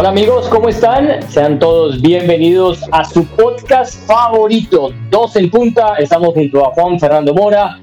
Hola 0.00 0.08
amigos, 0.08 0.48
¿cómo 0.48 0.70
están? 0.70 1.20
Sean 1.28 1.58
todos 1.58 2.00
bienvenidos 2.00 2.80
a 2.90 3.04
su 3.04 3.22
podcast 3.26 4.02
favorito, 4.06 4.94
Dos 5.10 5.36
en 5.36 5.50
Punta. 5.50 5.96
Estamos 5.98 6.32
junto 6.32 6.64
a 6.66 6.70
Juan 6.70 6.98
Fernando 6.98 7.34
Mora, 7.34 7.78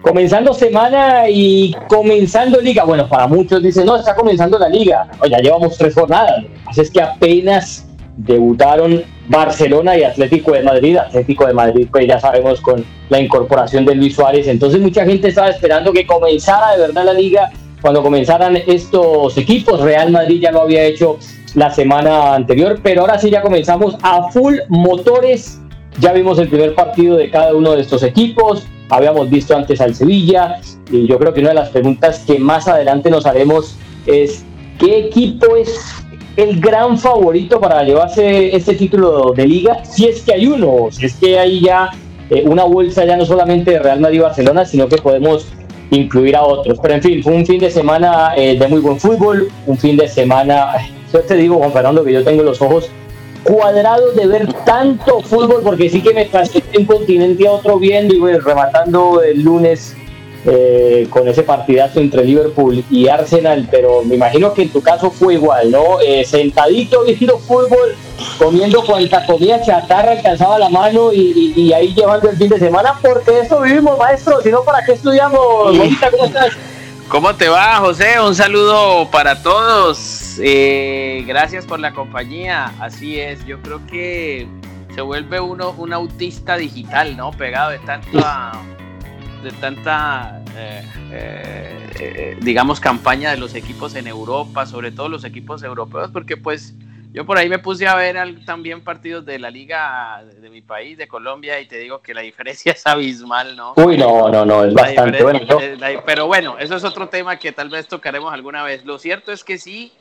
comenzando 0.00 0.54
semana 0.54 1.28
y 1.28 1.74
comenzando 1.88 2.60
liga. 2.60 2.84
Bueno, 2.84 3.08
para 3.08 3.26
muchos 3.26 3.64
dicen, 3.64 3.84
no, 3.84 3.96
está 3.96 4.14
comenzando 4.14 4.60
la 4.60 4.68
liga. 4.68 5.08
Oye, 5.18 5.32
ya 5.32 5.38
llevamos 5.38 5.76
tres 5.76 5.92
jornadas. 5.92 6.44
Así 6.66 6.82
es 6.82 6.90
que 6.92 7.02
apenas 7.02 7.84
debutaron 8.16 9.02
Barcelona 9.26 9.96
y 9.96 10.04
Atlético 10.04 10.52
de 10.52 10.62
Madrid. 10.62 10.98
Atlético 10.98 11.48
de 11.48 11.52
Madrid, 11.52 11.88
pues 11.90 12.06
ya 12.06 12.20
sabemos 12.20 12.60
con 12.60 12.84
la 13.08 13.20
incorporación 13.20 13.84
de 13.84 13.96
Luis 13.96 14.14
Suárez. 14.14 14.46
Entonces 14.46 14.80
mucha 14.80 15.04
gente 15.04 15.26
estaba 15.26 15.48
esperando 15.48 15.92
que 15.92 16.06
comenzara 16.06 16.76
de 16.76 16.82
verdad 16.82 17.06
la 17.06 17.12
liga 17.12 17.50
cuando 17.82 18.04
comenzaran 18.04 18.54
estos 18.54 19.36
equipos. 19.36 19.80
Real 19.80 20.12
Madrid 20.12 20.40
ya 20.40 20.52
lo 20.52 20.62
había 20.62 20.84
hecho 20.84 21.18
la 21.56 21.70
semana 21.70 22.34
anterior, 22.34 22.78
pero 22.82 23.00
ahora 23.00 23.18
sí 23.18 23.30
ya 23.30 23.40
comenzamos 23.40 23.96
a 24.02 24.30
full 24.30 24.56
motores. 24.68 25.58
Ya 25.98 26.12
vimos 26.12 26.38
el 26.38 26.48
primer 26.48 26.74
partido 26.74 27.16
de 27.16 27.30
cada 27.30 27.54
uno 27.54 27.72
de 27.72 27.80
estos 27.80 28.02
equipos, 28.02 28.66
habíamos 28.90 29.30
visto 29.30 29.56
antes 29.56 29.80
al 29.80 29.94
Sevilla 29.94 30.60
y 30.92 31.06
yo 31.06 31.18
creo 31.18 31.32
que 31.32 31.40
una 31.40 31.48
de 31.48 31.54
las 31.56 31.70
preguntas 31.70 32.22
que 32.26 32.38
más 32.38 32.68
adelante 32.68 33.10
nos 33.10 33.24
haremos 33.24 33.76
es 34.06 34.44
¿qué 34.78 35.06
equipo 35.06 35.56
es 35.56 35.80
el 36.36 36.60
gran 36.60 36.98
favorito 36.98 37.58
para 37.58 37.82
llevarse 37.82 38.54
este 38.54 38.74
título 38.74 39.32
de 39.34 39.46
liga? 39.46 39.82
Si 39.84 40.06
es 40.06 40.22
que 40.22 40.34
hay 40.34 40.46
uno, 40.46 40.88
si 40.90 41.06
es 41.06 41.14
que 41.14 41.38
hay 41.38 41.62
ya 41.62 41.90
eh, 42.28 42.44
una 42.46 42.64
bolsa 42.64 43.06
ya 43.06 43.16
no 43.16 43.24
solamente 43.24 43.70
de 43.70 43.78
Real 43.78 44.00
Madrid 44.00 44.20
Barcelona, 44.20 44.66
sino 44.66 44.88
que 44.88 44.98
podemos 44.98 45.46
incluir 45.90 46.36
a 46.36 46.42
otros. 46.42 46.78
Pero 46.80 46.94
en 46.94 47.02
fin, 47.02 47.22
fue 47.22 47.32
un 47.32 47.46
fin 47.46 47.60
de 47.60 47.70
semana 47.70 48.32
eh, 48.36 48.58
de 48.58 48.68
muy 48.68 48.80
buen 48.80 48.98
fútbol, 48.98 49.48
un 49.66 49.78
fin 49.78 49.96
de 49.96 50.08
semana 50.08 50.72
yo 51.12 51.20
te 51.20 51.34
digo, 51.34 51.56
Juan 51.56 51.72
Fernando, 51.72 52.04
que 52.04 52.12
yo 52.12 52.24
tengo 52.24 52.42
los 52.42 52.60
ojos 52.60 52.90
cuadrados 53.44 54.16
de 54.16 54.26
ver 54.26 54.52
tanto 54.64 55.20
fútbol, 55.20 55.62
porque 55.62 55.88
sí 55.88 56.00
que 56.00 56.12
me 56.12 56.26
pasé 56.26 56.62
de 56.72 56.78
un 56.78 56.84
continente 56.84 57.46
a 57.46 57.52
otro 57.52 57.78
viendo 57.78 58.14
y 58.14 58.18
voy 58.18 58.32
rematando 58.38 59.22
el 59.22 59.42
lunes 59.42 59.94
eh, 60.44 61.06
con 61.10 61.28
ese 61.28 61.42
partidazo 61.42 62.00
entre 62.00 62.24
Liverpool 62.24 62.84
y 62.90 63.08
Arsenal, 63.08 63.68
pero 63.70 64.02
me 64.02 64.16
imagino 64.16 64.52
que 64.52 64.62
en 64.62 64.70
tu 64.70 64.80
caso 64.80 65.10
fue 65.10 65.34
igual, 65.34 65.70
¿no? 65.70 66.00
Eh, 66.00 66.24
sentadito 66.24 67.04
viendo 67.04 67.38
fútbol, 67.38 67.94
comiendo 68.38 68.84
cuanta 68.84 69.24
comida 69.26 69.60
chatarra 69.62 70.12
alcanzaba 70.12 70.58
la 70.58 70.68
mano 70.68 71.12
y, 71.12 71.72
ahí 71.72 71.94
llevando 71.94 72.30
el 72.30 72.36
fin 72.36 72.48
de 72.48 72.58
semana, 72.58 72.94
porque 73.02 73.40
eso 73.40 73.60
vivimos, 73.60 73.98
maestro, 73.98 74.40
si 74.42 74.50
no, 74.50 74.62
¿para 74.62 74.84
qué 74.84 74.92
estudiamos? 74.92 75.76
¿cómo 76.10 76.24
estás? 76.24 76.56
¿Cómo 77.08 77.34
te 77.36 77.48
va, 77.48 77.76
José? 77.76 78.20
Un 78.20 78.34
saludo 78.34 79.08
para 79.10 79.40
todos. 79.40 80.40
Eh, 80.40 81.22
gracias 81.24 81.64
por 81.64 81.78
la 81.78 81.92
compañía. 81.92 82.72
Así 82.80 83.20
es, 83.20 83.46
yo 83.46 83.62
creo 83.62 83.86
que 83.86 84.48
se 84.92 85.02
vuelve 85.02 85.38
uno 85.38 85.72
un 85.78 85.92
autista 85.92 86.56
digital, 86.56 87.16
¿no? 87.16 87.30
Pegado 87.30 87.70
de 87.70 87.78
tanta, 87.78 88.52
de 89.44 89.52
tanta, 89.52 90.42
eh, 90.56 90.82
eh, 91.12 92.36
digamos, 92.40 92.80
campaña 92.80 93.30
de 93.30 93.36
los 93.36 93.54
equipos 93.54 93.94
en 93.94 94.08
Europa, 94.08 94.66
sobre 94.66 94.90
todo 94.90 95.08
los 95.08 95.22
equipos 95.22 95.62
europeos, 95.62 96.10
porque 96.12 96.36
pues 96.36 96.74
yo 97.12 97.24
por 97.24 97.38
ahí 97.38 97.48
me 97.48 97.58
puse 97.58 97.86
a 97.86 97.94
ver 97.94 98.16
también 98.44 98.82
partidos 98.82 99.24
de 99.24 99.38
la 99.38 99.50
liga 99.50 100.22
de, 100.40 100.50
mi 100.50 100.60
país, 100.62 100.98
de 100.98 101.08
Colombia, 101.08 101.60
y 101.60 101.66
te 101.66 101.78
digo 101.78 102.00
que 102.00 102.14
la 102.14 102.20
diferencia 102.20 102.72
es 102.76 102.86
abismal, 102.86 103.56
¿no? 103.56 103.74
Uy, 103.76 103.96
no, 103.96 104.28
no, 104.28 104.44
no, 104.44 104.64
es 104.64 104.74
bastante 104.74 105.22
bueno. 105.22 105.58
pero 106.04 106.26
bueno, 106.26 106.58
eso 106.58 106.76
es 106.76 106.84
otro 106.84 107.08
tema 107.08 107.38
que 107.38 107.52
tal 107.52 107.68
vez 107.68 107.88
tocaremos 107.88 108.32
alguna 108.32 108.62
vez. 108.62 108.84
Lo 108.84 108.98
cierto 108.98 109.32
es 109.32 109.44
que 109.44 109.58
sí, 109.58 109.92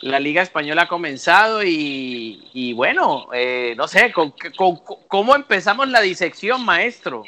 la 0.00 0.20
liga 0.20 0.42
española 0.42 0.82
ha 0.82 0.88
comenzado 0.88 1.62
y, 1.64 2.72
bueno, 2.74 3.28
eh, 3.32 3.74
no 3.76 3.88
sé, 3.88 4.12
¿cómo 5.08 5.34
empezamos 5.36 5.88
la 5.88 6.00
disección, 6.00 6.64
maestro? 6.64 7.24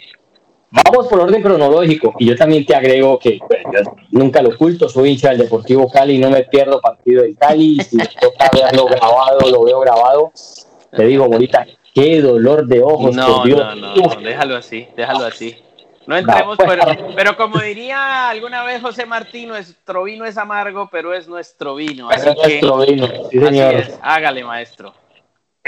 Vamos 0.84 1.06
por 1.09 1.20
orden 1.20 1.42
cronológico 1.42 2.14
y 2.19 2.26
yo 2.26 2.37
también 2.37 2.66
te 2.66 2.75
agrego 2.75 3.19
que 3.19 3.41
nunca 4.10 4.42
lo 4.42 4.50
oculto, 4.50 4.88
soy 4.88 5.10
hincha 5.10 5.31
del 5.31 5.38
Deportivo 5.38 5.88
Cali, 5.91 6.19
no 6.19 6.31
me 6.31 6.42
pierdo 6.44 6.81
partido 6.81 7.22
del 7.22 7.37
Cali, 7.37 7.78
si 7.81 7.97
me 7.97 8.06
toca 8.06 8.50
verlo 8.53 8.84
grabado, 8.87 9.50
lo 9.50 9.64
veo 9.64 9.81
grabado. 9.81 10.32
Te 10.91 11.04
digo, 11.04 11.28
bonita, 11.28 11.66
qué 11.94 12.20
dolor 12.20 12.66
de 12.66 12.82
ojos. 12.82 13.14
No, 13.14 13.44
no, 13.44 13.75
no, 13.75 13.94
déjalo 14.22 14.56
así, 14.56 14.87
déjalo 14.97 15.25
así. 15.25 15.56
No 16.06 16.16
entremos, 16.16 16.56
pues, 16.56 16.78
pero, 17.16 17.37
como 17.37 17.58
diría 17.58 18.28
alguna 18.28 18.62
vez 18.62 18.81
José 18.81 19.06
Martín, 19.06 19.48
nuestro 19.48 20.04
vino 20.04 20.25
es 20.25 20.38
amargo, 20.38 20.88
pero 20.91 21.12
es 21.12 21.26
nuestro 21.26 21.75
vino. 21.75 22.10
es 22.12 22.25
nuestro 22.25 22.78
vino, 22.78 23.08
sí, 23.31 23.41
señor. 23.41 23.84
Hágale, 24.03 24.44
maestro. 24.44 24.94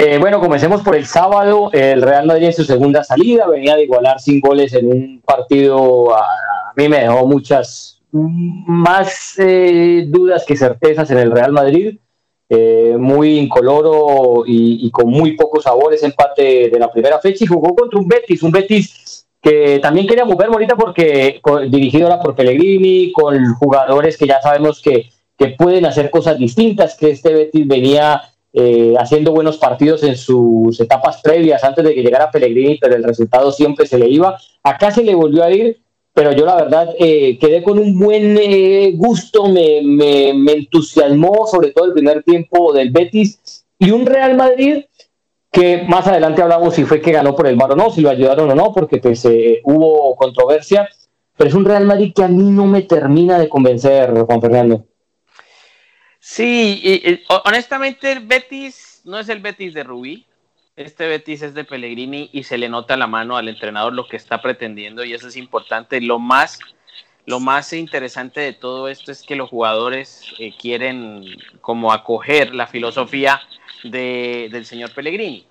Eh, 0.01 0.17
bueno, 0.21 0.39
comencemos 0.39 0.83
por 0.83 0.95
el 0.95 1.07
sábado. 1.07 1.71
El 1.73 2.03
Real 2.03 2.25
Madrid 2.25 2.47
en 2.47 2.53
su 2.53 2.63
segunda 2.63 3.03
salida 3.03 3.49
venía 3.49 3.75
de 3.75 3.83
igualar 3.83 4.21
sin 4.21 4.39
goles 4.39 4.73
en 4.75 4.87
un 4.87 5.21
partido. 5.27 6.15
A, 6.15 6.25
mí 6.77 6.89
me 6.89 7.01
dejó 7.01 7.27
muchas 7.27 8.01
más 8.13 9.35
eh, 9.39 10.05
dudas 10.07 10.45
que 10.47 10.57
certezas 10.57 11.11
en 11.11 11.19
el 11.19 11.33
Real 11.33 11.51
Madrid. 11.51 11.99
Eh, 12.49 12.95
muy 12.97 13.41
incoloro 13.41 14.45
y, 14.47 14.89
con 14.93 15.11
muy 15.11 15.33
pocos 15.33 15.65
sabores 15.65 16.05
empate 16.05 16.71
de 16.71 16.79
la 16.79 16.93
primera 16.93 17.19
fecha 17.19 17.45
y 17.45 17.49
jugó 17.49 17.75
contra 17.75 17.99
un 17.99 18.07
Betis, 18.07 18.43
un 18.45 18.53
Betis 18.53 19.27
que 19.43 19.81
también 19.81 20.07
quería 20.07 20.25
mover 20.25 20.47
ahorita 20.47 20.77
porque 20.77 21.41
dirigido 21.69 22.07
ahora 22.07 22.23
por 22.23 22.37
Pellegrini, 22.37 23.11
con 23.13 23.55
jugadores 23.55 24.17
que 24.17 24.29
ya 24.29 24.41
sabemos 24.41 24.81
que, 24.81 25.11
que 25.37 25.49
pueden 25.49 25.87
hacer 25.87 26.09
cosas 26.09 26.39
distintas, 26.39 26.97
que 26.97 27.11
este 27.11 27.35
Betis 27.35 27.67
venía 27.67 28.23
eh, 28.53 28.95
haciendo 28.99 29.33
buenos 29.33 29.59
partidos 29.59 30.03
en 30.03 30.17
sus 30.17 30.81
etapas 30.81 31.21
previas 31.23 31.63
antes 31.65 31.85
de 31.85 31.95
que 31.95 32.03
llegara 32.03 32.31
Pellegrini, 32.31 32.79
pero 32.81 32.97
el 32.97 33.05
resultado 33.05 33.53
siempre 33.53 33.87
se 33.87 33.99
le 33.99 34.09
iba. 34.09 34.39
Acá 34.63 34.91
se 34.91 35.05
le 35.05 35.15
volvió 35.15 35.45
a 35.45 35.51
ir, 35.51 35.81
pero 36.15 36.33
yo 36.33 36.47
la 36.47 36.57
verdad 36.57 36.95
eh, 36.99 37.39
quedé 37.39 37.63
con 37.63 37.79
un 37.79 37.99
buen 37.99 38.39
eh, 38.41 38.93
gusto, 38.97 39.49
me, 39.49 39.83
me, 39.83 40.53
entusiasmó 40.53 41.47
sobre 41.47 41.73
todo 41.73 41.85
el 41.85 41.93
primer 41.93 42.23
tiempo 42.23 42.73
del 42.73 42.91
Betis 42.91 43.65
y 43.79 43.91
un 43.91 44.07
Real 44.07 44.35
Madrid 44.35 44.85
que 45.53 45.85
más 45.87 46.07
adelante 46.07 46.43
hablamos 46.43 46.75
si 46.75 46.85
fue 46.85 47.01
que 47.01 47.13
ganó 47.13 47.37
por 47.37 47.47
el 47.47 47.57
mar 47.57 47.73
o 47.73 47.77
no, 47.77 47.91
si 47.91 48.01
lo 48.01 48.11
ayudaron 48.11 48.51
o 48.51 48.55
no, 48.55 48.73
porque 48.73 48.99
pues 48.99 49.25
hubo 49.65 50.15
controversia, 50.17 50.89
pero 51.37 51.49
es 51.49 51.55
un 51.55 51.65
Real 51.65 51.87
Madrid 51.87 52.13
que 52.15 52.25
a 52.25 52.29
mí 52.29 52.51
no 52.51 52.67
me 52.67 52.83
termina 52.83 53.39
de 53.39 53.49
convencer, 53.49 54.13
Juan 54.27 54.41
Fernando. 54.41 54.85
Sí, 56.21 56.81
y, 56.83 57.25
honestamente 57.45 58.13
el 58.13 58.27
Betis 58.27 59.03
no 59.05 59.19
es 59.19 59.29
el 59.29 59.41
Betis 59.41 59.75
de 59.75 59.85
Rubí. 59.85 60.27
Este 60.77 61.09
Betis 61.09 61.43
es 61.43 61.55
de 61.55 61.65
Pellegrini 61.65 62.31
y 62.33 62.45
se 62.45 62.57
le 62.57 62.69
nota 62.69 62.97
la 62.97 63.09
mano 63.09 63.37
al 63.37 63.49
entrenador 63.49 63.93
lo 63.93 64.07
que 64.07 64.17
está 64.17 64.41
pretendiendo 64.41 65.05
y 65.05 65.13
eso 65.13 65.27
es 65.27 65.37
importante. 65.37 66.01
Lo 66.01 66.21
más, 66.21 66.61
lo 67.27 67.41
más 67.41 67.73
interesante 67.73 68.41
de 68.41 68.53
todo 68.53 68.89
esto 68.89 69.11
es 69.11 69.23
que 69.23 69.35
los 69.35 69.51
jugadores 69.51 70.23
eh, 70.39 70.55
quieren 70.57 71.25
como 71.61 71.93
acoger 71.93 72.55
la 72.55 72.69
filosofía 72.69 73.41
de, 73.83 74.49
del 74.53 74.67
señor 74.67 74.95
Pellegrini. 74.95 75.48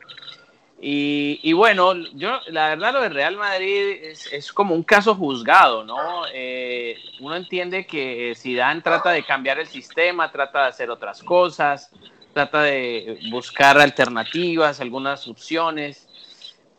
Y, 0.80 1.54
bueno, 1.54 1.96
yo 2.14 2.40
la 2.48 2.70
verdad 2.70 2.94
lo 2.94 3.02
de 3.02 3.10
Real 3.10 3.36
Madrid 3.36 3.98
es, 4.32 4.54
como 4.54 4.76
un 4.76 4.84
caso 4.84 5.16
juzgado, 5.16 5.84
¿no? 5.84 6.24
Eh, 6.32 6.96
uno 7.20 7.36
entiende 7.36 7.88
que 7.88 8.34
Zidane 8.36 8.82
trata 8.82 9.10
de 9.10 9.24
cambiar 9.24 9.60
el 9.60 9.68
sistema, 9.68 10.32
trata 10.32 10.64
de 10.64 10.68
hacer 10.68 10.92
otras 10.92 11.24
cosas, 11.24 11.90
trata 12.32 12.62
de 12.62 13.20
buscar 13.32 13.80
alternativas, 13.80 14.80
algunas 14.80 15.28
opciones, 15.28 16.08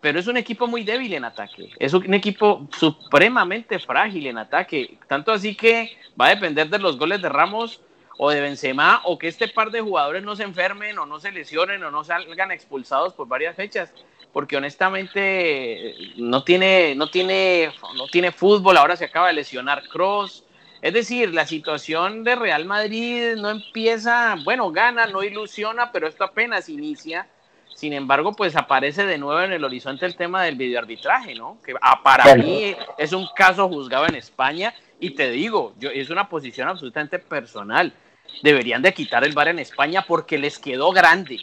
pero 0.00 0.20
es 0.20 0.28
un 0.28 0.36
equipo 0.36 0.68
muy 0.68 0.84
débil 0.84 1.14
en 1.14 1.24
ataque, 1.24 1.70
es 1.76 1.92
un 1.92 2.14
equipo 2.14 2.68
supremamente 2.78 3.80
frágil 3.80 4.28
en 4.28 4.38
ataque, 4.38 4.96
tanto 5.08 5.32
así 5.32 5.56
que 5.56 5.98
va 6.18 6.26
a 6.26 6.34
depender 6.36 6.68
de 6.68 6.78
los 6.78 6.96
goles 6.96 7.20
de 7.20 7.28
Ramos 7.28 7.80
o 8.18 8.30
de 8.30 8.40
Benzema 8.40 9.00
o 9.04 9.16
que 9.16 9.28
este 9.28 9.48
par 9.48 9.70
de 9.70 9.80
jugadores 9.80 10.22
no 10.24 10.36
se 10.36 10.42
enfermen 10.42 10.98
o 10.98 11.06
no 11.06 11.20
se 11.20 11.30
lesionen 11.30 11.82
o 11.84 11.90
no 11.90 12.04
salgan 12.04 12.50
expulsados 12.50 13.14
por 13.14 13.28
varias 13.28 13.56
fechas 13.56 13.92
porque 14.32 14.56
honestamente 14.56 15.94
no 16.16 16.42
tiene 16.44 16.94
no 16.96 17.08
tiene 17.08 17.72
no 17.96 18.06
tiene 18.08 18.32
fútbol 18.32 18.76
ahora 18.76 18.96
se 18.96 19.06
acaba 19.06 19.28
de 19.28 19.34
lesionar 19.34 19.88
Cross 19.88 20.44
es 20.82 20.92
decir 20.92 21.32
la 21.32 21.46
situación 21.46 22.24
de 22.24 22.34
Real 22.34 22.64
Madrid 22.64 23.36
no 23.36 23.50
empieza 23.50 24.36
bueno 24.44 24.72
gana 24.72 25.06
no 25.06 25.22
ilusiona 25.22 25.90
pero 25.92 26.08
esto 26.08 26.24
apenas 26.24 26.68
inicia. 26.68 27.26
Sin 27.74 27.92
embargo, 27.92 28.32
pues 28.32 28.56
aparece 28.56 29.06
de 29.06 29.18
nuevo 29.18 29.40
en 29.40 29.52
el 29.52 29.62
horizonte 29.62 30.04
el 30.04 30.16
tema 30.16 30.42
del 30.42 30.56
videoarbitraje, 30.56 31.36
¿no? 31.36 31.58
Que 31.64 31.74
ah, 31.80 32.02
para 32.02 32.34
mí 32.34 32.74
es 32.96 33.12
un 33.12 33.28
caso 33.36 33.68
juzgado 33.68 34.08
en 34.08 34.16
España 34.16 34.74
y 34.98 35.10
te 35.10 35.30
digo, 35.30 35.74
yo, 35.78 35.88
es 35.90 36.10
una 36.10 36.28
posición 36.28 36.66
absolutamente 36.66 37.20
personal 37.20 37.92
deberían 38.42 38.82
de 38.82 38.94
quitar 38.94 39.24
el 39.24 39.32
bar 39.32 39.48
en 39.48 39.58
España 39.58 40.04
porque 40.06 40.38
les 40.38 40.58
quedó 40.58 40.92
grande. 40.92 41.38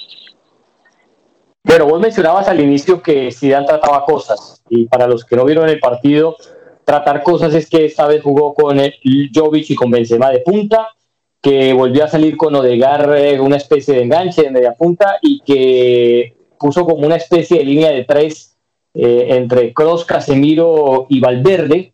Pero 1.63 1.87
vos 1.87 1.99
mencionabas 1.99 2.47
al 2.47 2.59
inicio 2.59 3.01
que 3.01 3.31
Zidane 3.31 3.65
trataba 3.65 4.05
cosas 4.05 4.61
y 4.69 4.85
para 4.85 5.07
los 5.07 5.25
que 5.25 5.35
no 5.35 5.45
vieron 5.45 5.67
el 5.67 5.79
partido, 5.79 6.37
tratar 6.85 7.23
cosas 7.23 7.53
es 7.55 7.67
que 7.67 7.85
esta 7.85 8.07
vez 8.07 8.21
jugó 8.21 8.53
con 8.53 8.79
el 8.79 8.93
Jovic 9.33 9.71
y 9.71 9.75
con 9.75 9.89
Benzema 9.89 10.29
de 10.29 10.39
punta, 10.39 10.89
que 11.41 11.73
volvió 11.73 12.03
a 12.03 12.07
salir 12.07 12.37
con 12.37 12.55
Odegar 12.55 13.15
eh, 13.17 13.39
una 13.39 13.57
especie 13.57 13.95
de 13.95 14.03
enganche 14.03 14.43
de 14.43 14.51
media 14.51 14.73
punta 14.73 15.17
y 15.21 15.41
que 15.41 16.35
puso 16.59 16.85
como 16.85 17.05
una 17.05 17.15
especie 17.15 17.57
de 17.57 17.65
línea 17.65 17.89
de 17.91 18.03
tres 18.03 18.55
eh, 18.93 19.27
entre 19.31 19.73
Cross, 19.73 20.05
Casemiro 20.05 21.07
y 21.09 21.19
Valverde. 21.19 21.93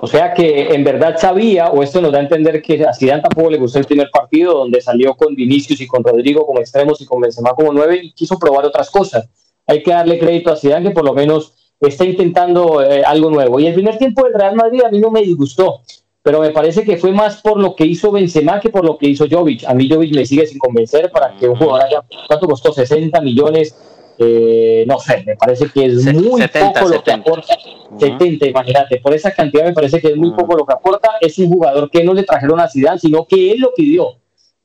O 0.00 0.06
sea 0.06 0.32
que 0.32 0.68
en 0.74 0.84
verdad 0.84 1.16
sabía, 1.18 1.68
o 1.68 1.82
esto 1.82 2.00
nos 2.00 2.12
da 2.12 2.18
a 2.18 2.22
entender 2.22 2.62
que 2.62 2.84
a 2.84 2.94
Zidane 2.94 3.22
tampoco 3.22 3.50
le 3.50 3.58
gustó 3.58 3.78
el 3.78 3.84
primer 3.84 4.10
partido, 4.10 4.54
donde 4.54 4.80
salió 4.80 5.14
con 5.14 5.34
Vinicius 5.34 5.80
y 5.80 5.86
con 5.86 6.04
Rodrigo 6.04 6.46
como 6.46 6.60
extremos 6.60 7.00
y 7.00 7.06
con 7.06 7.20
Benzema 7.20 7.50
como 7.50 7.72
nueve 7.72 8.00
y 8.02 8.12
quiso 8.12 8.38
probar 8.38 8.64
otras 8.64 8.90
cosas. 8.90 9.28
Hay 9.66 9.82
que 9.82 9.90
darle 9.90 10.18
crédito 10.18 10.52
a 10.52 10.56
Zidane 10.56 10.88
que 10.88 10.94
por 10.94 11.04
lo 11.04 11.14
menos 11.14 11.52
está 11.80 12.04
intentando 12.04 12.82
eh, 12.82 13.02
algo 13.04 13.30
nuevo. 13.30 13.60
Y 13.60 13.66
el 13.66 13.74
primer 13.74 13.98
tiempo 13.98 14.24
del 14.24 14.34
Real 14.34 14.54
Madrid 14.54 14.82
a 14.84 14.90
mí 14.90 15.00
no 15.00 15.10
me 15.10 15.22
disgustó 15.22 15.80
pero 16.28 16.40
me 16.40 16.50
parece 16.50 16.84
que 16.84 16.98
fue 16.98 17.10
más 17.10 17.40
por 17.40 17.58
lo 17.58 17.74
que 17.74 17.86
hizo 17.86 18.12
Benzema 18.12 18.60
que 18.60 18.68
por 18.68 18.84
lo 18.84 18.98
que 18.98 19.08
hizo 19.08 19.24
Jovic. 19.30 19.64
A 19.64 19.72
mí 19.72 19.88
Jovic 19.88 20.14
me 20.14 20.26
sigue 20.26 20.46
sin 20.46 20.58
convencer 20.58 21.10
para 21.10 21.34
que 21.34 21.48
un 21.48 21.56
jugador 21.56 21.86
haya, 21.86 22.04
¿cuánto 22.26 22.46
costó? 22.46 22.70
60 22.70 23.18
millones, 23.22 23.74
eh, 24.18 24.84
no 24.86 24.98
sé, 24.98 25.22
me 25.24 25.36
parece 25.36 25.68
que 25.70 25.86
es 25.86 26.12
muy 26.12 26.42
poco 26.48 26.88
lo 26.88 27.02
que 27.02 27.12
aporta. 27.12 27.54
70, 27.98 28.46
imagínate, 28.46 28.98
por 28.98 29.14
esa 29.14 29.30
cantidad 29.32 29.64
me 29.64 29.72
parece 29.72 30.00
que 30.00 30.08
es 30.08 30.16
muy 30.16 30.32
poco 30.32 30.56
lo 30.56 30.66
que 30.66 30.74
aporta. 30.74 31.12
Es 31.20 31.38
un 31.38 31.48
jugador 31.48 31.90
que 31.90 32.02
no 32.04 32.12
le 32.14 32.24
trajeron 32.24 32.60
a 32.60 32.68
Zidane, 32.68 32.98
sino 32.98 33.24
que 33.24 33.52
él 33.52 33.60
lo 33.60 33.72
pidió. 33.74 34.16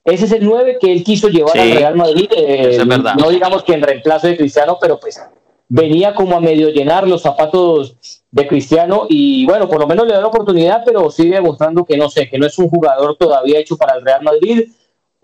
Ese 0.04 0.26
es 0.26 0.32
el 0.34 0.44
9 0.44 0.78
que 0.82 0.92
él 0.92 1.04
quiso 1.04 1.30
llevar 1.30 1.58
al 1.58 1.72
Real 1.72 1.96
Madrid. 1.96 2.30
Eh, 2.36 2.78
no 3.18 3.30
digamos 3.30 3.64
que 3.64 3.74
en 3.74 3.82
reemplazo 3.82 4.28
de 4.28 4.38
Cristiano, 4.38 4.78
pero 4.82 5.00
pues 5.00 5.22
venía 5.70 6.14
como 6.14 6.36
a 6.36 6.42
medio 6.42 6.70
llenar 6.70 7.08
los 7.08 7.22
zapatos 7.22 7.96
de 8.30 8.48
Cristiano 8.48 9.06
y 9.08 9.46
bueno, 9.46 9.70
por 9.70 9.80
lo 9.80 9.88
menos 9.88 10.06
le 10.08 10.14
da 10.14 10.20
la 10.20 10.28
oportunidad, 10.28 10.84
pero 10.86 11.10
sigue 11.10 11.36
demostrando 11.36 11.86
que 11.86 11.98
no 11.98 12.10
sé, 12.10 12.30
que 12.30 12.38
no 12.38 12.46
es 12.46 12.58
un 12.58 12.68
jugador 12.68 13.16
todavía 13.16 13.60
hecho 13.60 13.78
para 13.78 13.96
el 13.96 14.04
Real 14.04 14.24
Madrid. 14.24 14.70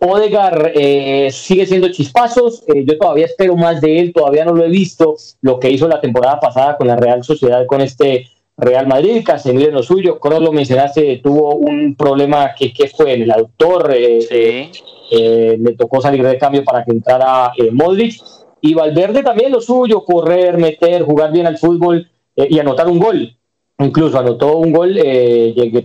Odegar 0.02 0.72
eh, 0.76 1.30
sigue 1.32 1.66
siendo 1.66 1.90
chispazos, 1.90 2.64
eh, 2.68 2.86
yo 2.86 2.98
todavía 2.98 3.26
espero 3.26 3.58
más 3.58 3.82
de 3.82 4.00
él, 4.00 4.14
todavía 4.14 4.46
no 4.46 4.54
lo 4.54 4.64
he 4.64 4.70
visto, 4.70 5.16
lo 5.42 5.60
que 5.60 5.70
hizo 5.70 5.90
la 5.90 6.00
temporada 6.00 6.40
pasada 6.40 6.78
con 6.78 6.88
la 6.88 6.96
Real 6.96 7.22
Sociedad, 7.22 7.66
con 7.66 7.82
este 7.82 8.28
Real 8.56 8.88
Madrid, 8.88 9.24
Casemiro 9.26 9.68
en 9.68 9.76
lo 9.76 9.84
suyo, 9.84 10.18
Kroos 10.20 10.42
lo 10.42 10.54
mencionaste, 10.54 11.20
tuvo 11.22 11.56
un 11.56 11.96
problema 11.96 12.54
que, 12.58 12.72
que 12.72 12.88
fue 12.88 13.14
en 13.14 13.24
el 13.24 13.32
autor, 13.32 13.94
eh, 13.94 14.72
le 15.12 15.74
tocó 15.74 16.00
salir 16.00 16.26
de 16.26 16.38
cambio 16.38 16.64
para 16.64 16.86
que 16.86 16.92
entrara 16.92 17.52
Modric, 17.74 18.22
y 18.62 18.74
Valverde 18.74 19.22
también 19.22 19.52
lo 19.52 19.60
suyo, 19.60 20.06
correr, 20.06 20.58
meter, 20.58 21.04
jugar 21.04 21.32
bien 21.34 21.48
al 21.48 21.58
fútbol 21.58 22.10
y 22.36 22.60
anotar 22.60 22.88
un 22.88 23.00
gol. 23.00 23.36
Incluso 23.80 24.20
anotó 24.20 24.58
un 24.58 24.74
gol 24.74 25.00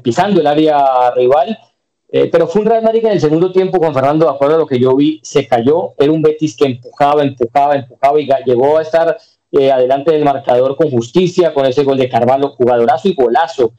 pisando 0.03 0.41
el 0.41 0.47
área 0.47 1.11
rival. 1.17 1.57
Eh, 2.17 2.29
pero 2.31 2.47
fue 2.47 2.63
un 2.63 2.69
Real 2.69 2.85
Madrid 2.85 3.01
que 3.01 3.09
en 3.09 3.15
el 3.15 3.21
segundo 3.21 3.51
tiempo, 3.51 3.81
con 3.81 3.93
Fernando, 3.93 4.27
de 4.27 4.31
acuerdo 4.31 4.55
a 4.55 4.59
lo 4.59 4.69
que 4.69 4.79
yo 4.79 4.95
vi, 4.95 5.19
se 5.25 5.49
cayó. 5.49 5.95
Era 5.99 6.13
un 6.13 6.23
Betis 6.23 6.57
que 6.57 6.65
empujaba, 6.65 7.25
empujaba, 7.25 7.75
empujaba 7.75 8.21
y 8.21 8.29
llegó 8.47 8.79
a 8.79 8.83
estar 8.83 9.19
adelante 9.53 10.13
del 10.13 10.23
marcador 10.23 10.77
con 10.77 10.93
justicia, 10.93 11.53
con 11.53 11.67
ese 11.67 11.83
gol 11.83 11.99
de 11.99 12.09
Carvalho, 12.09 12.51
jugadorazo 12.51 13.09
y 13.09 13.15
golazo. 13.15 13.73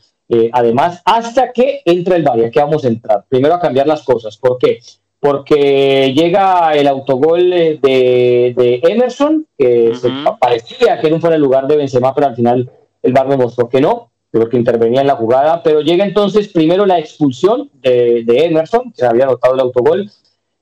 además, 0.52 1.02
hasta 1.06 1.54
que 1.54 1.82
entra 1.86 2.18
el 2.18 2.24
Valle, 2.24 2.52
que 2.52 2.60
vamos 2.60 2.84
a 2.84 2.90
entrar. 2.90 3.24
Primero 3.30 3.56
a 3.56 3.60
cambiar 3.62 3.88
las 3.88 4.04
cosas. 4.04 4.36
¿Por 4.36 4.58
qué? 4.58 4.80
porque 5.26 6.14
llega 6.14 6.76
el 6.76 6.88
autogol 6.88 7.50
de, 7.50 7.80
de 7.81 8.80
Emerson, 8.84 9.48
que 9.58 9.94
parecía 10.40 11.00
que 11.00 11.10
no 11.10 11.20
fuera 11.20 11.36
el 11.36 11.42
lugar 11.42 11.68
de 11.68 11.78
Benzema, 11.78 12.14
pero 12.14 12.28
al 12.28 12.36
final 12.36 12.70
el 13.02 13.14
VAR 13.14 13.28
demostró 13.30 13.68
que 13.68 13.81
no, 13.81 14.12
que 14.31 14.57
intervenía 14.57 15.01
en 15.01 15.07
la 15.07 15.16
jugada, 15.16 15.63
pero 15.63 15.81
llega 15.81 16.06
entonces 16.06 16.50
primero 16.50 16.86
la 16.86 17.00
expulsión 17.00 17.69
de, 17.81 18.25
Emerson, 18.27 18.92
que 18.92 19.06
había 19.06 19.24
anotado 19.24 19.54
el 19.54 19.62
autogol, 19.62 20.12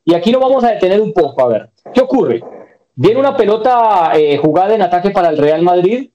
y 0.06 0.14
aquí 0.14 0.32
lo 0.32 0.40
vamos 0.40 0.64
a 0.64 0.72
detener 0.72 1.02
un 1.02 1.12
poco, 1.12 1.42
a 1.42 1.48
ver, 1.48 1.70
¿qué 1.94 2.02
ocurre? 2.02 2.44
Viene 2.96 3.20
una 3.20 3.36
pelota 3.36 4.12
eh, 4.16 4.38
jugada 4.38 4.76
en 4.76 4.84
ataque 4.84 5.10
para 5.10 5.30
el 5.30 5.38
Real 5.38 5.64
Madrid, 5.64 6.10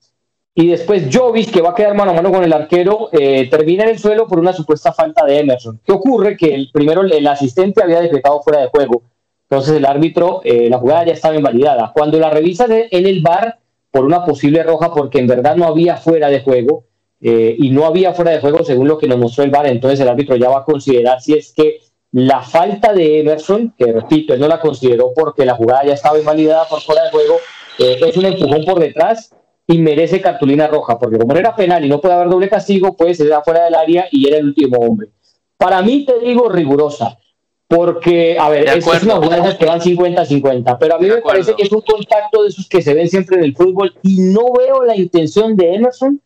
y 0.55 0.67
después 0.67 1.07
Jovis, 1.11 1.51
que 1.51 1.61
va 1.61 1.69
a 1.69 1.75
quedar 1.75 1.95
mano 1.95 2.11
a 2.11 2.15
mano 2.15 2.31
con 2.31 2.43
el 2.43 2.51
arquero, 2.51 3.09
eh, 3.13 3.47
termina 3.49 3.83
en 3.83 3.91
el 3.91 3.99
suelo 3.99 4.27
por 4.27 4.39
una 4.39 4.51
supuesta 4.51 4.91
falta 4.91 5.25
de 5.25 5.39
Emerson. 5.39 5.79
¿Qué 5.85 5.93
ocurre? 5.93 6.35
Que 6.35 6.53
el 6.53 6.69
primero 6.73 7.01
el 7.01 7.27
asistente 7.27 7.81
había 7.81 8.01
decretado 8.01 8.41
fuera 8.41 8.59
de 8.59 8.67
juego. 8.67 9.03
Entonces 9.49 9.77
el 9.77 9.85
árbitro, 9.85 10.41
eh, 10.43 10.69
la 10.69 10.77
jugada 10.77 11.05
ya 11.05 11.13
estaba 11.13 11.35
invalidada. 11.35 11.91
Cuando 11.95 12.19
la 12.19 12.29
revisa 12.29 12.65
en 12.69 13.05
el 13.05 13.21
bar 13.21 13.59
por 13.89 14.03
una 14.03 14.25
posible 14.25 14.61
roja, 14.63 14.93
porque 14.93 15.19
en 15.19 15.27
verdad 15.27 15.55
no 15.55 15.65
había 15.65 15.97
fuera 15.97 16.27
de 16.29 16.41
juego, 16.41 16.83
eh, 17.21 17.55
y 17.57 17.69
no 17.69 17.85
había 17.85 18.13
fuera 18.13 18.31
de 18.31 18.39
juego 18.39 18.63
según 18.63 18.87
lo 18.87 18.97
que 18.97 19.07
nos 19.07 19.17
mostró 19.17 19.43
el 19.43 19.51
bar, 19.51 19.67
entonces 19.67 19.99
el 19.99 20.07
árbitro 20.07 20.35
ya 20.35 20.49
va 20.49 20.59
a 20.59 20.63
considerar 20.63 21.21
si 21.21 21.33
es 21.33 21.53
que 21.53 21.81
la 22.11 22.41
falta 22.41 22.93
de 22.93 23.19
Emerson, 23.19 23.73
que 23.77 23.91
repito, 23.91 24.33
él 24.33 24.39
no 24.39 24.47
la 24.47 24.59
consideró 24.59 25.13
porque 25.13 25.45
la 25.45 25.55
jugada 25.55 25.85
ya 25.85 25.93
estaba 25.93 26.17
invalidada 26.17 26.67
por 26.67 26.81
fuera 26.81 27.03
de 27.03 27.11
juego, 27.11 27.37
es 27.77 28.17
un 28.17 28.25
empujón 28.25 28.65
por 28.65 28.79
detrás 28.79 29.31
y 29.67 29.77
merece 29.77 30.19
cartulina 30.19 30.67
roja, 30.67 30.97
porque 30.97 31.19
como 31.19 31.35
era 31.35 31.55
penal 31.55 31.85
y 31.85 31.89
no 31.89 32.01
puede 32.01 32.15
haber 32.15 32.29
doble 32.29 32.49
castigo, 32.49 32.95
pues 32.97 33.17
se 33.17 33.27
da 33.27 33.43
fuera 33.43 33.65
del 33.65 33.75
área 33.75 34.07
y 34.11 34.27
era 34.27 34.37
el 34.37 34.45
último 34.45 34.77
hombre. 34.77 35.09
Para 35.57 35.81
mí 35.83 36.05
te 36.05 36.19
digo 36.19 36.49
rigurosa, 36.49 37.19
porque, 37.67 38.35
a 38.39 38.49
ver, 38.49 38.67
es, 38.67 39.03
una 39.03 39.17
jugada 39.17 39.55
que 39.55 39.65
van 39.65 39.79
50-50, 39.79 40.77
pero 40.79 40.95
a 40.95 40.99
mí 40.99 41.07
me 41.07 41.21
parece 41.21 41.53
que 41.53 41.61
es 41.61 41.71
un 41.71 41.81
contacto 41.81 42.41
de 42.41 42.49
esos 42.49 42.67
que 42.67 42.81
se 42.81 42.95
ven 42.95 43.07
siempre 43.07 43.37
en 43.37 43.43
el 43.43 43.55
fútbol 43.55 43.93
y 44.01 44.19
no 44.21 44.53
veo 44.57 44.83
la 44.83 44.95
intención 44.95 45.55
de 45.55 45.75
Emerson 45.75 46.19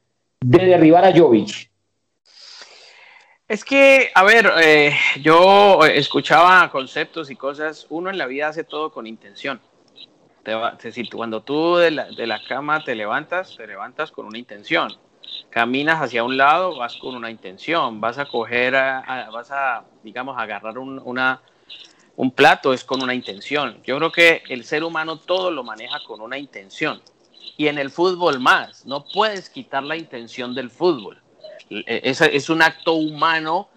de 0.43 0.65
derribar 0.65 1.05
a 1.05 1.17
Jovic. 1.17 1.69
Es 3.47 3.63
que, 3.63 4.11
a 4.13 4.23
ver, 4.23 4.51
eh, 4.61 4.95
yo 5.21 5.83
escuchaba 5.85 6.69
conceptos 6.71 7.29
y 7.29 7.35
cosas, 7.35 7.85
uno 7.89 8.09
en 8.09 8.17
la 8.17 8.25
vida 8.25 8.47
hace 8.47 8.63
todo 8.63 8.91
con 8.91 9.05
intención. 9.05 9.61
Te 10.43 10.53
cuando 11.09 11.41
tú 11.41 11.77
de 11.77 11.91
la, 11.91 12.05
de 12.05 12.27
la 12.27 12.43
cama 12.43 12.83
te 12.83 12.95
levantas, 12.95 13.55
te 13.55 13.65
levantas 13.65 14.11
con 14.11 14.25
una 14.25 14.37
intención. 14.37 14.93
Caminas 15.49 16.01
hacia 16.01 16.23
un 16.23 16.35
lado, 16.35 16.75
vas 16.77 16.97
con 16.97 17.15
una 17.15 17.31
intención. 17.31 18.01
Vas 18.01 18.17
a 18.17 18.25
coger, 18.25 18.73
vas 18.73 19.51
a, 19.51 19.85
digamos, 20.03 20.38
agarrar 20.38 20.77
un, 20.77 21.00
una, 21.05 21.41
un 22.17 22.31
plato, 22.31 22.73
es 22.73 22.83
con 22.83 23.01
una 23.01 23.13
intención. 23.13 23.77
Yo 23.83 23.97
creo 23.97 24.12
que 24.12 24.43
el 24.50 24.65
ser 24.65 24.83
humano 24.83 25.17
todo 25.17 25.51
lo 25.51 25.63
maneja 25.63 26.00
con 26.05 26.19
una 26.19 26.38
intención. 26.38 27.01
Y 27.57 27.67
en 27.67 27.77
el 27.77 27.91
fútbol 27.91 28.39
más, 28.39 28.86
no 28.86 29.05
puedes 29.05 29.50
quitar 29.50 29.83
la 29.83 29.95
intención 29.95 30.55
del 30.55 30.69
fútbol. 30.69 31.22
E, 31.69 32.01
es, 32.03 32.22
es 32.22 32.50
un 32.50 32.62
acto 32.62 32.93
humano 32.93 33.69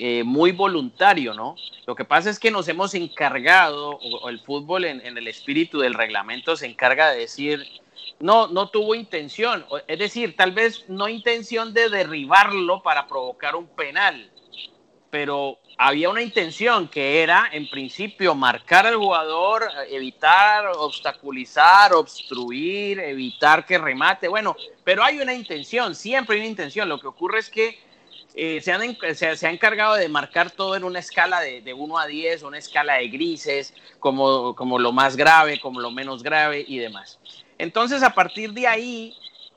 eh, 0.00 0.22
muy 0.22 0.52
voluntario, 0.52 1.34
¿no? 1.34 1.56
Lo 1.84 1.96
que 1.96 2.04
pasa 2.04 2.30
es 2.30 2.38
que 2.38 2.52
nos 2.52 2.68
hemos 2.68 2.94
encargado, 2.94 3.98
o, 3.98 4.28
el 4.28 4.38
fútbol 4.38 4.84
en, 4.84 5.00
el 5.00 5.26
espíritu 5.26 5.80
del 5.80 5.94
reglamento 5.94 6.54
se 6.54 6.66
encarga 6.66 7.10
de 7.10 7.18
decir, 7.18 7.66
no, 8.20 8.46
no 8.46 8.68
tuvo 8.68 8.94
intención, 8.94 9.66
es 9.88 9.98
decir, 9.98 10.36
tal 10.36 10.52
vez 10.52 10.84
no 10.88 11.08
intención 11.08 11.74
de 11.74 11.88
derribarlo 11.88 12.80
para 12.80 13.08
provocar 13.08 13.56
un 13.56 13.66
penal, 13.66 14.30
pero 15.10 15.58
había 15.78 16.10
una 16.10 16.22
intención 16.22 16.88
que 16.88 17.22
era, 17.22 17.48
en 17.52 17.70
principio, 17.70 18.34
marcar 18.34 18.86
al 18.86 18.96
jugador, 18.96 19.68
evitar, 19.88 20.66
obstaculizar, 20.76 21.92
obstruir, 21.92 22.98
evitar 23.00 23.64
que 23.64 23.78
remate. 23.78 24.28
Bueno, 24.28 24.56
pero 24.84 25.04
hay 25.04 25.20
una 25.20 25.34
intención, 25.34 25.94
siempre 25.94 26.34
hay 26.34 26.40
una 26.40 26.50
intención. 26.50 26.88
Lo 26.88 27.00
que 27.00 27.06
ocurre 27.06 27.38
es 27.38 27.48
que 27.48 27.78
eh, 28.34 28.60
se, 28.60 28.72
han, 28.72 28.96
se, 29.14 29.46
ha 29.46 29.50
encargado 29.50 29.94
de 29.94 30.08
marcar 30.08 30.50
todo 30.50 30.76
en 30.76 30.84
una 30.84 30.98
escala 30.98 31.40
de, 31.40 31.62
de 31.62 31.72
1 31.72 31.98
a 31.98 32.06
10, 32.06 32.42
una 32.42 32.58
escala 32.58 32.94
de 32.94 33.08
grises, 33.08 33.74
como, 33.98 34.54
como 34.54 34.78
lo 34.78 34.92
más 34.92 35.16
grave, 35.16 35.60
como 35.60 35.80
lo 35.80 35.90
menos 35.90 36.22
grave 36.22 36.64
y 36.66 36.78
demás. 36.78 37.18
Entonces, 37.56 38.02
a 38.02 38.14
partir 38.14 38.52
de 38.52 38.66
ahí, 38.66 39.16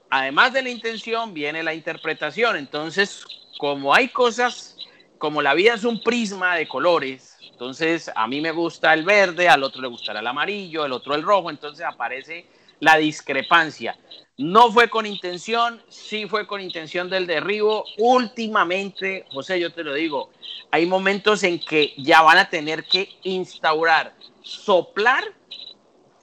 además 0.09 0.53
de 0.53 0.63
la 0.63 0.69
intención, 0.69 1.33
viene 1.33 1.63
la 1.63 1.73
interpretación. 1.73 2.57
Entonces, 2.57 3.25
como 3.57 3.93
hay 3.93 4.07
cosas, 4.07 4.77
como 5.21 5.43
la 5.43 5.53
vida 5.53 5.75
es 5.75 5.83
un 5.83 6.01
prisma 6.01 6.55
de 6.55 6.67
colores, 6.67 7.37
entonces 7.51 8.09
a 8.15 8.25
mí 8.27 8.41
me 8.41 8.49
gusta 8.49 8.91
el 8.91 9.03
verde, 9.03 9.47
al 9.47 9.61
otro 9.61 9.79
le 9.79 9.87
gustará 9.87 10.19
el 10.19 10.25
amarillo, 10.25 10.83
el 10.83 10.91
otro 10.91 11.13
el 11.13 11.21
rojo, 11.21 11.51
entonces 11.51 11.85
aparece 11.85 12.47
la 12.79 12.97
discrepancia. 12.97 13.95
No 14.39 14.71
fue 14.71 14.89
con 14.89 15.05
intención, 15.05 15.79
sí 15.89 16.27
fue 16.27 16.47
con 16.47 16.59
intención 16.59 17.07
del 17.07 17.27
derribo. 17.27 17.85
Últimamente, 17.99 19.27
José, 19.31 19.59
yo 19.59 19.71
te 19.71 19.83
lo 19.83 19.93
digo, 19.93 20.31
hay 20.71 20.87
momentos 20.87 21.43
en 21.43 21.59
que 21.59 21.93
ya 21.97 22.23
van 22.23 22.39
a 22.39 22.49
tener 22.49 22.85
que 22.85 23.07
instaurar 23.21 24.15
soplar 24.41 25.23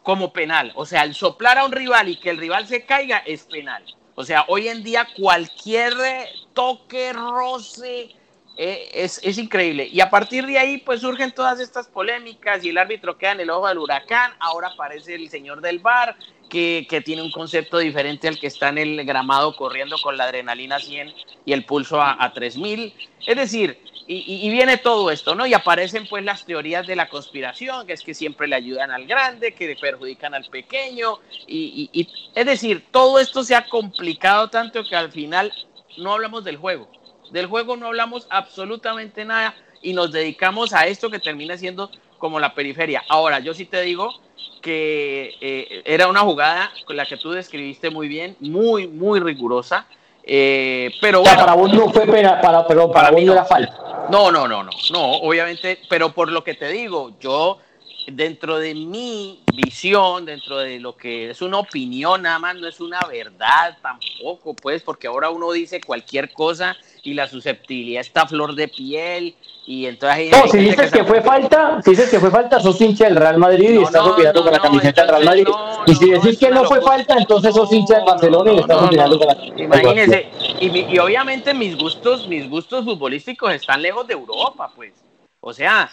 como 0.02 0.33
penal. 0.33 0.73
O 0.75 0.85
sea, 0.85 1.05
el 1.05 1.14
soplar 1.14 1.57
a 1.59 1.67
un 1.67 1.71
rival 1.71 2.09
y 2.09 2.17
que 2.17 2.31
el 2.31 2.38
rival 2.38 2.67
se 2.67 2.85
caiga 2.85 3.19
es 3.19 3.45
penal. 3.45 3.85
O 4.17 4.25
sea, 4.25 4.45
hoy 4.49 4.67
en 4.67 4.83
día 4.83 5.07
cualquier 5.17 5.95
toque, 6.52 7.12
roce, 7.12 8.17
eh, 8.59 8.91
es, 8.93 9.21
es, 9.23 9.38
increíble. 9.38 9.88
Y 9.91 10.00
a 10.00 10.11
partir 10.11 10.45
de 10.45 10.59
ahí, 10.59 10.79
pues 10.79 11.00
surgen 11.00 11.31
todas 11.31 11.61
estas 11.61 11.87
polémicas 11.87 12.65
y 12.65 12.71
el 12.71 12.79
árbitro 12.79 13.17
queda 13.17 13.33
en 13.33 13.41
el 13.41 13.50
ojo 13.50 13.69
del 13.69 13.79
huracán. 13.79 14.33
Ahora 14.41 14.69
aparece 14.75 15.15
el 15.15 15.31
señor 15.31 15.61
del 15.61 15.79
bar 15.79 16.17
que, 16.50 16.85
que, 16.91 17.00
tiene 17.00 17.23
un 17.23 17.31
concepto 17.31 17.79
diferente 17.79 18.27
al 18.27 18.41
que 18.41 18.49
está 18.49 18.71
en 18.71 18.79
el 18.79 19.05
gramado 19.05 19.55
corriendo 19.55 19.97
con 20.03 20.17
la 20.17 20.25
adrenalina 20.25 20.81
100 20.81 21.15
y 21.45 21.53
el 21.53 21.65
pulso 21.65 22.00
a, 22.00 22.17
a 22.19 22.33
3000. 22.33 22.93
Es 23.27 23.37
decir, 23.37 23.79
y, 24.09 24.50
viene 24.50 24.79
todo 24.79 25.11
esto, 25.11 25.35
¿no? 25.35 25.47
Y 25.47 25.55
aparecen 25.55 26.09
pues 26.09 26.25
las 26.25 26.45
teorías 26.45 26.87
de 26.87 26.97
la 26.97 27.09
conspiración, 27.09 27.87
que 27.87 27.93
es 27.93 28.03
que 28.03 28.15
siempre 28.15 28.49
le 28.49 28.57
ayudan 28.57 28.91
al 28.91 29.07
grande, 29.07 29.53
que 29.53 29.69
le 29.69 29.77
perjudican 29.77 30.35
al 30.35 30.47
pequeño, 30.47 31.21
y, 31.47 31.91
y 31.93 32.09
es 32.35 32.47
decir, 32.47 32.87
todo 32.91 33.21
esto 33.21 33.45
se 33.45 33.55
ha 33.55 33.69
complicado 33.69 34.49
tanto 34.49 34.83
que 34.83 34.97
al 34.97 35.12
final 35.12 35.53
no 35.99 36.15
hablamos 36.15 36.43
del 36.43 36.57
juego. 36.57 36.91
Del 37.30 37.47
juego 37.47 37.76
no 37.76 37.87
hablamos 37.87 38.26
absolutamente 38.30 39.25
nada 39.25 39.54
y 39.82 39.92
nos 39.92 40.12
dedicamos 40.12 40.73
a 40.73 40.87
esto 40.87 41.11
que 41.11 41.18
termina 41.18 41.56
siendo 41.56 41.90
como 42.18 42.40
la 42.40 42.54
periferia. 42.54 43.04
Ahora, 43.08 43.38
yo 43.38 43.54
sí 43.54 43.64
te 43.64 43.80
digo 43.82 44.12
que 44.61 45.35
eh, 45.40 45.82
era 45.85 46.08
una 46.08 46.20
jugada 46.20 46.70
con 46.85 46.97
la 46.97 47.06
que 47.06 47.16
tú 47.16 47.30
describiste 47.30 47.90
muy 47.90 48.08
bien, 48.08 48.37
muy, 48.40 48.87
muy 48.87 49.20
rigurosa. 49.20 49.87
Eh, 50.30 50.90
pero 51.00 51.23
para 51.23 51.54
vos 51.54 51.73
no 51.73 51.88
fue 51.90 52.06
pena, 52.06 52.38
para, 52.40 52.66
pero 52.66 52.90
para, 52.90 53.11
vos 53.11 53.23
no 53.23 53.32
era 53.32 53.44
falta. 53.44 54.06
No, 54.11 54.30
no, 54.30 54.47
no, 54.47 54.62
no, 54.62 54.70
no, 54.92 55.12
obviamente, 55.20 55.78
pero 55.88 56.11
por 56.11 56.30
lo 56.30 56.44
que 56.44 56.54
te 56.54 56.68
digo, 56.68 57.12
yo 57.20 57.58
dentro 58.12 58.59
de 58.59 58.75
mi 58.75 59.41
visión, 59.55 60.25
dentro 60.25 60.59
de 60.59 60.79
lo 60.81 60.97
que 60.97 61.31
es 61.31 61.43
una 61.43 61.59
opinión, 61.59 62.23
nada 62.23 62.38
más 62.38 62.57
no 62.57 62.67
es 62.67 62.81
una 62.81 63.00
verdad 63.09 63.77
tampoco, 63.83 64.55
pues, 64.55 64.83
porque 64.83 65.07
ahora 65.07 65.31
uno 65.31 65.53
dice 65.53 65.81
cualquier 65.81 66.33
cosa 66.33 66.77
y 67.03 67.15
la 67.15 67.29
susceptibilidad 67.29 68.00
está 68.00 68.23
a 68.23 68.29
flor 68.29 68.55
de 68.55 68.69
piel 68.69 69.35
y 69.67 69.87
entonces 69.87 70.31
no, 70.31 70.49
si 70.49 70.59
dices 70.59 70.91
que, 70.91 71.05
fue 71.05 71.21
falta, 71.21 71.81
si 71.83 71.91
dices 71.91 72.09
que 72.09 72.19
fue 72.19 72.31
falta, 72.31 72.59
sos 72.59 72.81
hincha 72.81 73.05
del 73.05 73.17
Real 73.17 73.37
Madrid 73.37 73.81
y 73.81 73.83
estás 73.83 74.07
opinando 74.07 74.43
con 74.43 74.53
la 74.53 74.61
camiseta 74.61 75.03
del 75.03 75.11
Real 75.11 75.25
Madrid. 75.25 75.47
y 75.87 75.95
si 75.95 76.11
decís 76.11 76.38
que 76.38 76.50
no 76.50 76.65
fue 76.65 76.81
falta, 76.81 77.17
entonces 77.19 77.55
sos 77.55 77.71
hincha 77.73 77.97
del 77.97 78.05
Barcelona 78.05 78.53
y 78.53 78.59
estás 78.59 78.83
opinando 78.83 79.19
con 79.19 79.29
la 79.29 79.62
Imagínese, 79.62 80.29
y, 80.61 80.95
y 80.95 80.99
obviamente 80.99 81.53
mis 81.53 81.77
gustos, 81.77 82.27
mis 82.29 82.49
gustos 82.49 82.85
futbolísticos 82.85 83.53
están 83.53 83.83
lejos 83.83 84.07
de 84.07 84.15
Europa, 84.15 84.71
pues. 84.75 85.08
O 85.40 85.52
sea, 85.52 85.88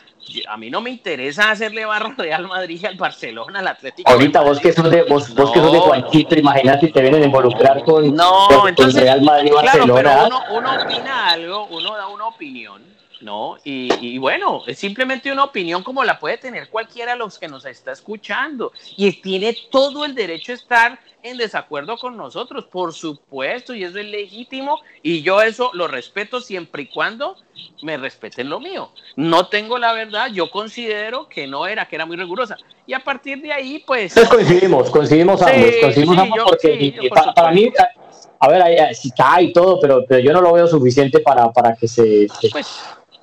a 0.50 0.58
mí 0.58 0.72
no 0.72 0.82
me 0.82 0.90
interesa 0.90 1.52
hacerle 1.52 1.86
barra 1.86 2.08
al 2.18 2.18
Real 2.18 2.48
Madrid 2.48 2.84
al 2.86 2.96
Barcelona, 2.96 3.60
al 3.60 3.68
Atlético. 3.68 4.10
Ahorita 4.10 4.42
vos 4.42 4.60
que 4.60 4.74
sos 4.74 4.90
de 4.90 5.04
vos, 5.04 5.34
vos 5.36 5.52
que 5.52 5.60
sos 5.60 5.72
de 5.72 5.80
Juanquito, 5.80 6.36
imagínate 6.36 6.88
te 6.88 7.02
vienen 7.02 7.22
a 7.22 7.26
involucrar 7.26 7.84
con, 7.84 8.16
no, 8.16 8.68
entonces, 8.68 9.04
Real 9.04 9.22
Madrid 9.22 9.52
y 9.52 9.54
Barcelona. 9.54 10.02
Claro, 10.02 10.30
pero 10.30 10.58
uno, 10.58 10.58
uno 10.58 10.84
opina 10.84 11.30
algo, 11.30 11.68
uno 11.68 11.96
da 11.96 12.08
una 12.08 12.28
opinión, 12.28 12.82
¿no? 13.22 13.58
Y, 13.64 13.90
y, 14.00 14.18
bueno, 14.18 14.64
es 14.68 14.80
simplemente 14.80 15.32
una 15.32 15.44
opinión 15.44 15.84
como 15.84 16.04
la 16.04 16.20
puede 16.20 16.38
tener 16.38 16.70
cualquiera 16.70 17.14
de 17.14 17.20
los 17.20 17.40
que 17.40 17.48
nos 17.48 17.66
está 17.66 17.92
escuchando. 17.92 18.72
Y 18.98 19.12
tiene 19.22 19.56
todo 19.72 20.06
el 20.06 20.16
derecho 20.16 20.52
a 20.52 20.56
estar 20.56 21.00
en 21.26 21.38
desacuerdo 21.38 21.98
con 21.98 22.16
nosotros, 22.16 22.66
por 22.66 22.94
supuesto, 22.94 23.74
y 23.74 23.84
eso 23.84 23.98
es 23.98 24.06
legítimo, 24.06 24.80
y 25.02 25.24
yo 25.24 25.42
eso 25.42 25.72
lo 25.74 25.88
respeto 25.88 26.40
siempre 26.40 26.84
y 26.84 26.86
cuando 26.86 27.36
me 27.82 27.98
respeten 27.98 28.48
lo 28.48 28.60
mío. 28.60 28.92
No 29.16 29.48
tengo 29.48 29.80
la 29.80 29.94
verdad, 29.94 30.30
yo 30.32 30.52
considero 30.52 31.28
que 31.28 31.48
no 31.48 31.66
era, 31.66 31.88
que 31.88 31.96
era 31.96 32.06
muy 32.06 32.16
rigurosa. 32.16 32.58
Y 32.86 32.94
a 32.94 33.00
partir 33.00 33.42
de 33.42 33.52
ahí, 33.52 33.84
pues... 33.88 34.14
coincidimos, 34.30 34.92
coincidimos 34.92 35.42
ambos, 35.42 35.72
coincidimos 35.82 36.18
ambos 36.20 36.44
porque 36.46 37.10
para, 37.36 37.52
mí, 37.52 37.74
a 38.40 38.48
ver, 38.48 38.96
sí 38.96 39.10
cae 39.10 39.46
y 39.46 39.54
todo, 39.54 39.80
pero, 39.80 40.06
pero 40.08 40.20
yo 40.22 40.32
no 40.32 40.42
lo 40.42 40.54
veo 40.54 40.68
suficiente 40.68 41.22
para, 41.22 41.52
para 41.52 41.76
que 41.76 41.88
se... 41.88 42.28
Pues, 42.52 42.68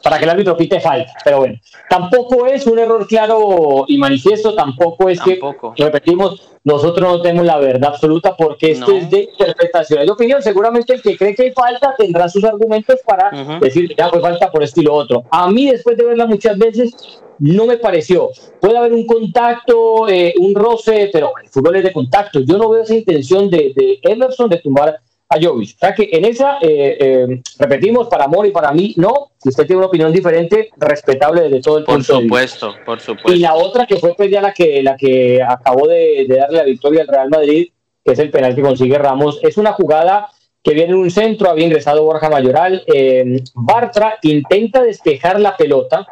para 0.02 0.18
que 0.18 0.24
el 0.24 0.30
árbitro 0.30 0.56
pite 0.56 0.80
falta. 0.80 1.12
Pero 1.24 1.38
bueno, 1.38 1.58
tampoco 1.88 2.46
es 2.46 2.66
un 2.66 2.78
error 2.78 3.06
claro 3.06 3.84
y 3.86 3.98
manifiesto, 3.98 4.54
tampoco 4.54 5.08
es 5.08 5.20
que, 5.20 5.40
repetimos, 5.76 6.50
nosotros 6.64 7.08
no 7.08 7.22
tenemos 7.22 7.46
la 7.46 7.58
verdad 7.58 7.90
absoluta 7.90 8.36
porque 8.36 8.72
esto 8.72 8.92
es 8.92 9.10
de 9.10 9.28
interpretación, 9.30 10.04
de 10.04 10.12
opinión. 10.12 10.42
Seguramente 10.42 10.94
el 10.94 11.02
que 11.02 11.16
cree 11.16 11.34
que 11.34 11.42
hay 11.44 11.52
falta 11.52 11.94
tendrá 11.96 12.28
sus 12.28 12.44
argumentos 12.44 13.00
para 13.06 13.30
decir 13.60 13.88
que 13.88 13.94
ya 13.94 14.08
fue 14.08 14.20
falta 14.20 14.50
por 14.50 14.62
esto 14.62 14.80
y 14.80 14.84
lo 14.84 14.94
otro. 14.94 15.24
A 15.30 15.50
mí, 15.50 15.70
después 15.70 15.96
de 15.96 16.04
verla 16.04 16.26
muchas 16.26 16.58
veces, 16.58 17.20
no 17.38 17.66
me 17.66 17.76
pareció. 17.76 18.30
Puede 18.60 18.78
haber 18.78 18.92
un 18.92 19.06
contacto, 19.06 20.08
eh, 20.08 20.34
un 20.38 20.54
roce, 20.54 21.10
pero 21.12 21.32
el 21.42 21.48
fútbol 21.48 21.76
es 21.76 21.84
de 21.84 21.92
contacto. 21.92 22.40
Yo 22.40 22.56
no 22.56 22.68
veo 22.68 22.82
esa 22.82 22.94
intención 22.94 23.50
de, 23.50 23.72
de 23.74 23.98
Emerson 24.02 24.48
de 24.48 24.58
tumbar 24.58 25.00
a 25.32 25.40
Jovic. 25.40 25.76
O 25.76 25.78
sea 25.78 25.94
que 25.94 26.08
en 26.12 26.24
esa, 26.24 26.58
eh, 26.60 26.96
eh, 27.00 27.42
repetimos, 27.58 28.08
para 28.08 28.24
Amor 28.24 28.46
y 28.46 28.50
para 28.50 28.72
mí, 28.72 28.94
no. 28.96 29.30
Si 29.38 29.48
usted 29.48 29.66
tiene 29.66 29.78
una 29.78 29.86
opinión 29.86 30.12
diferente, 30.12 30.70
respetable 30.76 31.42
desde 31.42 31.60
todo 31.60 31.78
el 31.78 31.84
por 31.84 32.04
supuesto, 32.04 32.74
Por 32.84 33.00
supuesto, 33.00 33.32
Y 33.32 33.38
la 33.40 33.54
otra 33.54 33.86
que 33.86 33.96
fue 33.96 34.14
pues 34.14 34.30
ya 34.30 34.40
la 34.40 34.52
que, 34.52 34.82
la 34.82 34.96
que 34.96 35.42
acabó 35.42 35.88
de, 35.88 36.26
darle 36.28 36.58
la 36.58 36.64
victoria 36.64 37.02
al 37.02 37.08
Real 37.08 37.30
Madrid, 37.30 37.68
que 38.04 38.12
es 38.12 38.18
el 38.18 38.30
penal 38.30 38.54
que 38.54 38.62
consigue 38.62 38.98
Ramos, 38.98 39.40
es 39.42 39.56
una 39.56 39.72
jugada 39.72 40.30
que 40.62 40.74
viene 40.74 40.92
en 40.92 40.98
un 40.98 41.10
centro, 41.10 41.50
había 41.50 41.66
ingresado 41.66 42.04
Borja 42.04 42.30
Mayoral. 42.30 42.84
Eh, 42.86 43.42
Bartra 43.54 44.18
intenta 44.22 44.82
despejar 44.82 45.40
la 45.40 45.56
pelota 45.56 46.06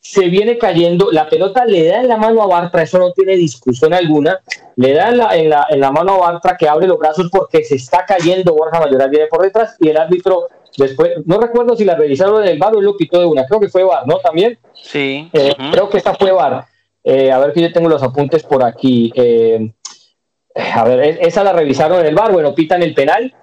se 0.00 0.28
viene 0.28 0.56
cayendo, 0.56 1.10
la 1.12 1.28
pelota 1.28 1.64
le 1.66 1.86
da 1.86 2.00
en 2.00 2.08
la 2.08 2.16
mano 2.16 2.42
a 2.42 2.46
Bartra, 2.46 2.82
eso 2.82 2.98
no 2.98 3.12
tiene 3.12 3.36
discusión 3.36 3.92
alguna, 3.92 4.40
le 4.76 4.94
da 4.94 5.10
en 5.10 5.18
la, 5.18 5.36
en 5.36 5.50
la, 5.50 5.66
en 5.68 5.80
la 5.80 5.92
mano 5.92 6.14
a 6.14 6.32
Bartra 6.32 6.56
que 6.56 6.68
abre 6.68 6.86
los 6.86 6.98
brazos 6.98 7.28
porque 7.30 7.62
se 7.64 7.76
está 7.76 8.04
cayendo, 8.06 8.54
Borja 8.54 8.80
Mayoral 8.80 9.10
viene 9.10 9.26
por 9.26 9.42
detrás 9.42 9.76
y 9.78 9.88
el 9.88 9.98
árbitro 9.98 10.48
después, 10.76 11.12
no 11.26 11.38
recuerdo 11.38 11.76
si 11.76 11.84
la 11.84 11.96
revisaron 11.96 12.42
en 12.42 12.48
el 12.48 12.58
bar 12.58 12.74
o 12.74 12.80
lo 12.80 12.96
quitó 12.96 13.20
de 13.20 13.26
una, 13.26 13.46
creo 13.46 13.60
que 13.60 13.68
fue 13.68 13.84
bar, 13.84 14.06
¿no? 14.06 14.18
También. 14.18 14.58
Sí. 14.74 15.28
Eh, 15.32 15.54
creo 15.70 15.90
que 15.90 15.98
esta 15.98 16.14
fue 16.14 16.32
bar. 16.32 16.64
Eh, 17.04 17.30
a 17.30 17.38
ver 17.38 17.52
que 17.52 17.62
yo 17.62 17.72
tengo 17.72 17.88
los 17.88 18.02
apuntes 18.02 18.42
por 18.42 18.64
aquí. 18.64 19.12
Eh, 19.14 19.72
a 20.54 20.84
ver, 20.84 21.18
esa 21.20 21.44
la 21.44 21.52
revisaron 21.52 22.00
en 22.00 22.06
el 22.06 22.14
bar, 22.14 22.32
bueno, 22.32 22.54
pitan 22.54 22.82
el 22.82 22.94
penal 22.94 23.34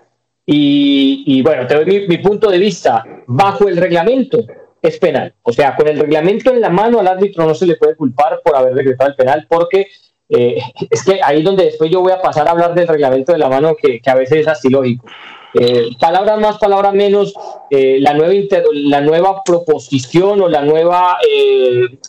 y, 0.45 1.23
y 1.25 1.41
bueno, 1.41 1.67
te 1.67 1.75
doy 1.75 1.85
mi, 1.85 2.07
mi 2.07 2.17
punto 2.17 2.49
de 2.49 2.57
vista. 2.57 3.03
Bajo 3.27 3.67
el 3.67 3.77
reglamento, 3.77 4.39
es 4.81 4.97
penal. 4.97 5.33
O 5.43 5.51
sea, 5.51 5.75
con 5.75 5.87
el 5.87 5.99
reglamento 5.99 6.51
en 6.51 6.61
la 6.61 6.69
mano 6.69 6.99
al 6.99 7.07
árbitro 7.07 7.45
no 7.45 7.55
se 7.55 7.65
le 7.65 7.75
puede 7.75 7.95
culpar 7.95 8.41
por 8.43 8.55
haber 8.55 8.73
decretado 8.73 9.09
el 9.09 9.15
penal 9.15 9.45
porque 9.49 9.87
eh, 10.29 10.59
es 10.89 11.03
que 11.03 11.19
ahí 11.23 11.41
donde 11.41 11.65
después 11.65 11.89
yo 11.89 12.01
voy 12.01 12.11
a 12.11 12.21
pasar 12.21 12.47
a 12.47 12.51
hablar 12.51 12.73
del 12.73 12.87
reglamento 12.87 13.31
de 13.31 13.37
la 13.37 13.49
mano 13.49 13.75
que, 13.75 14.01
a 14.05 14.15
veces 14.15 14.39
es 14.39 14.47
así 14.47 14.69
lógico. 14.69 15.05
Eh, 15.53 15.89
palabras 15.99 16.39
más, 16.39 16.57
palabras 16.57 16.93
menos, 16.93 17.33
eh, 17.71 17.97
la, 17.99 18.13
nueva 18.13 18.33
la 18.73 19.01
nueva 19.01 19.41
proposición 19.43 20.41
o 20.41 20.49
la 20.49 20.61
nueva, 20.61 21.17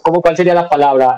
¿cómo, 0.03 0.21
¿cuál 0.21 0.37
sería 0.37 0.55
la 0.55 0.69
palabra? 0.69 1.17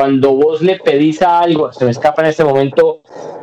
Cuando 0.00 0.32
vos 0.32 0.62
le 0.62 0.78
pedís 0.78 1.20
a 1.20 1.40
algo, 1.40 1.74
se 1.74 1.84
me 1.84 1.90
escapa 1.90 2.22
en 2.22 2.28
este 2.28 2.42
momento 2.42 3.02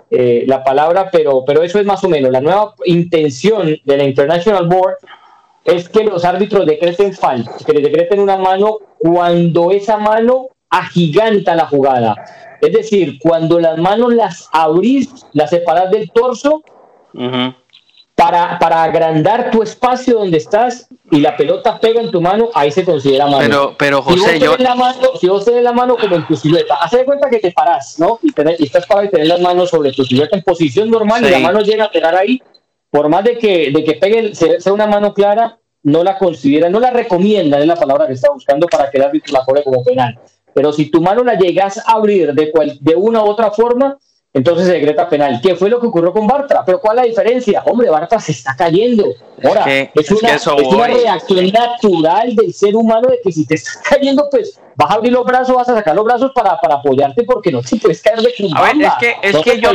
eh, 0.09 0.43
la 0.47 0.63
palabra, 0.63 1.07
pero, 1.11 1.43
pero 1.45 1.61
eso 1.61 1.77
es 1.77 1.85
más 1.85 2.03
o 2.03 2.09
menos. 2.09 2.31
La 2.31 2.41
nueva 2.41 2.73
intención 2.85 3.77
de 3.85 3.97
la 3.97 4.03
International 4.03 4.67
Board 4.67 4.95
es 5.63 5.87
que 5.87 6.03
los 6.03 6.25
árbitros 6.25 6.65
decreten 6.65 7.13
falta, 7.13 7.51
que 7.63 7.73
le 7.73 7.81
decreten 7.81 8.19
una 8.19 8.37
mano 8.37 8.79
cuando 8.97 9.69
esa 9.69 9.97
mano 9.97 10.47
agiganta 10.71 11.53
la 11.53 11.67
jugada. 11.67 12.15
Es 12.59 12.73
decir, 12.73 13.19
cuando 13.19 13.59
las 13.59 13.77
manos 13.77 14.15
las 14.15 14.49
abrís, 14.51 15.27
las 15.33 15.51
separás 15.51 15.91
del 15.91 16.09
torso, 16.09 16.63
para, 18.17 18.57
para 18.57 18.81
agrandar 18.81 19.51
tu 19.51 19.62
espacio 19.62 20.15
donde 20.15 20.38
estás 20.38 20.88
y 21.12 21.19
la 21.19 21.38
pelota 21.38 21.79
pega 21.79 22.01
en 22.01 22.09
tu 22.09 22.19
mano, 22.19 22.50
ahí 22.55 22.71
se 22.71 22.83
considera 22.83 23.27
mano. 23.27 23.38
Pero, 23.39 23.75
pero 23.77 24.01
José, 24.01 24.39
si 24.39 24.47
vos 24.47 24.57
yo. 24.57 24.63
La 24.63 24.74
mano, 24.74 25.09
si 25.21 25.27
vos 25.27 25.45
tenés 25.45 25.63
la 25.63 25.71
mano 25.71 25.95
como 25.97 26.15
en 26.15 26.25
tu 26.25 26.36
silueta, 26.36 26.77
haz 26.81 26.89
de 26.89 27.05
cuenta 27.05 27.29
que 27.29 27.38
te 27.38 27.51
parás, 27.51 28.00
¿no? 28.00 28.17
Y, 28.24 28.33
y 28.57 28.63
estás 28.63 28.88
para 28.88 29.07
tener 29.07 29.27
las 29.27 29.39
manos 29.39 29.69
sobre 29.69 29.91
tu 29.91 30.03
silueta 30.03 30.36
en 30.36 30.41
posición 30.41 30.89
normal 30.89 31.24
y 31.27 31.29
la 31.29 31.38
mano 31.38 31.62
llega 31.62 31.86
a 31.86 31.91
pegar 31.91 32.15
ahí, 32.15 32.41
por 32.89 33.07
más 33.07 33.24
de 33.24 33.38
que, 33.38 33.69
de 33.69 33.83
que 33.83 33.93
pegue, 33.93 34.33
sea 34.33 34.74
una 34.74 34.88
mano 34.88 35.13
clara, 35.13 35.59
no 35.83 36.03
la 36.03 36.17
considera, 36.17 36.71
no 36.71 36.79
la 36.79 36.89
recomienda, 36.89 37.59
es 37.59 37.67
la 37.67 37.75
palabra 37.75 38.07
que 38.07 38.13
está 38.13 38.31
buscando 38.33 38.65
para 38.65 38.89
que 38.89 38.97
el 38.97 39.03
árbitro 39.03 39.31
la 39.31 39.45
cobre 39.45 39.63
como 39.63 39.83
penal. 39.83 40.17
Pero 40.55 40.74
si 40.74 40.89
tu 40.89 41.01
mano 41.01 41.24
la 41.24 41.36
llegas 41.36 41.77
a 41.77 41.91
abrir 41.91 42.33
de, 42.33 42.50
cual, 42.50 42.79
de 42.81 42.95
una 42.95 43.24
u 43.24 43.27
otra 43.27 43.51
forma, 43.51 43.95
entonces 44.38 44.67
se 44.67 44.74
decreta 44.74 45.10
penal. 45.10 45.39
¿Qué 45.41 45.56
fue 45.56 45.67
lo 45.67 45.79
que 45.79 45.88
ocurrió 45.88 46.13
con 46.13 46.27
Bartra? 46.27 46.63
Pero 46.63 46.79
¿cuál 46.79 47.00
es 47.00 47.03
la 47.03 47.08
diferencia? 47.08 47.63
Hombre, 47.65 47.89
Bartra 47.89 48.20
se 48.20 48.32
está 48.32 48.56
cayendo. 48.56 49.15
Ahora, 49.44 49.65
es, 49.67 50.12
una, 50.12 50.88
reacción 50.88 51.48
natural 51.51 52.36
del 52.36 52.53
ser 52.53 52.75
humano 52.75 53.08
de 53.10 53.20
que 53.24 53.32
si 53.32 53.48
te 53.48 53.56
estás 53.56 53.77
cayendo, 53.89 54.27
pues 54.29 54.60
vas 54.75 54.91
a 54.91 54.94
abrir 54.94 55.12
los 55.12 55.25
brazos, 55.25 55.56
vas 55.56 55.67
a 55.70 55.74
sacar 55.74 55.96
los 55.96 56.06
brazos 56.06 56.32
para, 56.36 56.60
para 56.60 56.75
apoyarte 56.75 57.24
porque 57.24 57.51
no 57.51 57.62
te 57.62 57.77
puedes 57.77 58.00
caer 58.03 58.20
de 58.20 58.32
A 58.56 58.62
ver, 58.62 58.82
es 58.82 58.94
que, 59.00 59.15
es 59.24 59.38
que 59.38 59.60
yo, 59.60 59.72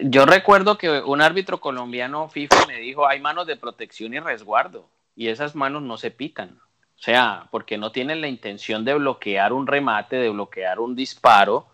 yo, 0.00 0.26
recuerdo 0.26 0.76
que 0.76 1.00
un 1.00 1.22
árbitro 1.22 1.58
colombiano 1.58 2.28
FIFA 2.28 2.66
me 2.66 2.80
dijo, 2.80 3.06
hay 3.06 3.18
manos 3.20 3.46
de 3.46 3.56
protección 3.56 4.12
y 4.12 4.20
resguardo 4.20 4.84
y 5.14 5.28
esas 5.28 5.54
manos 5.54 5.80
no 5.80 5.96
se 5.96 6.10
pican. 6.10 6.58
O 6.98 7.02
sea, 7.02 7.48
porque 7.50 7.78
no 7.78 7.92
tienen 7.92 8.20
la 8.20 8.28
intención 8.28 8.84
de 8.84 8.94
bloquear 8.94 9.54
un 9.54 9.66
remate, 9.66 10.16
de 10.16 10.28
bloquear 10.28 10.80
un 10.80 10.94
disparo, 10.94 11.66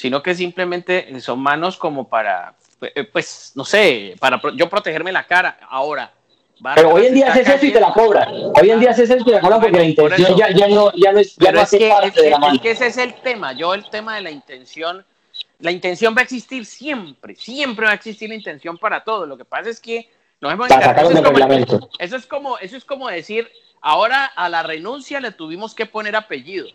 sino 0.00 0.22
que 0.22 0.34
simplemente 0.34 1.20
son 1.20 1.40
manos 1.40 1.76
como 1.76 2.08
para, 2.08 2.54
eh, 2.80 3.04
pues, 3.04 3.52
no 3.54 3.66
sé, 3.66 4.16
para 4.18 4.40
yo 4.56 4.66
protegerme 4.70 5.12
la 5.12 5.26
cara. 5.26 5.58
Ahora, 5.68 6.10
pero 6.74 6.94
hoy 6.94 7.04
en 7.04 7.14
día 7.14 7.30
haces 7.30 7.46
eso 7.46 7.66
y 7.66 7.70
te 7.70 7.80
la 7.80 7.92
cobra. 7.92 8.26
Hoy 8.30 8.70
en 8.70 8.80
día 8.80 8.92
haces 8.92 9.10
eso 9.10 9.20
y 9.20 9.24
te 9.26 9.32
la 9.32 9.40
cobra 9.42 9.60
porque 9.60 9.76
la 9.76 9.84
intención 9.84 10.36
ya, 10.38 10.50
ya, 10.50 10.68
no, 10.68 10.90
ya 10.94 11.12
no 11.12 11.18
es, 11.18 11.36
ya 11.36 11.52
no 11.52 11.60
es 11.60 11.70
que, 11.70 11.86
parte 11.86 12.22
de 12.22 12.30
la 12.30 12.38
mano. 12.38 12.54
Es 12.54 12.62
que 12.62 12.70
ese 12.70 12.86
es 12.86 12.96
el 12.96 13.12
tema. 13.16 13.52
Yo 13.52 13.74
el 13.74 13.90
tema 13.90 14.16
de 14.16 14.22
la 14.22 14.30
intención, 14.30 15.04
la 15.58 15.70
intención 15.70 16.14
va 16.16 16.20
a 16.20 16.24
existir 16.24 16.64
siempre, 16.64 17.36
siempre 17.36 17.84
va 17.84 17.92
a 17.92 17.96
existir 17.96 18.30
la 18.30 18.36
intención 18.36 18.78
para 18.78 19.04
todo. 19.04 19.26
Lo 19.26 19.36
que 19.36 19.44
pasa 19.44 19.68
es 19.68 19.80
que 19.80 20.08
Nos 20.40 20.50
hemos 20.50 20.70
encargado. 20.70 21.10
Eso, 21.98 22.16
es 22.16 22.24
como, 22.24 22.56
eso 22.56 22.78
es 22.78 22.86
como 22.86 23.10
decir, 23.10 23.50
ahora 23.82 24.24
a 24.24 24.48
la 24.48 24.62
renuncia 24.62 25.20
le 25.20 25.32
tuvimos 25.32 25.74
que 25.74 25.84
poner 25.84 26.16
apellido. 26.16 26.68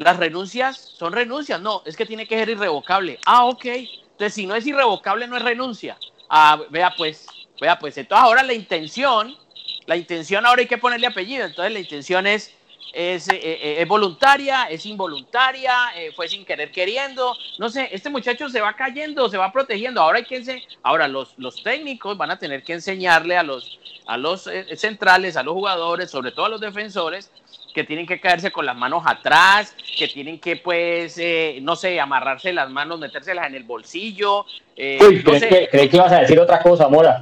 Las 0.00 0.16
renuncias 0.16 0.78
son 0.96 1.12
renuncias, 1.12 1.60
no, 1.60 1.82
es 1.84 1.94
que 1.94 2.06
tiene 2.06 2.26
que 2.26 2.38
ser 2.38 2.48
irrevocable. 2.48 3.18
Ah, 3.26 3.44
ok. 3.44 3.66
Entonces, 3.66 4.32
si 4.32 4.46
no 4.46 4.54
es 4.54 4.66
irrevocable, 4.66 5.28
no 5.28 5.36
es 5.36 5.42
renuncia. 5.42 5.98
Ah, 6.30 6.58
vea 6.70 6.94
pues, 6.96 7.26
vea 7.60 7.78
pues. 7.78 7.98
Entonces, 7.98 8.24
ahora 8.24 8.42
la 8.42 8.54
intención, 8.54 9.36
la 9.84 9.96
intención 9.96 10.46
ahora 10.46 10.62
hay 10.62 10.68
que 10.68 10.78
ponerle 10.78 11.06
apellido. 11.06 11.44
Entonces, 11.44 11.70
la 11.74 11.80
intención 11.80 12.26
es 12.26 12.50
es, 12.92 13.28
eh, 13.28 13.38
eh, 13.42 13.76
es, 13.80 13.86
voluntaria, 13.86 14.64
es 14.64 14.84
involuntaria, 14.86 15.74
eh, 15.94 16.12
fue 16.16 16.28
sin 16.28 16.46
querer 16.46 16.72
queriendo. 16.72 17.36
No 17.58 17.68
sé, 17.68 17.90
este 17.92 18.08
muchacho 18.08 18.48
se 18.48 18.60
va 18.60 18.72
cayendo, 18.74 19.28
se 19.28 19.36
va 19.36 19.52
protegiendo. 19.52 20.00
Ahora 20.00 20.18
hay 20.18 20.24
que 20.24 20.62
ahora 20.82 21.08
los, 21.08 21.34
los 21.36 21.62
técnicos 21.62 22.16
van 22.16 22.30
a 22.30 22.38
tener 22.38 22.62
que 22.62 22.72
enseñarle 22.72 23.36
a 23.36 23.42
los, 23.42 23.78
a 24.06 24.16
los 24.16 24.48
centrales, 24.76 25.36
a 25.36 25.42
los 25.42 25.54
jugadores, 25.54 26.10
sobre 26.10 26.32
todo 26.32 26.46
a 26.46 26.48
los 26.48 26.60
defensores, 26.60 27.30
que 27.74 27.84
tienen 27.84 28.06
que 28.06 28.20
caerse 28.20 28.50
con 28.50 28.66
las 28.66 28.76
manos 28.76 29.02
atrás, 29.06 29.74
que 29.96 30.08
tienen 30.08 30.38
que, 30.38 30.56
pues, 30.56 31.20
no 31.62 31.76
sé, 31.76 32.00
amarrarse 32.00 32.52
las 32.52 32.70
manos, 32.70 32.98
metérselas 32.98 33.46
en 33.46 33.54
el 33.54 33.64
bolsillo. 33.64 34.44
Uy, 34.76 35.22
no 35.24 35.32
que, 35.32 35.68
creí 35.70 35.88
que 35.88 35.96
ibas 35.96 36.12
a 36.12 36.20
decir 36.20 36.38
otra 36.40 36.60
cosa, 36.60 36.88
Mora? 36.88 37.20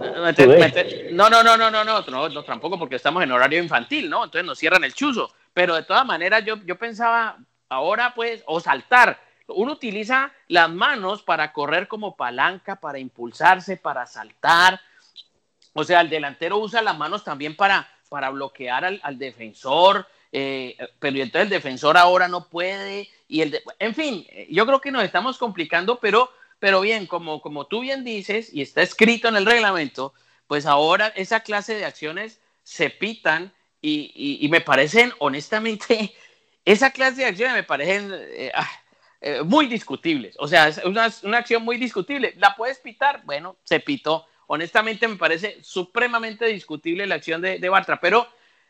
no, 1.12 1.28
no, 1.28 1.42
no, 1.42 1.56
no, 1.56 1.70
no, 1.70 1.84
no, 1.84 2.02
no, 2.02 2.28
no, 2.28 2.42
tampoco 2.44 2.78
porque 2.78 2.96
estamos 2.96 3.22
en 3.22 3.32
horario 3.32 3.62
infantil, 3.62 4.08
¿no? 4.08 4.24
Entonces 4.24 4.46
nos 4.46 4.58
cierran 4.58 4.84
el 4.84 4.94
chuzo. 4.94 5.32
Pero 5.52 5.74
de 5.74 5.82
todas 5.82 6.06
maneras, 6.06 6.44
yo, 6.44 6.56
yo 6.64 6.78
pensaba, 6.78 7.36
ahora 7.68 8.12
pues, 8.14 8.42
o 8.46 8.60
saltar. 8.60 9.18
Uno 9.48 9.72
utiliza 9.72 10.32
las 10.48 10.68
manos 10.70 11.22
para 11.22 11.52
correr 11.52 11.88
como 11.88 12.16
palanca, 12.16 12.76
para 12.76 12.98
impulsarse, 12.98 13.76
para 13.76 14.06
saltar. 14.06 14.80
O 15.72 15.84
sea, 15.84 16.00
el 16.00 16.10
delantero 16.10 16.58
usa 16.58 16.82
las 16.82 16.96
manos 16.98 17.24
también 17.24 17.56
para, 17.56 17.88
para 18.08 18.30
bloquear 18.30 18.84
al, 18.84 19.18
defensor. 19.18 20.06
Eh, 20.32 20.76
pero 20.98 21.16
entonces 21.16 21.44
el 21.44 21.50
defensor 21.50 21.96
ahora 21.96 22.28
no 22.28 22.48
puede. 22.48 23.08
Y 23.28 23.42
el 23.42 23.60
en 23.78 23.94
fin, 23.94 24.26
yo 24.50 24.66
creo 24.66 24.80
que 24.80 24.90
nos 24.90 25.04
estamos 25.04 25.38
complicando, 25.38 25.98
pero, 26.00 26.30
pero 26.58 26.80
bien, 26.80 27.06
como, 27.06 27.40
como 27.40 27.66
tú 27.66 27.80
bien 27.80 28.04
dices, 28.04 28.52
y 28.52 28.62
está 28.62 28.82
escrito 28.82 29.28
en 29.28 29.36
el 29.36 29.46
reglamento, 29.46 30.14
pues 30.46 30.66
ahora 30.66 31.08
esa 31.08 31.40
clase 31.40 31.74
de 31.74 31.84
acciones 31.84 32.40
se 32.62 32.90
pitan 32.90 33.52
y, 33.80 34.48
me 34.50 34.60
parecen, 34.60 35.12
honestamente, 35.18 36.14
esa 36.64 36.90
clase 36.90 37.22
de 37.22 37.26
acciones 37.26 37.54
me 37.54 37.62
parecen 37.62 38.12
eh, 38.12 38.50
ah, 38.54 38.68
eh, 39.20 39.42
muy 39.42 39.66
discutibles. 39.66 40.34
O 40.38 40.48
sea, 40.48 40.68
es 40.68 40.78
una, 40.84 41.04
acción 41.38 41.64
muy 41.64 41.76
discutible. 41.76 42.34
¿La 42.38 42.54
puedes 42.56 42.78
pitar? 42.78 43.22
Bueno, 43.24 43.56
se 43.64 43.80
pitó. 43.80 44.26
Honestamente 44.46 45.06
me 45.06 45.16
parece 45.16 45.58
supremamente 45.62 46.46
discutible 46.46 47.06
la 47.06 47.16
acción 47.16 47.40
de, 47.40 47.58
de 47.58 47.68
Bartra, 47.68 48.00
pero, 48.00 48.26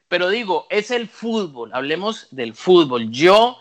pero 0.08 0.28
digo, 0.28 0.66
es 0.70 0.90
el 0.90 1.08
fútbol, 1.08 1.70
hablemos 1.72 2.28
del 2.30 2.54
fútbol. 2.54 3.10
Yo 3.10 3.58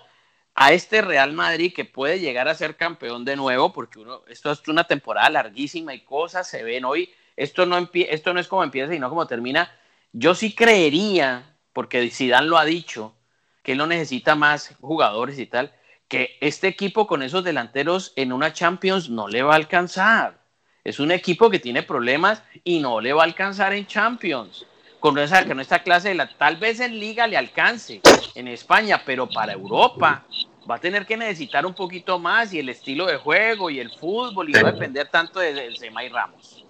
a 0.56 0.74
este 0.74 1.02
Real 1.02 1.34
Madrid 1.34 1.74
que 1.76 1.86
puede 1.86 2.20
llegar 2.20 2.48
a 2.48 2.56
ser 2.56 2.78
campeón 2.78 3.26
de 3.26 3.36
nuevo, 3.36 3.74
porque 3.74 4.00
uno, 4.00 4.24
esto 4.28 4.52
es 4.52 4.68
una 4.68 4.86
temporada 4.86 5.30
larguísima 5.30 5.94
y 5.94 6.02
cosas 6.02 6.50
se 6.50 6.64
ven 6.64 6.86
hoy, 6.86 7.14
esto 7.36 7.66
no, 7.66 7.90
esto 7.94 8.34
no 8.34 8.40
es 8.40 8.48
como 8.48 8.64
empieza, 8.64 8.92
sino 8.92 9.10
como 9.10 9.28
termina 9.28 9.70
yo 10.14 10.34
sí 10.34 10.56
creería, 10.56 11.56
porque 11.74 12.10
Zidane 12.10 12.48
lo 12.48 12.58
ha 12.58 12.66
dicho, 12.66 13.14
que 13.62 13.74
él 13.74 13.78
no 13.78 13.88
necesita 13.88 14.36
más 14.36 14.74
jugadores 14.82 15.38
y 15.38 15.46
tal, 15.46 15.74
que 16.08 16.38
este 16.42 16.68
equipo 16.68 17.06
con 17.06 17.22
esos 17.22 17.44
delanteros 17.44 18.14
en 18.16 18.32
una 18.32 18.54
Champions 18.54 19.10
no 19.10 19.28
le 19.28 19.44
va 19.44 19.54
a 19.54 19.58
alcanzar. 19.58 20.40
Es 20.84 21.00
un 21.00 21.12
equipo 21.12 21.50
que 21.50 21.60
tiene 21.60 21.84
problemas 21.84 22.42
y 22.64 22.80
no 22.80 23.02
le 23.02 23.14
va 23.14 23.22
a 23.22 23.26
alcanzar 23.26 23.74
en 23.74 23.86
Champions. 23.86 24.66
Con 25.00 25.18
esa, 25.20 25.46
con 25.46 25.60
esta 25.60 25.84
clase 25.84 26.10
de 26.10 26.16
la, 26.16 26.30
tal 26.38 26.58
vez 26.58 26.80
en 26.80 27.00
Liga 27.00 27.28
le 27.28 27.38
alcance 27.38 28.02
en 28.36 28.48
España, 28.48 29.02
pero 29.06 29.30
para 29.30 29.54
Europa 29.54 30.26
va 30.70 30.76
a 30.76 30.80
tener 30.80 31.06
que 31.06 31.16
necesitar 31.16 31.66
un 31.66 31.74
poquito 31.74 32.20
más 32.20 32.54
y 32.54 32.60
el 32.60 32.70
estilo 32.70 33.06
de 33.06 33.18
juego 33.18 33.70
y 33.70 33.80
el 33.80 33.92
fútbol 33.92 34.50
y 34.50 34.54
no 34.54 34.66
depender 34.66 35.08
tanto 35.10 35.40
de, 35.40 35.54
de 35.54 35.70
y 35.72 36.10
Ramos. 36.10 36.66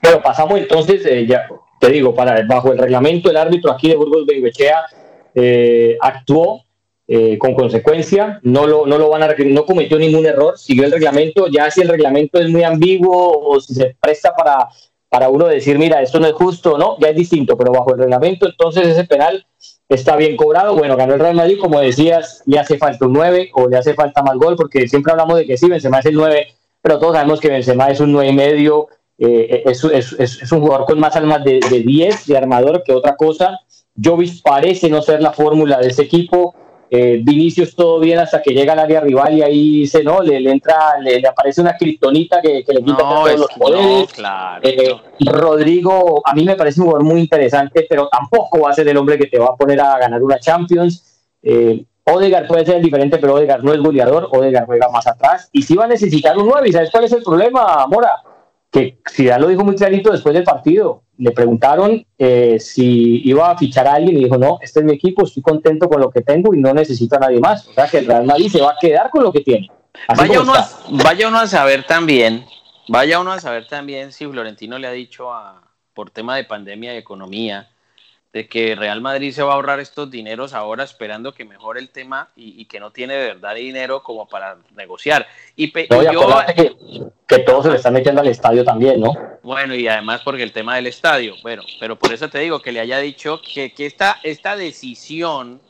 Bueno, 0.00 0.22
pasamos 0.22 0.58
entonces, 0.58 1.04
eh, 1.06 1.26
ya, 1.26 1.48
te 1.80 1.90
digo, 1.90 2.14
para, 2.14 2.42
bajo 2.46 2.72
el 2.72 2.78
reglamento, 2.78 3.30
el 3.30 3.36
árbitro 3.36 3.72
aquí 3.72 3.88
de 3.88 3.96
Burgos 3.96 4.26
Benguechea 4.26 4.82
eh, 5.34 5.96
actuó 6.00 6.62
eh, 7.06 7.36
con 7.38 7.54
consecuencia, 7.54 8.40
no 8.42 8.66
lo, 8.66 8.86
no 8.86 8.96
lo 8.96 9.10
van 9.10 9.22
a 9.24 9.34
no 9.34 9.66
cometió 9.66 9.98
ningún 9.98 10.24
error, 10.24 10.58
siguió 10.58 10.84
el 10.84 10.92
reglamento, 10.92 11.48
ya 11.48 11.70
si 11.70 11.82
el 11.82 11.88
reglamento 11.88 12.38
es 12.38 12.48
muy 12.48 12.62
ambiguo 12.62 13.38
o 13.46 13.60
si 13.60 13.74
se 13.74 13.96
presta 14.00 14.34
para, 14.34 14.68
para 15.14 15.28
uno 15.28 15.46
decir, 15.46 15.78
mira, 15.78 16.02
esto 16.02 16.18
no 16.18 16.26
es 16.26 16.32
justo, 16.32 16.76
no, 16.76 16.98
ya 16.98 17.10
es 17.10 17.14
distinto, 17.14 17.56
pero 17.56 17.70
bajo 17.70 17.92
el 17.92 18.00
reglamento 18.00 18.48
entonces 18.48 18.88
ese 18.88 19.04
penal 19.04 19.46
está 19.88 20.16
bien 20.16 20.36
cobrado, 20.36 20.74
bueno, 20.74 20.96
ganó 20.96 21.14
el 21.14 21.20
Real 21.20 21.36
Madrid, 21.36 21.56
como 21.60 21.78
decías, 21.78 22.42
le 22.46 22.58
hace 22.58 22.78
falta 22.78 23.06
un 23.06 23.12
9 23.12 23.50
o 23.52 23.68
le 23.68 23.76
hace 23.76 23.94
falta 23.94 24.24
más 24.24 24.34
gol, 24.34 24.56
porque 24.56 24.88
siempre 24.88 25.12
hablamos 25.12 25.36
de 25.36 25.46
que 25.46 25.56
sí, 25.56 25.68
Benzema 25.68 26.00
es 26.00 26.06
el 26.06 26.14
9, 26.14 26.48
pero 26.82 26.98
todos 26.98 27.14
sabemos 27.14 27.38
que 27.38 27.48
Benzema 27.48 27.86
es 27.90 28.00
un 28.00 28.10
9 28.10 28.28
y 28.28 28.32
medio, 28.34 28.88
eh, 29.16 29.62
es, 29.66 29.84
es, 29.84 30.16
es, 30.18 30.50
un 30.50 30.60
jugador 30.60 30.84
con 30.84 30.98
más 30.98 31.14
almas 31.14 31.44
de, 31.44 31.60
de 31.70 31.80
10, 31.82 32.26
de 32.26 32.36
armador 32.36 32.82
que 32.82 32.92
otra 32.92 33.14
cosa. 33.14 33.60
Jovis 33.94 34.42
parece 34.42 34.90
no 34.90 35.00
ser 35.00 35.22
la 35.22 35.32
fórmula 35.32 35.78
de 35.78 35.90
ese 35.90 36.02
equipo. 36.02 36.56
Eh, 36.96 37.20
Vinicius 37.24 37.74
todo 37.74 37.98
bien 37.98 38.20
hasta 38.20 38.40
que 38.40 38.54
llega 38.54 38.72
al 38.72 38.78
área 38.78 39.00
rival 39.00 39.36
y 39.36 39.42
ahí 39.42 39.70
dice, 39.80 40.04
no, 40.04 40.20
le, 40.20 40.38
le 40.38 40.52
entra, 40.52 40.96
le, 41.00 41.26
aparece 41.26 41.60
una 41.60 41.76
criptonita 41.76 42.40
que, 42.40 42.62
que, 42.62 42.72
le 42.72 42.84
quita 42.84 42.98
todos 42.98 43.36
los 43.36 43.48
poderes. 43.58 44.14
Eh, 44.62 44.94
Rodrigo, 45.26 46.22
a 46.24 46.32
mí 46.34 46.44
me 46.44 46.54
parece 46.54 46.80
un 46.80 46.86
jugador 46.86 47.04
muy 47.04 47.20
interesante, 47.20 47.84
pero 47.90 48.08
tampoco 48.08 48.60
va 48.60 48.70
a 48.70 48.74
ser 48.74 48.86
el 48.86 48.96
hombre 48.96 49.18
que 49.18 49.26
te 49.26 49.40
va 49.40 49.46
a 49.46 49.56
poner 49.56 49.80
a 49.80 49.98
ganar 49.98 50.22
una 50.22 50.38
Champions. 50.38 51.26
Eh, 51.42 51.84
Odegaard 52.04 52.46
puede 52.46 52.64
ser 52.64 52.80
diferente, 52.80 53.18
pero 53.18 53.34
Odegaard 53.34 53.64
no 53.64 53.74
es 53.74 53.80
goleador, 53.80 54.28
Odegaard 54.30 54.66
juega 54.66 54.88
más 54.88 55.08
atrás 55.08 55.48
y 55.50 55.62
sí 55.62 55.74
va 55.74 55.86
a 55.86 55.88
necesitar 55.88 56.38
un 56.38 56.46
9. 56.46 56.68
¿Y 56.68 56.72
sabes 56.72 56.92
cuál 56.92 57.04
es 57.04 57.12
el 57.12 57.24
problema, 57.24 57.88
Mora? 57.88 58.22
Que 58.74 58.98
Zidane 59.08 59.40
lo 59.40 59.48
dijo 59.48 59.64
muy 59.64 59.76
clarito 59.76 60.10
después 60.10 60.34
del 60.34 60.42
partido. 60.42 61.04
Le 61.16 61.30
preguntaron 61.30 62.04
eh, 62.18 62.58
si 62.58 63.22
iba 63.24 63.48
a 63.48 63.56
fichar 63.56 63.86
a 63.86 63.94
alguien 63.94 64.16
y 64.16 64.24
dijo, 64.24 64.36
no, 64.36 64.58
este 64.60 64.80
es 64.80 64.84
mi 64.84 64.92
equipo, 64.92 65.24
estoy 65.24 65.44
contento 65.44 65.88
con 65.88 66.00
lo 66.00 66.10
que 66.10 66.22
tengo 66.22 66.52
y 66.52 66.58
no 66.58 66.74
necesito 66.74 67.14
a 67.14 67.20
nadie 67.20 67.38
más. 67.38 67.68
O 67.68 67.72
sea 67.72 67.86
que 67.86 67.98
el 67.98 68.06
Real 68.06 68.24
Madrid 68.24 68.48
se 68.50 68.60
va 68.60 68.70
a 68.70 68.76
quedar 68.80 69.10
con 69.10 69.22
lo 69.22 69.32
que 69.32 69.42
tiene. 69.42 69.70
Vaya 70.16 70.40
uno, 70.40 70.54
a, 70.54 70.68
vaya 71.04 71.28
uno, 71.28 71.38
a, 71.38 71.46
saber 71.46 71.84
también, 71.84 72.44
vaya 72.88 73.20
uno 73.20 73.30
a 73.30 73.38
saber 73.38 73.68
también 73.68 74.10
si 74.10 74.26
Florentino 74.26 74.76
le 74.76 74.88
ha 74.88 74.92
dicho 74.92 75.32
a, 75.32 75.62
por 75.94 76.10
tema 76.10 76.34
de 76.34 76.42
pandemia 76.42 76.94
y 76.94 76.96
economía, 76.96 77.70
de 78.34 78.48
que 78.48 78.74
Real 78.74 79.00
Madrid 79.00 79.32
se 79.32 79.44
va 79.44 79.52
a 79.52 79.54
ahorrar 79.54 79.78
estos 79.78 80.10
dineros 80.10 80.54
ahora 80.54 80.82
esperando 80.82 81.32
que 81.32 81.44
mejore 81.44 81.78
el 81.78 81.90
tema 81.90 82.30
y, 82.34 82.64
que 82.64 82.80
no 82.80 82.90
tiene 82.90 83.14
de 83.14 83.28
verdad 83.28 83.54
dinero 83.54 84.02
como 84.02 84.26
para 84.26 84.58
negociar. 84.74 85.28
Y, 85.54 85.70
que, 85.70 85.88
que 87.28 87.38
todo 87.38 87.62
se 87.62 87.70
le 87.70 87.76
está 87.76 87.92
metiendo 87.92 88.20
al 88.20 88.26
estadio 88.26 88.64
también, 88.64 89.00
¿no? 89.00 89.12
Bueno, 89.44 89.76
y 89.76 89.86
además 89.86 90.22
porque 90.24 90.42
el 90.42 90.50
tema 90.50 90.74
del 90.74 90.88
estadio, 90.88 91.36
bueno, 91.44 91.62
pero 91.78 91.96
por 91.96 92.12
eso 92.12 92.28
te 92.28 92.40
digo 92.40 92.60
que 92.60 92.72
le 92.72 92.80
haya 92.80 92.98
dicho 92.98 93.40
que, 93.40 93.72
que 93.72 93.86
esta, 93.86 94.18
esta 94.24 94.56
decisión 94.56 95.60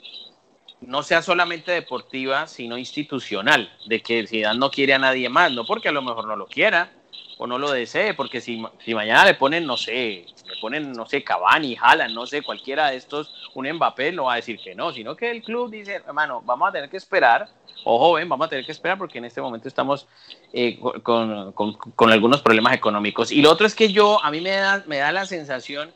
no 0.81 1.03
sea 1.03 1.20
solamente 1.20 1.70
deportiva, 1.70 2.46
sino 2.46 2.79
institucional, 2.79 3.70
de 3.87 4.00
que 4.00 4.27
Zidane 4.27 4.59
no 4.59 4.70
quiere 4.70 4.94
a 4.94 4.98
nadie 4.98 5.29
más, 5.29 5.53
no 5.53 5.66
porque 5.66 5.90
a 5.90 5.92
lo 5.92 6.00
mejor 6.00 6.27
no 6.27 6.35
lo 6.35 6.46
quiera, 6.46 6.90
o 7.38 7.47
no 7.47 7.59
lo 7.59 7.70
desee, 7.70 8.14
porque 8.14 8.40
si, 8.40 8.62
si 8.85 8.94
mañana 8.94 9.25
le 9.25 9.35
ponen, 9.35 9.66
no 9.66 9.77
sé, 9.77 10.27
le 10.47 10.57
ponen, 10.61 10.92
no 10.92 11.07
sé, 11.07 11.25
Cavani, 11.25 11.77
Jalan, 11.77 12.14
no 12.14 12.27
sé, 12.27 12.42
cualquiera 12.42 12.90
de 12.90 12.97
estos, 12.97 13.33
un 13.55 13.68
Mbappé, 13.68 14.12
no 14.12 14.25
va 14.25 14.35
a 14.35 14.37
decir 14.37 14.59
que 14.62 14.75
no, 14.75 14.92
sino 14.92 15.16
que 15.16 15.31
el 15.31 15.42
club 15.42 15.70
dice, 15.70 15.97
hermano, 16.07 16.42
vamos 16.44 16.68
a 16.68 16.73
tener 16.73 16.88
que 16.88 16.97
esperar, 16.97 17.49
o 17.85 17.99
joven, 17.99 18.29
vamos 18.29 18.47
a 18.47 18.51
tener 18.51 18.64
que 18.64 18.73
esperar 18.73 18.97
porque 18.99 19.18
en 19.18 19.27
este 19.27 19.42
momento 19.42 19.68
estamos 19.68 20.07
eh, 20.53 20.79
con, 21.03 21.53
con, 21.53 22.12
algunos 22.12 22.40
problemas 22.40 22.73
económicos. 22.75 23.31
Y 23.31 23.42
lo 23.42 23.51
otro 23.51 23.66
es 23.66 23.75
que 23.75 23.92
yo, 23.92 24.23
a 24.25 24.31
mí 24.31 24.40
me 24.40 24.51
da, 24.51 24.85
me 24.87 24.99
da 24.99 25.12
la 25.12 25.27
sensación 25.27 25.90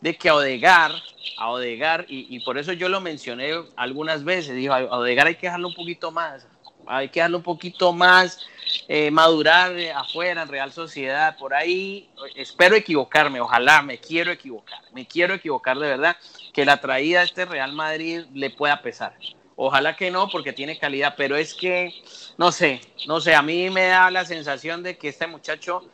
de 0.00 0.16
que 0.16 0.28
a 0.28 0.34
Odegar, 0.34 0.92
a 1.38 1.50
Odegar, 1.50 2.06
y, 2.08 2.34
y 2.34 2.40
por 2.40 2.58
eso 2.58 2.72
yo 2.72 2.88
lo 2.88 3.00
mencioné 3.00 3.52
algunas 3.76 4.24
veces, 4.24 4.56
digo, 4.56 4.74
a 4.74 4.98
Odegar 4.98 5.28
hay 5.28 5.36
que 5.36 5.46
dejarlo 5.46 5.68
un 5.68 5.74
poquito 5.74 6.10
más, 6.10 6.46
hay 6.86 7.08
que 7.08 7.20
darle 7.20 7.36
un 7.36 7.42
poquito 7.42 7.92
más, 7.92 8.40
eh, 8.88 9.10
madurar 9.10 9.78
eh, 9.78 9.92
afuera 9.92 10.42
en 10.42 10.48
Real 10.48 10.72
Sociedad, 10.72 11.36
por 11.36 11.54
ahí. 11.54 12.08
Espero 12.36 12.76
equivocarme, 12.76 13.40
ojalá, 13.40 13.82
me 13.82 13.98
quiero 13.98 14.32
equivocar, 14.32 14.80
me 14.92 15.06
quiero 15.06 15.34
equivocar 15.34 15.78
de 15.78 15.88
verdad, 15.88 16.16
que 16.52 16.64
la 16.64 16.80
traída 16.80 17.20
de 17.20 17.26
este 17.26 17.44
Real 17.44 17.72
Madrid 17.72 18.24
le 18.32 18.50
pueda 18.50 18.82
pesar. 18.82 19.14
Ojalá 19.56 19.96
que 19.96 20.10
no, 20.10 20.28
porque 20.28 20.52
tiene 20.52 20.78
calidad, 20.78 21.14
pero 21.16 21.36
es 21.36 21.54
que, 21.54 21.92
no 22.38 22.50
sé, 22.50 22.80
no 23.06 23.20
sé, 23.20 23.34
a 23.34 23.42
mí 23.42 23.70
me 23.70 23.86
da 23.86 24.10
la 24.10 24.24
sensación 24.24 24.82
de 24.82 24.96
que 24.96 25.08
este 25.08 25.26
muchacho 25.26 25.84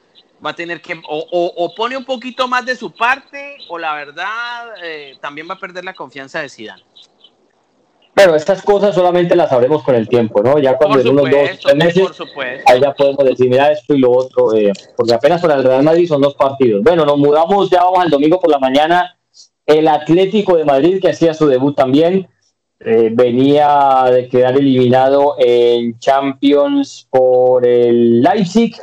va 0.44 0.50
a 0.50 0.54
tener 0.54 0.80
que, 0.80 1.00
o, 1.06 1.74
pone 1.76 1.96
un 1.96 2.04
poquito 2.04 2.46
más 2.46 2.64
de 2.64 2.76
su 2.76 2.92
parte, 2.92 3.58
o 3.68 3.78
la 3.78 3.94
verdad, 3.94 4.74
eh, 4.82 5.18
también 5.20 5.48
va 5.48 5.54
a 5.54 5.58
perder 5.58 5.84
la 5.84 5.94
confianza 5.94 6.40
de 6.40 6.48
Zidane. 6.48 6.82
Pero 8.18 8.34
estas 8.34 8.62
cosas 8.62 8.96
solamente 8.96 9.36
las 9.36 9.48
sabremos 9.48 9.84
con 9.84 9.94
el 9.94 10.08
tiempo, 10.08 10.42
¿no? 10.42 10.58
Ya 10.58 10.76
cuando 10.76 10.98
en 10.98 11.08
unos 11.08 11.30
dos 11.30 11.50
tres 11.62 11.74
meses, 11.76 12.08
ahí 12.66 12.80
ya 12.80 12.92
podemos 12.92 13.24
decir, 13.24 13.48
mira 13.48 13.70
esto 13.70 13.94
y 13.94 13.98
lo 13.98 14.10
otro, 14.10 14.52
eh, 14.54 14.72
porque 14.96 15.14
apenas 15.14 15.40
para 15.40 15.54
el 15.54 15.62
Real 15.62 15.84
Madrid 15.84 16.08
son 16.08 16.20
dos 16.20 16.34
partidos. 16.34 16.82
Bueno, 16.82 17.04
nos 17.04 17.16
mudamos, 17.16 17.70
ya 17.70 17.84
vamos 17.84 18.00
al 18.00 18.10
domingo 18.10 18.40
por 18.40 18.50
la 18.50 18.58
mañana. 18.58 19.16
El 19.64 19.86
Atlético 19.86 20.56
de 20.56 20.64
Madrid, 20.64 21.00
que 21.00 21.10
hacía 21.10 21.32
su 21.32 21.46
debut 21.46 21.76
también, 21.76 22.26
eh, 22.80 23.10
venía 23.12 24.04
de 24.10 24.28
quedar 24.28 24.56
eliminado 24.56 25.36
en 25.38 25.96
Champions 26.00 27.06
por 27.10 27.64
el 27.64 28.20
Leipzig 28.20 28.74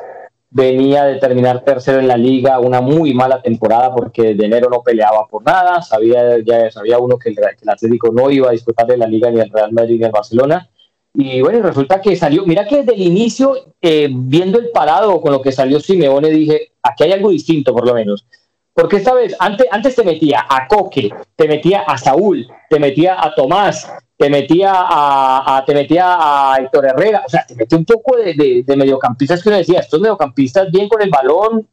venía 0.56 1.04
de 1.04 1.16
terminar 1.16 1.66
tercero 1.66 2.00
en 2.00 2.08
la 2.08 2.16
liga, 2.16 2.62
una 2.62 2.80
muy 2.80 3.14
mala 3.14 3.42
temporada 3.42 3.94
porque 3.94 4.36
de 4.36 4.46
enero 4.46 4.70
no 4.70 4.82
peleaba 4.82 5.28
por 5.28 5.44
nada, 5.44 5.82
sabía, 5.82 6.40
ya 6.46 6.72
sabía 6.72 6.98
uno 6.98 7.18
que 7.18 7.32
el, 7.32 7.70
Atlético 7.70 8.10
no 8.14 8.32
iba 8.32 8.48
a 8.48 8.54
disputar 8.54 8.88
de 8.88 8.96
la 8.96 9.06
liga 9.06 9.30
ni 9.30 9.42
el 9.42 9.50
Real 9.50 9.74
Madrid 9.74 10.00
ni 10.00 10.06
el 10.06 10.12
Barcelona. 10.14 10.70
Y 11.14 11.42
bueno, 11.42 11.62
resulta 11.62 12.00
que 12.00 12.16
salió, 12.16 12.46
mira 12.46 12.66
que 12.66 12.78
desde 12.78 12.94
el 12.94 13.02
inicio, 13.02 13.74
eh, 13.82 14.08
viendo 14.10 14.58
el 14.58 14.70
parado 14.70 15.20
con 15.20 15.34
lo 15.34 15.42
que 15.42 15.52
salió 15.52 15.82
Simeone, 15.82 16.30
dije, 16.30 16.72
aquí 16.82 17.04
hay 17.04 17.12
algo 17.12 17.32
distinto 17.32 17.74
por 17.74 17.86
lo 17.86 17.94
menos. 17.94 18.26
Porque 18.74 18.96
esta 18.96 19.14
vez, 19.14 19.36
antes, 19.40 19.68
antes 19.70 19.94
te 19.94 20.06
metía 20.06 20.46
a 20.50 20.70
Coque, 20.70 21.14
te 21.36 21.50
metía 21.50 21.82
a 21.82 21.98
Saúl, 21.98 22.48
te 22.70 22.80
metía 22.80 23.22
a 23.22 23.36
Tomás, 23.36 23.92
te 24.18 24.30
metía 24.30 24.72
a, 24.74 25.64
te 25.66 25.74
metía 25.74 26.16
a 26.18 26.58
Héctor 26.58 26.86
Herrera, 26.86 27.24
o 27.26 27.30
sea, 27.30 27.46
te 27.46 27.56
metía 27.56 27.78
un 27.78 27.86
poco 27.86 28.16
de, 28.18 28.64
de, 28.66 28.76
mediocampistas 28.78 29.44
que 29.44 29.50
uno 29.50 29.58
decía, 29.58 29.80
estos 29.80 30.00
mediocampistas 30.00 30.72
bien 30.72 30.88
con 30.88 31.02
el 31.02 31.10
balón, 31.10 31.68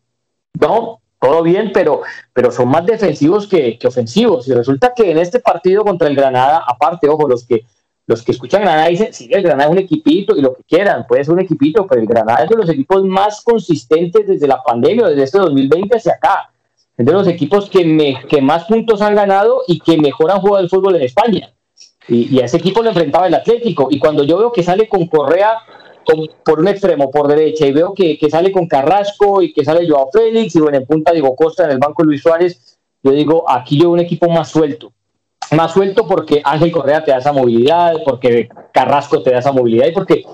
no, 0.60 1.00
todo 1.20 1.42
bien, 1.42 1.70
pero, 1.72 2.02
pero 2.32 2.50
son 2.50 2.68
más 2.68 2.84
defensivos 2.84 3.46
que, 3.46 3.78
que, 3.78 3.86
ofensivos. 3.86 4.48
Y 4.48 4.54
resulta 4.54 4.92
que 4.94 5.10
en 5.10 5.18
este 5.18 5.38
partido 5.38 5.84
contra 5.84 6.08
el 6.08 6.16
Granada, 6.16 6.64
aparte, 6.66 7.08
ojo, 7.08 7.28
los 7.28 7.46
que, 7.46 7.64
los 8.08 8.22
que 8.22 8.32
escuchan 8.32 8.62
Granada 8.62 8.88
dicen, 8.88 9.12
sí, 9.12 9.28
el 9.30 9.42
Granada 9.42 9.70
es 9.70 9.72
un 9.72 9.78
equipito 9.78 10.36
y 10.36 10.40
lo 10.40 10.54
que 10.54 10.64
quieran, 10.64 11.06
puede 11.06 11.24
ser 11.24 11.34
un 11.34 11.40
equipito, 11.40 11.86
pero 11.86 12.00
el 12.00 12.08
Granada 12.08 12.42
es 12.42 12.50
de 12.50 12.56
los 12.56 12.68
equipos 12.68 13.04
más 13.04 13.40
consistentes 13.42 14.26
desde 14.26 14.48
la 14.48 14.60
pandemia, 14.64 15.06
desde 15.06 15.22
este 15.22 15.38
2020 15.38 15.96
hacia 15.96 16.14
acá. 16.14 16.50
Es 16.96 17.06
de 17.06 17.12
los 17.12 17.28
equipos 17.28 17.70
que, 17.70 17.84
me, 17.84 18.20
que 18.28 18.42
más 18.42 18.64
puntos 18.64 19.00
han 19.00 19.14
ganado 19.14 19.62
y 19.68 19.78
que 19.78 19.96
mejor 19.96 20.32
han 20.32 20.40
jugado 20.40 20.64
el 20.64 20.68
fútbol 20.68 20.96
en 20.96 21.02
España. 21.02 21.52
Y, 22.08 22.40
a 22.40 22.44
ese 22.44 22.56
equipo 22.56 22.82
lo 22.82 22.88
enfrentaba 22.88 23.26
el 23.26 23.34
Atlético. 23.34 23.88
Y 23.90 23.98
cuando 23.98 24.24
yo 24.24 24.38
veo 24.38 24.52
que 24.52 24.62
sale 24.62 24.88
con 24.88 25.06
Correa 25.06 25.58
por 26.44 26.58
un 26.58 26.68
extremo, 26.68 27.10
por 27.10 27.28
derecha, 27.28 27.66
y 27.66 27.72
veo 27.72 27.94
que, 27.94 28.18
sale 28.30 28.50
con 28.50 28.66
Carrasco 28.66 29.40
y 29.40 29.52
que 29.52 29.64
sale 29.64 29.88
Joao 29.88 30.10
Félix, 30.12 30.56
y 30.56 30.60
bueno, 30.60 30.78
en 30.78 30.86
punta 30.86 31.12
digo 31.12 31.34
Costa, 31.36 31.64
en 31.64 31.70
el 31.72 31.78
banco 31.78 32.02
Luis 32.02 32.22
Suárez, 32.22 32.78
yo 33.02 33.12
digo, 33.12 33.48
aquí 33.48 33.76
yo 33.76 33.84
veo 33.84 33.92
un 33.92 34.00
equipo 34.00 34.28
más 34.28 34.48
suelto. 34.48 34.92
Más 35.52 35.72
suelto 35.72 36.06
porque 36.06 36.40
Ángel 36.44 36.72
Correa 36.72 37.04
te 37.04 37.10
da 37.10 37.18
esa 37.18 37.32
movilidad, 37.32 37.94
porque 38.04 38.48
Carrasco 38.72 39.22
te 39.22 39.30
da 39.30 39.38
esa 39.38 39.52
movilidad 39.52 39.86
y 39.86 39.92
porque 39.92 40.24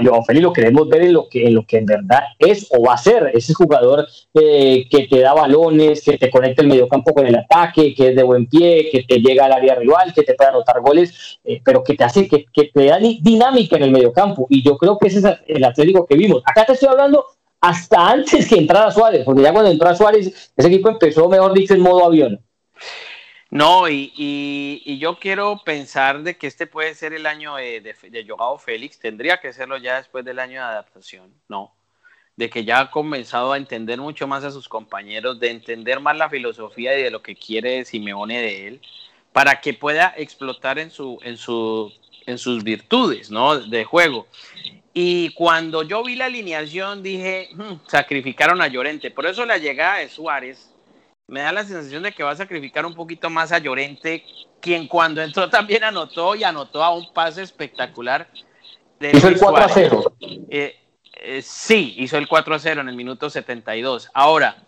yo, 0.00 0.22
Félix, 0.22 0.42
lo 0.42 0.52
queremos 0.52 0.88
ver 0.88 1.02
en 1.02 1.12
lo, 1.12 1.28
que, 1.28 1.46
en 1.46 1.54
lo 1.54 1.66
que 1.66 1.78
en 1.78 1.86
verdad 1.86 2.20
es 2.38 2.68
o 2.70 2.82
va 2.82 2.94
a 2.94 2.98
ser 2.98 3.30
ese 3.34 3.54
jugador 3.54 4.06
eh, 4.34 4.86
que 4.88 5.08
te 5.08 5.20
da 5.20 5.34
balones, 5.34 6.02
que 6.02 6.16
te 6.16 6.30
conecta 6.30 6.62
el 6.62 6.68
mediocampo 6.68 7.12
con 7.12 7.26
el 7.26 7.34
ataque, 7.34 7.94
que 7.94 8.08
es 8.08 8.16
de 8.16 8.22
buen 8.22 8.46
pie, 8.46 8.88
que 8.90 9.02
te 9.02 9.18
llega 9.20 9.46
al 9.46 9.52
área 9.52 9.74
rival, 9.74 10.14
que 10.14 10.22
te 10.22 10.34
puede 10.34 10.50
anotar 10.50 10.80
goles, 10.80 11.38
eh, 11.44 11.60
pero 11.64 11.82
que 11.82 11.94
te 11.94 12.04
hace, 12.04 12.28
que, 12.28 12.46
que, 12.52 12.70
te 12.72 12.86
da 12.86 12.98
dinámica 12.98 13.76
en 13.76 13.82
el 13.82 13.90
mediocampo. 13.90 14.46
Y 14.48 14.62
yo 14.62 14.76
creo 14.78 14.98
que 14.98 15.08
ese 15.08 15.18
es 15.18 15.24
el 15.48 15.64
Atlético 15.64 16.06
que 16.06 16.16
vimos. 16.16 16.42
Acá 16.46 16.64
te 16.64 16.74
estoy 16.74 16.88
hablando 16.88 17.24
hasta 17.60 18.10
antes 18.10 18.48
que 18.48 18.56
entrara 18.56 18.90
Suárez, 18.90 19.24
porque 19.24 19.42
ya 19.42 19.52
cuando 19.52 19.70
entró 19.70 19.94
Suárez, 19.94 20.52
ese 20.56 20.68
equipo 20.68 20.88
empezó, 20.88 21.28
mejor 21.28 21.52
dicho, 21.52 21.74
en 21.74 21.80
modo 21.80 22.04
avión. 22.04 22.40
No, 23.54 23.88
y, 23.88 24.98
yo 24.98 25.20
quiero 25.20 25.62
pensar 25.64 26.24
de 26.24 26.36
que 26.36 26.48
este 26.48 26.66
puede 26.66 26.92
ser 26.96 27.12
el 27.12 27.24
año 27.24 27.54
de, 27.54 27.80
de, 27.80 28.26
Joao 28.26 28.58
Félix, 28.58 28.98
tendría 28.98 29.40
que 29.40 29.52
serlo 29.52 29.76
ya 29.76 29.98
después 29.98 30.24
del 30.24 30.40
año 30.40 30.54
de 30.54 30.66
adaptación, 30.66 31.32
no, 31.46 31.72
de 32.34 32.50
que 32.50 32.64
ya 32.64 32.80
ha 32.80 32.90
comenzado 32.90 33.52
a 33.52 33.56
entender 33.56 34.00
mucho 34.00 34.26
más 34.26 34.42
a 34.42 34.50
sus 34.50 34.68
compañeros, 34.68 35.38
de 35.38 35.52
entender 35.52 36.00
más 36.00 36.16
la 36.16 36.28
filosofía 36.28 36.98
y 36.98 37.04
de 37.04 37.12
lo 37.12 37.22
que 37.22 37.36
quiere 37.36 37.84
Simeone 37.84 38.42
de 38.42 38.66
él, 38.66 38.80
para 39.32 39.60
que 39.60 39.72
pueda 39.72 40.12
explotar 40.16 40.80
en, 40.80 40.90
su, 40.90 41.20
en, 41.22 41.36
su, 41.36 41.92
en 42.26 42.38
sus 42.38 42.64
virtudes 42.64 43.30
¿no? 43.30 43.56
de 43.56 43.84
juego. 43.84 44.26
Y 44.92 45.32
cuando 45.34 45.84
yo 45.84 46.02
vi 46.02 46.16
la 46.16 46.24
alineación 46.24 47.04
dije, 47.04 47.50
hmm, 47.54 47.86
sacrificaron 47.86 48.60
a 48.60 48.66
Llorente, 48.66 49.12
por 49.12 49.26
eso 49.26 49.46
la 49.46 49.58
llegada 49.58 49.98
de 49.98 50.08
Suárez 50.08 50.73
me 51.26 51.40
da 51.40 51.52
la 51.52 51.64
sensación 51.64 52.02
de 52.02 52.12
que 52.12 52.22
va 52.22 52.32
a 52.32 52.36
sacrificar 52.36 52.84
un 52.84 52.94
poquito 52.94 53.30
más 53.30 53.52
a 53.52 53.58
Llorente, 53.58 54.24
quien 54.60 54.86
cuando 54.86 55.22
entró 55.22 55.48
también 55.48 55.84
anotó 55.84 56.34
y 56.34 56.44
anotó 56.44 56.82
a 56.82 56.94
un 56.94 57.12
pase 57.12 57.42
espectacular. 57.42 58.28
hizo 59.00 59.28
el 59.28 59.38
4 59.38 59.64
a 59.64 59.68
0. 59.68 60.16
Eh, 60.50 60.76
eh, 61.16 61.42
sí, 61.42 61.94
hizo 61.98 62.18
el 62.18 62.28
4 62.28 62.54
a 62.54 62.58
0 62.58 62.80
en 62.82 62.88
el 62.88 62.96
minuto 62.96 63.30
72. 63.30 64.10
Ahora, 64.12 64.64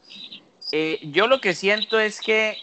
eh, 0.73 0.99
yo 1.03 1.27
lo 1.27 1.41
que 1.41 1.55
siento 1.55 1.99
es 1.99 2.21
que 2.21 2.57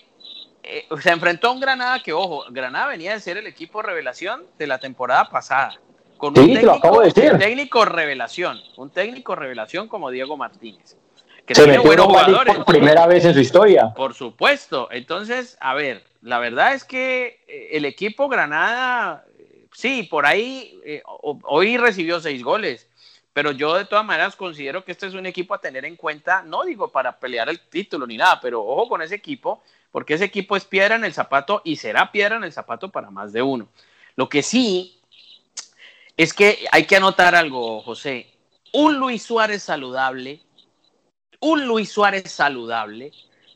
se 1.02 1.10
enfrentó 1.10 1.50
a 1.50 1.52
un 1.52 1.60
Granada 1.60 2.02
que, 2.02 2.14
ojo, 2.14 2.46
Granada 2.50 2.88
venía 2.88 3.14
de 3.14 3.20
ser 3.20 3.38
el 3.38 3.48
equipo 3.48 3.82
revelación 3.82 4.46
de 4.58 4.68
la 4.68 4.80
temporada 4.80 5.30
pasada. 5.30 5.80
Con 6.18 6.40
un, 6.40 6.54
técnico, 6.54 7.02
un 7.02 7.12
técnico 7.12 7.84
revelación, 7.84 8.58
un 8.78 8.90
técnico 8.90 9.36
revelación 9.36 9.90
como 9.90 10.10
Diego 10.10 10.38
Martínez 10.38 10.96
que 11.46 11.56
se 11.56 11.64
tiene 11.64 11.80
buenos 11.80 12.08
jugadores. 12.08 12.56
Por 12.56 12.66
primera 12.66 13.08
vez 13.08 13.26
en 13.26 13.34
su 13.34 13.40
historia. 13.40 13.94
Por 13.94 14.14
supuesto. 14.14 14.88
Entonces, 14.92 15.58
a 15.60 15.74
ver, 15.74 16.04
la 16.22 16.40
verdad 16.40 16.74
es 16.74 16.84
que 16.84 17.44
eh, 17.48 17.70
el 17.74 17.86
equipo 17.86 18.30
Granada, 18.30 19.26
eh, 19.38 19.68
sí, 19.74 20.04
por 20.04 20.26
ahí, 20.26 20.80
eh, 20.86 21.04
hoy 21.06 21.78
recibió 21.78 22.20
seis 22.20 22.44
goles, 22.44 22.88
pero 23.34 23.52
yo 23.52 23.76
de 23.76 23.86
todas 23.86 24.06
maneras 24.06 24.36
considero 24.36 24.86
que 24.86 24.94
este 24.94 25.08
es 25.08 25.16
un 25.16 25.26
equipo 25.26 25.54
a 25.54 25.62
tener 25.62 25.86
en 25.86 25.96
cuenta, 25.96 26.44
no 26.44 26.64
digo 26.64 26.92
para 26.92 27.20
pelear 27.20 27.50
el 27.50 27.60
título 27.60 28.08
ni 28.08 28.16
nada, 28.16 28.40
pero 28.42 28.64
ojo 28.64 28.88
con 28.88 29.02
ese 29.02 29.16
equipo, 29.16 29.64
porque 29.92 30.14
ese 30.14 30.26
equipo 30.26 30.56
es 30.56 30.66
piedra 30.66 30.96
en 30.96 31.04
el 31.04 31.14
zapato 31.14 31.62
y 31.66 31.76
será 31.76 32.12
piedra 32.12 32.38
en 32.38 32.44
el 32.44 32.54
zapato 32.54 32.90
para 32.90 33.10
más 33.10 33.34
de 33.34 33.42
uno. 33.42 33.68
Lo 34.16 34.30
que 34.30 34.44
sí 34.44 35.00
es 36.16 36.34
que 36.34 36.66
hay 36.72 36.86
que 36.86 36.96
anotar 36.96 37.36
algo, 37.36 37.82
José. 37.82 38.28
Un 38.72 38.98
Luis 38.98 39.24
Suárez 39.24 39.64
saludable 39.64 40.42
un 41.44 41.68
Luis 41.68 41.92
Suárez 41.92 42.32
saludable 42.32 43.12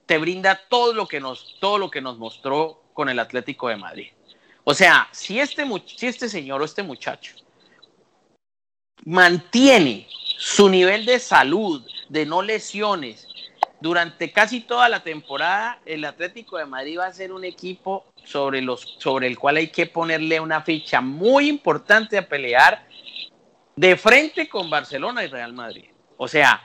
te 0.06 0.18
brinda 0.18 0.60
todo 0.70 0.94
lo 0.94 1.08
que 1.08 1.20
nos, 1.20 1.58
todo 1.60 1.78
lo 1.78 1.90
que 1.90 2.02
nos 2.02 2.18
mostró 2.18 2.84
con 2.94 3.10
el 3.10 3.20
Atlético 3.20 3.70
de 3.70 3.78
Madrid. 3.78 4.12
O 4.64 4.74
sea, 4.74 5.08
si 5.12 5.40
este, 5.40 5.66
si 5.86 6.08
este 6.08 6.30
señor 6.30 6.62
o 6.62 6.66
este 6.66 6.84
muchacho 6.84 7.36
mantiene 9.06 10.08
su 10.38 10.70
nivel 10.70 11.06
de 11.06 11.20
salud, 11.20 11.86
de 12.10 12.26
no 12.26 12.42
lesiones, 12.42 13.28
durante 13.80 14.32
casi 14.32 14.62
toda 14.62 14.90
la 14.90 15.04
temporada, 15.04 15.80
el 15.86 16.04
Atlético 16.04 16.58
de 16.58 16.66
Madrid 16.66 17.00
va 17.00 17.06
a 17.06 17.14
ser 17.14 17.32
un 17.32 17.46
equipo 17.46 18.06
sobre, 18.24 18.62
los, 18.62 18.96
sobre 18.98 19.28
el 19.28 19.38
cual 19.38 19.58
hay 19.58 19.68
que 19.68 19.86
ponerle 19.86 20.40
una 20.40 20.62
ficha 20.62 21.00
muy 21.00 21.48
importante 21.48 22.18
a 22.18 22.28
pelear 22.28 22.86
de 23.76 23.96
frente 23.96 24.50
con 24.50 24.70
Barcelona 24.70 25.24
y 25.24 25.28
Real 25.28 25.54
Madrid. 25.54 25.90
O 26.18 26.28
sea, 26.28 26.62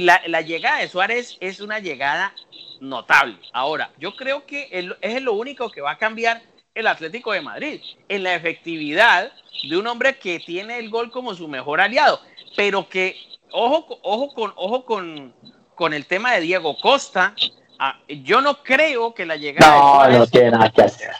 la, 0.00 0.40
llegada 0.40 0.78
de 0.78 0.88
Suárez 0.88 1.36
es 1.40 1.60
una 1.60 1.78
llegada 1.78 2.34
notable. 2.80 3.38
Ahora, 3.52 3.90
yo 3.98 4.16
creo 4.16 4.44
que 4.46 4.68
es 5.00 5.22
lo 5.22 5.34
único 5.34 5.70
que 5.70 5.80
va 5.80 5.92
a 5.92 5.98
cambiar 5.98 6.42
el 6.74 6.86
Atlético 6.88 7.32
de 7.32 7.40
Madrid, 7.40 7.80
en 8.08 8.24
la 8.24 8.34
efectividad 8.34 9.32
de 9.68 9.76
un 9.76 9.86
hombre 9.86 10.18
que 10.18 10.40
tiene 10.40 10.78
el 10.78 10.90
gol 10.90 11.10
como 11.10 11.34
su 11.34 11.46
mejor 11.46 11.80
aliado, 11.80 12.20
pero 12.56 12.88
que, 12.88 13.16
ojo, 13.52 13.98
ojo, 14.02 14.34
con, 14.34 14.52
ojo 14.56 14.84
con, 14.84 15.32
con 15.76 15.94
el 15.94 16.06
tema 16.06 16.32
de 16.32 16.40
Diego 16.40 16.76
Costa, 16.80 17.34
ah, 17.78 18.00
yo 18.08 18.40
no 18.40 18.62
creo 18.62 19.14
que 19.14 19.24
la 19.24 19.36
llegada... 19.36 19.72
No, 19.72 19.76
de 19.76 19.90
Suárez, 19.92 20.18
no 20.18 20.26
tiene 20.26 20.50
nada 20.50 20.70
que 20.70 20.82
hacer. 20.82 21.10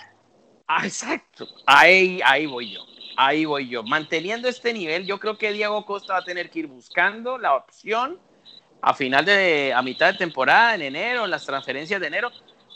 Ah, 0.67 0.85
exacto, 0.85 1.47
ahí, 1.67 2.21
ahí 2.25 2.47
voy 2.47 2.73
yo. 2.73 2.81
Ahí 3.17 3.45
voy 3.45 3.69
yo. 3.69 3.85
Manteniendo 3.85 4.49
este 4.49 4.73
nivel, 4.73 5.07
yo 5.07 5.21
creo 5.21 5.39
que 5.39 5.53
Diego 5.53 5.87
Costa 5.87 6.15
va 6.15 6.19
a 6.19 6.25
tener 6.25 6.51
que 6.51 6.61
ir 6.61 6.67
buscando 6.67 7.39
la 7.39 7.55
opción 7.55 8.19
a 8.85 8.93
final 8.93 9.25
de, 9.25 9.73
a 9.75 9.81
mitad 9.81 10.13
de 10.13 10.19
temporada, 10.19 10.75
en 10.75 10.83
enero, 10.83 11.25
en 11.25 11.31
las 11.31 11.47
transferencias 11.47 11.99
de 11.99 12.07
enero, 12.07 12.31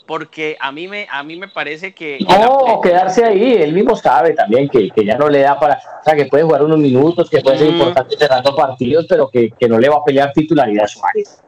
porque 0.07 0.57
a 0.59 0.71
mí 0.71 0.87
me, 0.87 1.07
a 1.07 1.21
mí 1.21 1.37
me 1.37 1.49
parece 1.49 1.93
que... 1.93 2.17
No, 2.27 2.81
quedarse 2.81 3.23
ahí, 3.23 3.53
él 3.53 3.73
mismo 3.73 3.95
sabe 3.95 4.33
también 4.33 4.67
que, 4.67 4.89
ya 5.05 5.15
no 5.15 5.29
le 5.29 5.41
da 5.41 5.59
para, 5.59 5.75
o 5.75 6.03
sea, 6.03 6.15
que 6.15 6.25
puede 6.25 6.43
jugar 6.43 6.63
unos 6.63 6.79
minutos, 6.79 7.29
que 7.29 7.41
puede 7.41 7.59
ser 7.59 7.67
mm. 7.67 7.73
importante 7.73 8.17
cerrando 8.17 8.55
partidos, 8.55 9.05
pero 9.07 9.29
que, 9.29 9.51
no 9.67 9.77
le 9.77 9.87
va 9.87 9.97
a 9.97 10.03
pelear 10.03 10.33
titularidad 10.33 10.85
a 10.85 10.87
Suárez. 10.87 11.43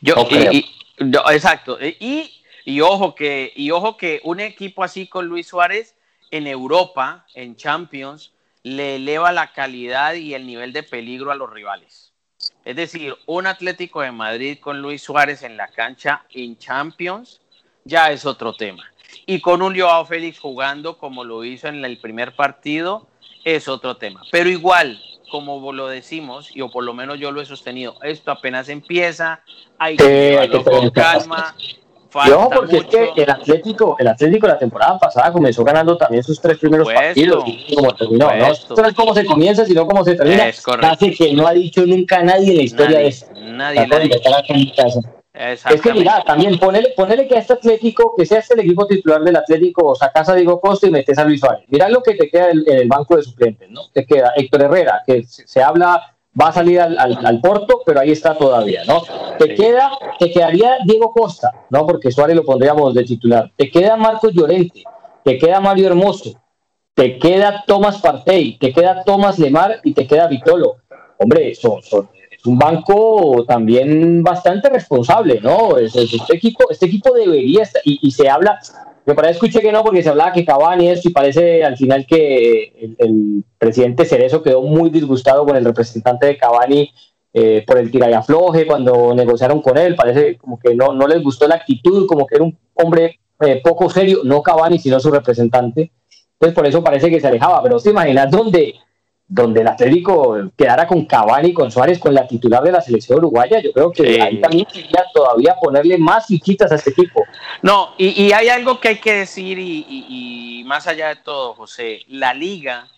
Yo, 0.00 0.14
exacto, 1.30 1.78
y, 1.80 2.32
y, 2.64 2.80
ojo 2.80 3.14
que, 3.14 3.52
y 3.54 3.70
ojo 3.70 3.96
que 3.96 4.20
un 4.24 4.40
equipo 4.40 4.82
así 4.82 5.06
con 5.06 5.26
Luis 5.26 5.46
Suárez 5.46 5.94
en 6.32 6.48
Europa, 6.48 7.26
en 7.34 7.54
Champions, 7.54 8.32
le 8.64 8.96
eleva 8.96 9.30
la 9.30 9.52
calidad 9.52 10.14
y 10.14 10.34
el 10.34 10.48
nivel 10.48 10.72
de 10.72 10.82
peligro 10.82 11.30
a 11.30 11.36
los 11.36 11.48
rivales. 11.48 12.03
Es 12.64 12.76
decir, 12.76 13.14
un 13.26 13.46
Atlético 13.46 14.00
de 14.00 14.12
Madrid 14.12 14.58
con 14.58 14.80
Luis 14.80 15.02
Suárez 15.02 15.42
en 15.42 15.56
la 15.56 15.68
cancha 15.68 16.24
en 16.30 16.56
Champions 16.58 17.40
ya 17.84 18.10
es 18.10 18.24
otro 18.24 18.54
tema. 18.54 18.84
y 19.26 19.40
con 19.40 19.62
un 19.62 19.78
Joao 19.78 20.04
Félix 20.06 20.38
jugando 20.38 20.98
como 20.98 21.24
lo 21.24 21.44
hizo 21.44 21.68
en 21.68 21.84
el 21.84 21.98
primer 21.98 22.34
partido, 22.34 23.06
es 23.44 23.68
otro 23.68 23.96
tema. 23.96 24.22
Pero 24.32 24.50
igual, 24.50 25.00
como 25.30 25.72
lo 25.72 25.88
decimos, 25.88 26.54
y 26.54 26.60
o 26.62 26.70
por 26.70 26.84
lo 26.84 26.94
menos 26.94 27.18
yo 27.18 27.30
lo 27.30 27.40
he 27.40 27.46
sostenido, 27.46 27.96
esto 28.02 28.30
apenas 28.30 28.68
empieza, 28.68 29.42
hay 29.78 29.96
que 29.96 30.30
llevarlo 30.30 30.64
con 30.64 30.90
calma. 30.90 31.54
No, 32.28 32.48
porque 32.50 32.78
es 32.78 32.84
que 32.84 33.12
el 33.16 33.30
Atlético, 33.30 33.96
el 33.98 34.08
Atlético 34.08 34.46
la 34.46 34.58
temporada 34.58 34.98
pasada 34.98 35.32
comenzó 35.32 35.64
ganando 35.64 35.96
también 35.96 36.22
sus 36.22 36.40
tres 36.40 36.58
primeros 36.58 36.88
partidos. 36.92 37.44
Y 37.46 37.74
como 37.74 37.94
terminó, 37.94 38.30
¿no? 38.34 38.46
Es 38.46 38.94
cómo 38.94 39.14
se 39.14 39.24
comienza, 39.24 39.64
sino 39.64 39.86
cómo 39.86 40.04
se 40.04 40.14
termina. 40.14 40.48
Es 40.48 40.62
Casi 40.62 41.14
que 41.14 41.32
no 41.34 41.46
ha 41.46 41.52
dicho 41.52 41.84
nunca 41.86 42.22
nadie 42.22 42.50
en 42.50 42.56
la 42.56 42.62
historia 42.62 42.98
de 42.98 43.06
esto. 43.08 43.26
Nadie, 43.34 43.86
nadie. 43.86 44.20
Es 45.34 45.82
que 45.82 45.92
mira, 45.92 46.22
también 46.24 46.58
ponele, 46.60 46.90
ponele 46.96 47.26
que 47.26 47.34
a 47.34 47.40
este 47.40 47.54
Atlético, 47.54 48.14
que 48.16 48.24
sea 48.24 48.38
este 48.38 48.54
el 48.54 48.60
equipo 48.60 48.86
titular 48.86 49.20
del 49.20 49.34
Atlético, 49.34 49.92
sacas 49.96 50.28
a 50.28 50.34
Diego 50.36 50.60
Costa 50.60 50.86
y 50.86 50.92
metes 50.92 51.18
a 51.18 51.24
Luis 51.24 51.40
Suárez. 51.40 51.64
Mira 51.68 51.88
lo 51.88 52.02
que 52.02 52.14
te 52.14 52.30
queda 52.30 52.50
en, 52.50 52.62
el 52.66 52.86
banco 52.86 53.16
de 53.16 53.24
suplentes, 53.24 53.68
¿no? 53.68 53.88
Te 53.92 54.06
queda 54.06 54.32
Héctor 54.36 54.62
Herrera, 54.62 55.02
que 55.04 55.24
se, 55.24 55.60
habla, 55.60 56.13
va 56.40 56.48
a 56.48 56.52
salir 56.52 56.80
al, 56.80 56.98
al, 56.98 57.40
Porto, 57.40 57.82
pero 57.84 58.00
ahí 58.00 58.10
está 58.10 58.36
todavía, 58.36 58.82
¿no? 58.86 59.02
Te 59.38 59.54
queda, 59.54 59.90
te 60.18 60.30
quedaría 60.30 60.78
Diego 60.84 61.12
Costa, 61.12 61.50
¿no? 61.70 61.86
Porque 61.86 62.10
Suárez 62.10 62.36
lo 62.36 62.44
pondríamos 62.44 62.94
de 62.94 63.04
titular. 63.04 63.50
Te 63.56 63.70
queda 63.70 63.96
Marcos 63.96 64.32
Llorente, 64.32 64.82
te 65.22 65.38
queda 65.38 65.60
Mario 65.60 65.86
Hermoso, 65.86 66.40
te 66.94 67.18
queda 67.18 67.64
Tomás 67.66 67.98
Partey, 67.98 68.58
te 68.58 68.72
queda 68.72 69.04
Tomás 69.04 69.38
Lemar 69.38 69.80
y 69.84 69.92
te 69.92 70.06
queda 70.06 70.26
Vitolo. 70.26 70.76
Hombre, 71.18 71.54
son, 71.54 71.82
son 71.82 72.08
un 72.44 72.58
banco 72.58 73.44
también 73.46 74.22
bastante 74.22 74.68
responsable, 74.68 75.40
¿no? 75.40 75.78
Este 75.78 76.02
equipo, 76.32 76.64
este 76.70 76.86
equipo 76.86 77.14
debería 77.14 77.62
estar, 77.62 77.80
y, 77.84 78.10
se 78.10 78.28
habla, 78.28 78.60
me 79.06 79.14
parece 79.14 79.34
escuché 79.34 79.60
que 79.60 79.72
no, 79.72 79.82
porque 79.82 80.02
se 80.02 80.08
hablaba 80.08 80.32
que 80.32 80.44
Cavani 80.44 80.88
esto 80.88 81.08
y 81.08 81.12
parece 81.12 81.62
al 81.62 81.76
final 81.76 82.06
que 82.06 82.96
el, 82.98 83.44
presidente 83.58 84.04
Cerezo 84.04 84.42
quedó 84.42 84.60
muy 84.62 84.90
disgustado 84.90 85.46
con 85.46 85.56
el 85.56 85.64
representante 85.64 86.26
de 86.26 86.36
Cavani 86.36 86.90
eh, 87.32 87.64
por 87.66 87.78
el 87.78 87.90
tira 87.90 88.08
y 88.08 88.66
cuando 88.66 89.14
negociaron 89.14 89.62
con 89.62 89.78
él, 89.78 89.94
parece 89.94 90.36
como 90.36 90.58
que 90.58 90.74
no, 90.74 90.92
no 90.92 91.06
les 91.06 91.22
gustó 91.22 91.48
la 91.48 91.56
actitud, 91.56 92.06
como 92.06 92.26
que 92.26 92.36
era 92.36 92.44
un 92.44 92.56
hombre 92.74 93.18
eh, 93.40 93.60
poco 93.64 93.88
serio, 93.88 94.20
no 94.24 94.42
Cavani, 94.42 94.78
sino 94.78 95.00
su 95.00 95.10
representante. 95.10 95.90
Entonces 96.34 96.54
por 96.54 96.66
eso 96.66 96.84
parece 96.84 97.10
que 97.10 97.20
se 97.20 97.26
alejaba, 97.26 97.62
pero 97.62 97.80
te 97.80 97.90
imaginas 97.90 98.30
dónde 98.30 98.74
donde 99.26 99.62
el 99.62 99.68
Atlético 99.68 100.50
quedara 100.56 100.86
con 100.86 101.06
Cavani 101.06 101.48
y 101.48 101.54
con 101.54 101.70
Suárez 101.70 101.98
con 101.98 102.12
la 102.12 102.26
titular 102.26 102.62
de 102.62 102.72
la 102.72 102.80
selección 102.80 103.18
uruguaya, 103.18 103.60
yo 103.60 103.72
creo 103.72 103.90
que 103.90 104.20
ahí 104.20 104.40
también 104.40 104.66
sería 104.70 105.04
todavía 105.12 105.56
ponerle 105.60 105.96
más 105.96 106.26
fichitas 106.26 106.70
a 106.70 106.74
este 106.74 106.90
equipo. 106.90 107.24
No, 107.62 107.94
y, 107.96 108.32
hay 108.32 108.48
algo 108.48 108.80
que 108.80 108.88
hay 108.88 108.98
que 108.98 109.14
decir 109.14 109.58
y, 109.58 110.62
más 110.66 110.86
allá 110.86 111.08
de 111.08 111.16
todo, 111.16 111.54
José, 111.54 112.02
la 112.08 112.34
liga 112.34 112.88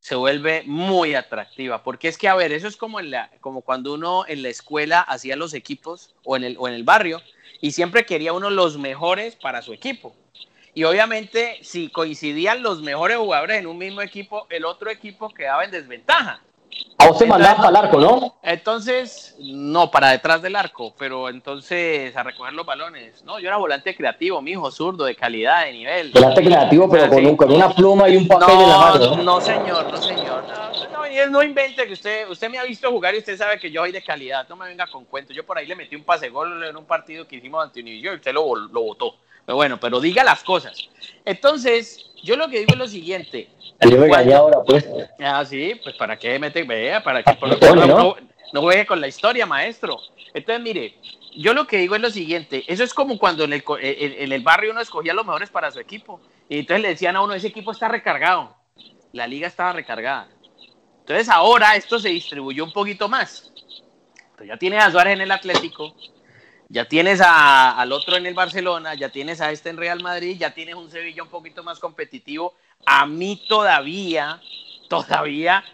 se 0.00 0.14
vuelve 0.14 0.62
muy 0.64 1.14
atractiva, 1.14 1.82
porque 1.82 2.08
es 2.08 2.16
que, 2.16 2.26
a 2.26 2.34
ver, 2.34 2.52
eso 2.52 2.66
es 2.66 2.76
como, 2.76 3.00
en 3.00 3.10
la, 3.10 3.30
como 3.40 3.60
cuando 3.60 3.92
uno 3.92 4.24
en 4.26 4.42
la 4.42 4.48
escuela 4.48 5.00
hacía 5.00 5.36
los 5.36 5.54
equipos 5.54 6.14
o 6.24 6.36
en, 6.36 6.44
el, 6.44 6.56
o 6.58 6.68
en 6.68 6.74
el 6.74 6.84
barrio 6.84 7.20
y 7.60 7.72
siempre 7.72 8.06
quería 8.06 8.32
uno 8.32 8.48
los 8.50 8.78
mejores 8.78 9.36
para 9.36 9.60
su 9.62 9.72
equipo. 9.72 10.14
Y 10.74 10.84
obviamente, 10.84 11.58
si 11.62 11.88
coincidían 11.88 12.62
los 12.62 12.80
mejores 12.80 13.16
jugadores 13.16 13.58
en 13.58 13.66
un 13.66 13.78
mismo 13.78 14.02
equipo, 14.02 14.46
el 14.50 14.64
otro 14.64 14.90
equipo 14.90 15.28
quedaba 15.30 15.64
en 15.64 15.70
desventaja. 15.70 16.40
A 16.98 17.08
vos 17.08 17.18
te 17.18 17.26
mandaba 17.26 17.56
para 17.56 17.68
el 17.70 17.76
arco, 17.76 17.98
¿no? 17.98 18.36
Entonces, 18.42 19.34
no, 19.40 19.90
para 19.90 20.10
detrás 20.10 20.42
del 20.42 20.54
arco, 20.54 20.94
pero 20.98 21.28
entonces 21.28 22.14
a 22.14 22.22
recoger 22.22 22.52
los 22.52 22.66
balones. 22.66 23.24
No, 23.24 23.40
yo 23.40 23.48
era 23.48 23.56
volante 23.56 23.96
creativo, 23.96 24.40
mi 24.42 24.52
hijo 24.52 24.70
zurdo, 24.70 25.04
de 25.04 25.16
calidad, 25.16 25.64
de 25.64 25.72
nivel. 25.72 26.10
Volante 26.12 26.44
creativo, 26.44 26.88
pero 26.88 27.08
con, 27.08 27.36
con, 27.36 27.52
una 27.52 27.70
pluma 27.74 28.08
y 28.08 28.16
un 28.16 28.28
papel 28.28 28.54
en 28.54 28.68
la 28.68 28.78
mano. 28.78 29.16
¿no? 29.16 29.22
no, 29.22 29.40
señor, 29.40 29.90
no, 29.90 29.96
señor. 29.96 30.44
No, 30.92 31.30
no, 31.30 31.42
invente 31.42 31.86
que 31.86 31.92
usted, 31.94 32.28
usted 32.28 32.50
me 32.50 32.58
ha 32.58 32.64
visto 32.64 32.90
jugar 32.90 33.14
y 33.14 33.18
usted 33.18 33.36
sabe 33.36 33.58
que 33.58 33.70
yo 33.70 33.80
soy 33.80 33.92
de 33.92 34.02
calidad. 34.02 34.46
No 34.48 34.56
me 34.56 34.66
venga 34.66 34.86
con 34.86 35.04
cuentos. 35.06 35.34
Yo 35.34 35.44
por 35.44 35.58
ahí 35.58 35.66
le 35.66 35.74
metí 35.74 35.96
un 35.96 36.04
pase 36.04 36.28
gol 36.28 36.62
en 36.62 36.76
un 36.76 36.84
partido 36.84 37.26
que 37.26 37.36
hicimos 37.36 37.64
ante 37.64 37.82
New 37.82 37.98
York 37.98 38.16
y 38.16 38.18
usted 38.18 38.32
lo, 38.34 38.54
lo 38.54 38.82
votó. 38.82 39.16
Pero 39.46 39.56
bueno, 39.56 39.80
pero 39.80 40.00
diga 40.00 40.24
las 40.24 40.42
cosas. 40.42 40.76
Entonces, 41.24 42.10
yo 42.22 42.36
lo 42.36 42.48
que 42.48 42.60
digo 42.60 42.72
es 42.72 42.78
lo 42.78 42.88
siguiente. 42.88 43.48
Yo 43.80 43.98
me 43.98 44.06
engañé 44.06 44.34
ahora, 44.34 44.58
pues. 44.64 44.86
Ah, 45.20 45.44
sí, 45.44 45.80
pues 45.82 45.96
para 45.96 46.18
qué 46.18 46.38
mete, 46.38 46.62
vea, 46.64 47.02
para 47.02 47.22
que 47.22 47.36
no, 47.86 48.16
no, 48.52 48.60
juegue 48.60 48.86
con 48.86 49.00
la 49.00 49.08
historia, 49.08 49.46
maestro. 49.46 50.00
Entonces, 50.34 50.62
mire, 50.62 50.94
yo 51.36 51.54
lo 51.54 51.66
que 51.66 51.78
digo 51.78 51.94
es 51.94 52.00
lo 52.02 52.10
siguiente, 52.10 52.64
eso 52.66 52.84
es 52.84 52.92
como 52.92 53.18
cuando 53.18 53.44
en 53.44 53.52
el, 53.54 53.64
en 53.80 54.32
el 54.32 54.42
barrio 54.42 54.72
uno 54.72 54.80
escogía 54.80 55.14
los 55.14 55.24
mejores 55.24 55.50
para 55.50 55.70
su 55.70 55.80
equipo. 55.80 56.20
Y 56.48 56.58
entonces 56.58 56.82
le 56.82 56.88
decían 56.88 57.16
a 57.16 57.22
uno, 57.22 57.34
ese 57.34 57.46
equipo 57.46 57.72
está 57.72 57.88
recargado. 57.88 58.54
La 59.12 59.26
liga 59.26 59.46
estaba 59.46 59.72
recargada. 59.72 60.28
Entonces 61.00 61.28
ahora 61.28 61.74
esto 61.74 61.98
se 61.98 62.10
distribuyó 62.10 62.64
un 62.64 62.72
poquito 62.72 63.08
más. 63.08 63.52
Entonces 64.16 64.48
ya 64.48 64.56
tiene 64.56 64.78
a 64.78 64.90
Suárez 64.90 65.14
en 65.14 65.22
el 65.22 65.30
Atlético, 65.30 65.94
ya 66.70 66.84
tienes 66.84 67.20
al 67.20 67.90
otro 67.90 68.16
en 68.16 68.26
el 68.26 68.34
Barcelona, 68.34 68.94
ya 68.94 69.08
tienes 69.08 69.40
a 69.40 69.50
este 69.50 69.70
en 69.70 69.76
Real 69.76 70.00
Madrid, 70.02 70.36
ya 70.38 70.54
tienes 70.54 70.76
un 70.76 70.88
Sevilla 70.88 71.24
un 71.24 71.28
poquito 71.28 71.64
más 71.64 71.80
competitivo. 71.80 72.54
A 72.86 73.06
mí 73.06 73.42
todavía, 73.48 74.40
todavía 74.88 75.64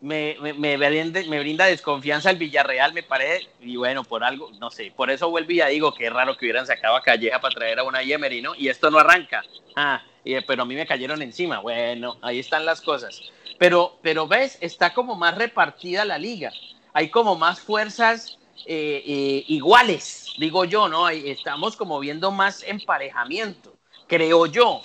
me, 0.00 0.36
me, 0.40 0.76
brinda, 0.76 1.66
desconfianza 1.66 2.30
el 2.30 2.36
Villarreal, 2.36 2.92
me 2.92 3.04
parece, 3.04 3.48
y 3.60 3.76
bueno, 3.76 4.02
por 4.02 4.24
algo, 4.24 4.50
no 4.58 4.72
sé, 4.72 4.92
por 4.94 5.12
eso 5.12 5.30
vuelvo 5.30 5.52
y 5.52 5.56
ya 5.56 5.68
digo 5.68 5.94
que 5.94 6.06
es 6.06 6.12
raro 6.12 6.36
que 6.36 6.46
hubieran 6.46 6.66
sacado 6.66 6.96
a 6.96 7.02
Calleja 7.02 7.40
para 7.40 7.54
traer 7.54 7.78
a 7.78 7.84
una 7.84 8.02
Yemery, 8.02 8.42
¿no? 8.42 8.56
Y 8.56 8.68
esto 8.68 8.90
no 8.90 8.98
arranca. 8.98 9.44
Ah, 9.76 10.02
pero 10.48 10.62
a 10.62 10.66
mí 10.66 10.74
me 10.74 10.86
cayeron 10.86 11.22
encima. 11.22 11.60
Bueno, 11.60 12.18
ahí 12.22 12.40
están 12.40 12.66
las 12.66 12.80
cosas. 12.80 13.22
Pero, 13.56 13.98
pero 14.02 14.26
ves, 14.26 14.58
está 14.60 14.94
como 14.94 15.14
más 15.14 15.38
repartida 15.38 16.04
la 16.04 16.18
liga. 16.18 16.50
Hay 16.92 17.08
como 17.08 17.36
más 17.36 17.60
fuerzas 17.60 18.39
eh, 18.66 19.02
eh, 19.06 19.44
iguales, 19.48 20.26
digo 20.38 20.64
yo, 20.64 20.88
¿no? 20.88 21.08
Estamos 21.08 21.76
como 21.76 21.98
viendo 22.00 22.30
más 22.30 22.62
emparejamiento, 22.66 23.72
creo 24.06 24.46
yo. 24.46 24.80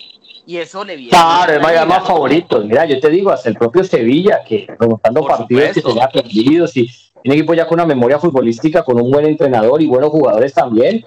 Y 0.47 0.57
eso 0.57 0.85
le 0.85 0.95
viene. 0.95 1.09
Claro, 1.09 1.53
es 1.53 1.61
más, 1.61 1.88
más 1.88 2.07
favoritos. 2.07 2.65
Mira, 2.65 2.85
yo 2.85 2.99
te 2.99 3.09
digo, 3.09 3.31
hasta 3.31 3.49
el 3.49 3.55
propio 3.55 3.83
Sevilla, 3.83 4.43
que 4.47 4.67
remontando 4.79 5.25
partidos 5.25 5.73
que 5.73 5.81
tenía 5.81 6.07
perdidos 6.07 6.77
y 6.77 6.88
un 7.23 7.31
equipo 7.31 7.55
ya 7.55 7.65
con 7.65 7.79
una 7.79 7.88
memoria 7.88 8.19
futbolística, 8.19 8.83
con 8.83 9.01
un 9.01 9.09
buen 9.09 9.25
entrenador 9.25 9.81
y 9.81 9.88
buenos 9.88 10.11
jugadores 10.11 10.53
también. 10.53 11.03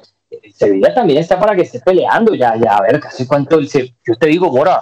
Sevilla 0.52 0.92
también 0.92 1.20
está 1.20 1.38
para 1.38 1.54
que 1.54 1.62
esté 1.62 1.80
peleando 1.80 2.34
ya, 2.34 2.54
ya, 2.56 2.76
a 2.76 2.82
ver, 2.82 3.00
casi 3.00 3.26
cuánto, 3.26 3.58
el, 3.58 3.68
yo 3.68 4.14
te 4.18 4.26
digo, 4.26 4.50
Mora, 4.50 4.80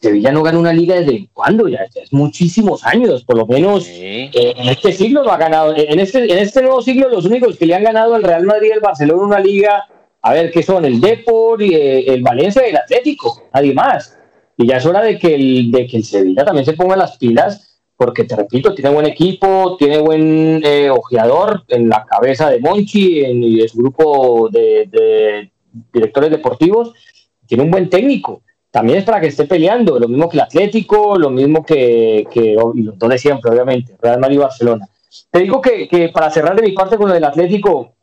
Sevilla 0.00 0.32
no 0.32 0.42
gana 0.42 0.58
una 0.58 0.72
liga 0.72 0.94
desde 0.94 1.28
cuándo, 1.34 1.68
ya, 1.68 1.80
es 1.94 2.10
muchísimos 2.10 2.86
años, 2.86 3.22
por 3.22 3.36
lo 3.36 3.46
menos 3.46 3.86
eh, 3.86 4.30
en 4.32 4.68
este 4.70 4.92
siglo 4.92 5.22
no 5.22 5.30
ha 5.30 5.36
ganado, 5.36 5.76
en 5.76 6.00
este, 6.00 6.24
en 6.24 6.38
este 6.38 6.62
nuevo 6.62 6.80
siglo 6.80 7.10
los 7.10 7.26
únicos 7.26 7.58
que 7.58 7.66
le 7.66 7.74
han 7.74 7.84
ganado 7.84 8.14
al 8.14 8.22
Real 8.22 8.46
Madrid 8.46 8.68
y 8.70 8.72
el 8.72 8.80
Barcelona 8.80 9.22
una 9.22 9.40
liga, 9.40 9.86
a 10.22 10.32
ver, 10.32 10.50
¿qué 10.50 10.62
son? 10.62 10.86
El 10.86 11.02
Depor, 11.02 11.60
y, 11.60 11.74
eh, 11.74 12.14
el 12.14 12.22
Valencia 12.22 12.66
y 12.66 12.70
el 12.70 12.78
Atlético, 12.78 13.42
nadie 13.52 13.74
más. 13.74 14.16
Y 14.56 14.66
ya 14.66 14.78
es 14.78 14.86
hora 14.86 15.02
de 15.02 15.18
que 15.18 15.34
el, 15.34 15.70
de 15.70 15.86
que 15.86 15.98
el 15.98 16.04
Sevilla 16.04 16.46
también 16.46 16.64
se 16.64 16.72
ponga 16.72 16.96
las 16.96 17.18
pilas, 17.18 17.78
porque 17.94 18.24
te 18.24 18.36
repito, 18.36 18.74
tiene 18.74 18.90
buen 18.90 19.06
equipo, 19.06 19.76
tiene 19.78 19.98
buen 19.98 20.62
eh, 20.64 20.88
ojeador 20.88 21.64
en 21.68 21.90
la 21.90 22.06
cabeza 22.06 22.48
de 22.48 22.58
Monchi 22.58 23.22
en, 23.22 23.42
y 23.44 23.56
de 23.56 23.68
su 23.68 23.76
grupo 23.76 24.48
de, 24.50 24.88
de 24.90 25.50
directores 25.92 26.30
deportivos, 26.30 26.94
tiene 27.46 27.64
un 27.64 27.70
buen 27.70 27.90
técnico 27.90 28.40
también 28.70 28.98
es 28.98 29.04
para 29.04 29.20
que 29.20 29.26
esté 29.26 29.44
peleando, 29.44 29.98
lo 29.98 30.08
mismo 30.08 30.28
que 30.28 30.36
el 30.36 30.42
Atlético, 30.42 31.18
lo 31.18 31.30
mismo 31.30 31.64
que, 31.64 32.26
que 32.30 32.56
y 32.74 32.82
los 32.82 32.98
dos 32.98 33.20
siempre, 33.20 33.50
obviamente, 33.50 33.96
Real 34.00 34.20
Madrid 34.20 34.36
y 34.36 34.38
Barcelona. 34.38 34.88
Te 35.30 35.40
digo 35.40 35.60
que, 35.60 36.10
para 36.14 36.30
cerrar 36.30 36.54
de 36.54 36.62
mi 36.62 36.72
parte 36.72 36.96
con 36.96 37.10
el 37.10 37.24
Atlético, 37.24 37.94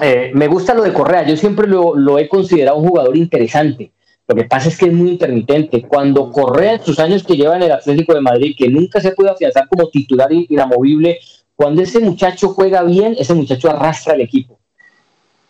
eh, 0.00 0.30
me 0.34 0.48
gusta 0.48 0.74
lo 0.74 0.82
de 0.82 0.92
Correa, 0.92 1.26
yo 1.26 1.36
siempre 1.36 1.66
lo, 1.66 1.94
lo, 1.94 2.18
he 2.18 2.28
considerado 2.28 2.78
un 2.78 2.88
jugador 2.88 3.16
interesante. 3.16 3.92
Lo 4.26 4.34
que 4.34 4.44
pasa 4.44 4.68
es 4.68 4.78
que 4.78 4.86
es 4.86 4.92
muy 4.92 5.10
intermitente. 5.10 5.82
Cuando 5.86 6.30
Correa, 6.30 6.74
en 6.74 6.84
sus 6.84 6.98
años 6.98 7.24
que 7.24 7.36
lleva 7.36 7.56
en 7.56 7.62
el 7.62 7.72
Atlético 7.72 8.14
de 8.14 8.20
Madrid, 8.20 8.54
que 8.56 8.68
nunca 8.68 9.00
se 9.00 9.12
puede 9.12 9.30
afianzar 9.30 9.68
como 9.68 9.88
titular 9.88 10.30
inamovible, 10.32 11.18
cuando 11.54 11.82
ese 11.82 12.00
muchacho 12.00 12.48
juega 12.48 12.82
bien, 12.82 13.16
ese 13.18 13.34
muchacho 13.34 13.70
arrastra 13.70 14.14
el 14.14 14.22
equipo 14.22 14.57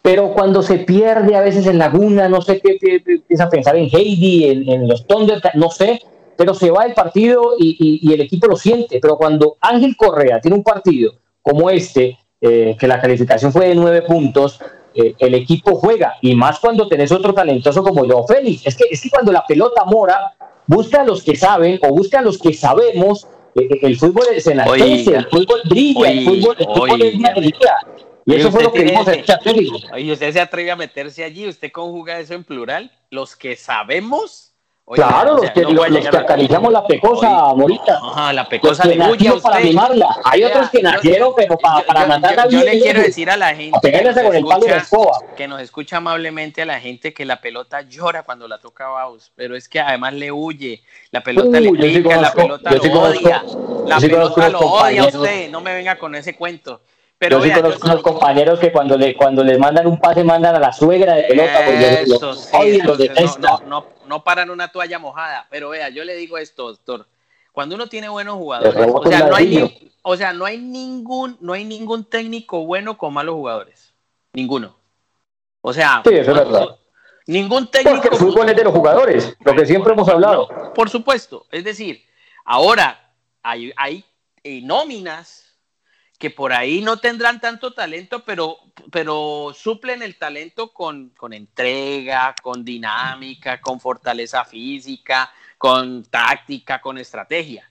pero 0.09 0.33
cuando 0.33 0.62
se 0.62 0.79
pierde 0.79 1.37
a 1.37 1.42
veces 1.42 1.66
en 1.66 1.77
Laguna, 1.77 2.31
no 2.31 2.40
sé 2.40 2.62
qué, 2.62 2.79
empieza 2.81 3.44
a 3.44 3.51
pensar 3.51 3.77
en 3.77 3.90
Heidi, 3.92 4.47
en, 4.47 4.88
los 4.88 5.07
Thundercats, 5.07 5.55
no 5.55 5.68
sé, 5.71 6.01
pero 6.35 6.55
se 6.55 6.71
va 6.71 6.85
el 6.85 6.94
partido 6.94 7.57
y, 7.59 8.11
el 8.11 8.23
equipo 8.23 8.47
lo 8.47 8.57
siente. 8.57 9.01
Pero 9.03 9.18
cuando 9.18 9.59
Ángel 9.61 9.99
Correa 9.99 10.40
tiene 10.40 10.57
un 10.57 10.62
partido 10.62 11.12
como 11.42 11.68
este, 11.68 12.16
eh, 12.40 12.75
que 12.81 12.88
la 12.88 13.03
calificación 13.03 13.53
fue 13.53 13.68
de 13.68 13.75
nueve 13.75 14.01
puntos, 14.01 14.59
eh, 14.94 15.14
el 15.18 15.35
equipo 15.35 15.75
juega, 15.75 16.14
y 16.23 16.35
más 16.35 16.59
cuando 16.59 16.88
tenés 16.88 17.12
otro 17.12 17.35
talentoso 17.35 17.83
como 17.83 18.07
yo, 18.07 18.25
Félix. 18.25 18.66
Es 18.66 18.77
que, 18.77 18.85
es 18.90 19.03
que 19.03 19.11
cuando 19.11 19.31
la 19.31 19.44
pelota 19.47 19.85
mora, 19.85 20.33
busca 20.66 21.03
a 21.03 21.05
los 21.05 21.23
que 21.23 21.37
saben 21.37 21.79
o 21.83 21.88
busca 21.90 22.21
a 22.21 22.23
los 22.23 22.38
que 22.38 22.55
sabemos. 22.55 23.27
Eh, 23.55 23.68
el 23.83 23.99
fútbol 23.99 24.25
se 24.38 24.53
enaltece, 24.53 25.16
el 25.16 25.27
fútbol 25.27 25.61
brilla, 25.68 26.11
el 26.11 26.25
fútbol, 26.25 26.57
el 26.59 26.66
fútbol 26.66 27.03
es 27.03 27.14
Y 28.29 28.35
eso 28.35 28.53
fue 28.53 28.62
lo 28.62 28.73
que 28.73 28.83
vimos 28.83 29.09
en 29.09 29.25
Y 29.97 30.12
usted 30.12 30.33
se 30.33 30.41
atreve 30.41 30.71
a 30.71 30.77
meterse 30.77 31.25
allí, 31.25 31.49
usted 31.49 31.73
conjuga 31.73 32.19
eso 32.21 32.35
en 32.35 32.45
plural. 32.45 32.93
Los 33.11 33.35
que 33.35 33.57
sabemos 33.57 34.49
claro, 34.95 35.38
los 35.38 35.51
que, 35.51 36.19
acariciamos 36.19 36.73
la 36.73 36.87
pecosa, 36.87 37.55
Morita. 37.55 37.99
Ajá, 38.03 38.33
la 38.33 38.49
pecosa 38.49 38.87
le 38.87 39.01
huye 39.11 39.29
a 39.29 39.37
para 39.37 39.61
mimarla. 39.61 40.17
Hay 40.25 40.45
otros 40.45 40.71
que 40.71 40.83
nacieron, 40.83 41.33
pero 41.37 41.57
para, 41.59 41.85
para 41.87 42.07
mandar 42.07 42.38
a 42.38 42.49
Yo 42.49 42.62
le 42.62 42.81
quiero 42.81 43.01
decir 43.01 43.31
a 43.31 43.37
la 43.37 43.55
gente 43.55 43.79
que 43.81 44.03
nos, 44.03 44.17
escucha, 44.17 44.85
que 45.37 45.49
nos 45.49 45.61
escucha 45.61 45.97
amablemente 45.99 46.62
a 46.62 46.67
la 46.67 46.81
gente 46.81 47.12
que 47.12 47.25
la 47.25 47.41
pelota 47.41 47.83
llora 47.83 48.23
cuando 48.23 48.49
la 48.49 48.59
toca 48.59 48.88
Baus, 48.88 49.33
pero 49.37 49.57
es 49.57 49.69
que 49.69 49.81
además 49.81 50.14
le 50.14 50.33
huye. 50.33 50.83
La 51.11 51.23
pelota 51.23 51.61
le 51.61 51.71
pica, 51.73 52.21
la 52.21 52.33
pelota 52.33 52.71
lo 52.71 53.01
odia. 53.01 53.45
La 53.87 53.99
pelota 53.99 54.49
lo 54.49 54.61
odia 54.61 55.03
a 55.03 55.07
usted. 55.07 55.51
No 55.51 55.61
me 55.61 55.75
venga 55.75 55.99
con 55.99 56.14
ese 56.14 56.35
cuento. 56.37 56.81
Pero 57.18 57.38
yo 57.38 57.44
sí 57.44 57.50
conozco 57.50 57.87
unos 57.88 58.02
compañeros 58.02 58.61
que 58.61 58.70
cuando 58.70 58.96
le 58.96 59.16
cuando 59.16 59.42
les 59.42 59.59
mandan 59.59 59.88
un 59.88 59.98
pase 59.98 60.22
mandan 60.22 60.54
a 60.54 60.61
la 60.61 60.72
suegra 60.72 61.14
de 61.14 61.24
pelota 61.24 61.64
porque 61.66 62.04
los, 62.07 63.38
no, 63.40 63.61
no, 63.66 63.87
no, 64.07 64.22
paran 64.24 64.50
una 64.50 64.68
toalla 64.68 65.00
mojada. 65.00 65.46
Pero 65.50 65.70
vea, 65.70 65.88
yo 65.88 66.04
le 66.04 66.14
digo 66.14 66.38
esto, 66.38 66.68
doctor. 66.68 67.09
Cuando 67.50 67.74
uno 67.74 67.88
tiene 67.88 68.09
buenos 68.09 68.37
jugadores, 68.37 68.87
o 68.88 69.04
sea, 69.04 69.26
no 69.26 69.35
hay, 69.35 69.90
o 70.02 70.16
sea, 70.16 70.33
no 70.33 70.44
hay 70.44 70.59
ningún, 70.59 71.37
no 71.40 71.54
hay 71.54 71.64
ningún 71.64 72.04
técnico 72.04 72.64
bueno 72.64 72.96
con 72.96 73.12
malos 73.12 73.35
jugadores. 73.35 73.92
Ninguno. 74.33 74.76
O 75.61 75.72
sea, 75.72 76.02
sí, 76.07 76.14
eso 76.14 76.31
es 76.31 76.37
verdad. 76.37 76.78
Ningún 77.26 77.68
técnico. 77.68 77.96
Porque 78.00 78.14
el 78.14 78.20
fútbol 78.20 78.48
es 78.48 78.57
de 78.57 78.62
los 78.62 78.72
jugadores, 78.72 79.37
lo 79.44 79.54
que 79.57 79.66
siempre 79.66 79.92
hemos 79.92 80.09
hablado. 80.09 80.72
por 80.72 80.88
supuesto. 80.88 81.46
Es 81.50 81.64
decir, 81.64 82.04
ahora 82.44 83.12
hay, 83.42 83.72
hay 83.76 84.04
nóminas 84.62 85.47
que 86.18 86.31
por 86.31 86.52
ahí 86.52 86.83
no 86.83 86.98
tendrán 86.98 87.40
tanto 87.40 87.72
talento, 87.72 88.24
pero, 88.24 88.59
pero 88.90 89.52
suplen 89.54 90.02
el 90.02 90.18
talento 90.18 90.72
con, 90.72 91.11
con 91.11 91.33
entrega, 91.33 92.35
con 92.42 92.64
dinámica, 92.64 93.61
con 93.61 93.78
fortaleza 93.78 94.44
física, 94.44 95.33
con 95.57 96.04
táctica, 96.04 96.81
con 96.81 96.98
estrategia. 96.98 97.70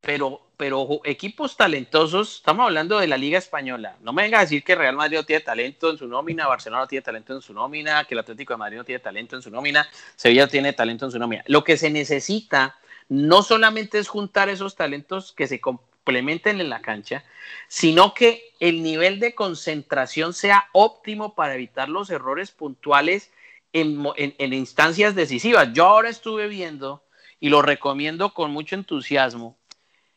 Pero, 0.00 0.52
pero 0.56 1.00
equipos 1.04 1.56
talentosos, 1.56 2.36
estamos 2.36 2.64
hablando 2.64 2.98
de 2.98 3.08
la 3.08 3.18
Liga 3.18 3.38
Española. 3.38 3.96
No 4.00 4.12
me 4.12 4.22
venga 4.22 4.38
a 4.38 4.42
decir 4.42 4.62
que 4.62 4.76
Real 4.76 4.94
Madrid 4.94 5.18
no 5.18 5.24
tiene 5.24 5.40
talento 5.40 5.90
en 5.90 5.98
su 5.98 6.06
nómina, 6.06 6.46
Barcelona 6.46 6.82
no 6.82 6.88
tiene 6.88 7.02
talento 7.02 7.34
en 7.34 7.42
su 7.42 7.52
nómina, 7.52 8.04
que 8.04 8.14
el 8.14 8.20
Atlético 8.20 8.54
de 8.54 8.58
Madrid 8.58 8.78
no 8.78 8.84
tiene 8.84 9.00
talento 9.00 9.34
en 9.34 9.42
su 9.42 9.50
nómina, 9.50 9.86
Sevilla 10.14 10.46
tiene 10.46 10.72
talento 10.72 11.06
en 11.06 11.10
su 11.10 11.18
nómina. 11.18 11.42
Lo 11.48 11.64
que 11.64 11.76
se 11.76 11.90
necesita 11.90 12.78
no 13.08 13.42
solamente 13.42 13.98
es 13.98 14.08
juntar 14.08 14.48
esos 14.48 14.76
talentos 14.76 15.32
que 15.32 15.48
se, 15.48 15.60
complementen 16.04 16.60
en 16.60 16.70
la 16.70 16.80
cancha, 16.80 17.24
sino 17.68 18.14
que 18.14 18.42
el 18.58 18.82
nivel 18.82 19.20
de 19.20 19.34
concentración 19.34 20.32
sea 20.32 20.68
óptimo 20.72 21.34
para 21.34 21.54
evitar 21.54 21.88
los 21.88 22.10
errores 22.10 22.50
puntuales 22.50 23.30
en, 23.72 24.52
instancias 24.52 25.14
decisivas. 25.14 25.72
Yo 25.72 25.86
ahora 25.86 26.08
estuve 26.08 26.48
viendo 26.48 27.02
y 27.38 27.48
lo 27.48 27.62
recomiendo 27.62 28.34
con 28.34 28.50
mucho 28.50 28.74
entusiasmo. 28.74 29.56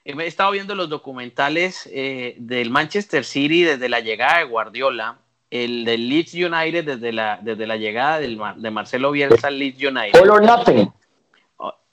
He 0.06 0.26
estado 0.26 0.52
viendo 0.52 0.76
los 0.76 0.90
documentales 0.90 1.88
eh, 1.92 2.36
del 2.40 2.70
Manchester 2.70 3.24
City 3.24 3.64
desde 3.64 3.88
la 3.88 4.00
llegada 4.00 4.40
de 4.40 4.46
Guardiola, 4.46 5.20
el 5.50 5.86
del 5.86 6.10
Leeds 6.10 6.34
United 6.34 6.84
desde 6.84 7.14
la, 7.14 7.40
desde 7.42 7.68
la 7.68 7.78
llegada 7.78 8.20
de 8.20 8.72
Marcelo 8.72 9.12
Bielsa 9.12 9.48
al 9.48 9.60
Leeds 9.60 9.84
United. 9.84 10.20
All 10.20 10.32
or 10.32 10.42
nothing. 10.42 10.92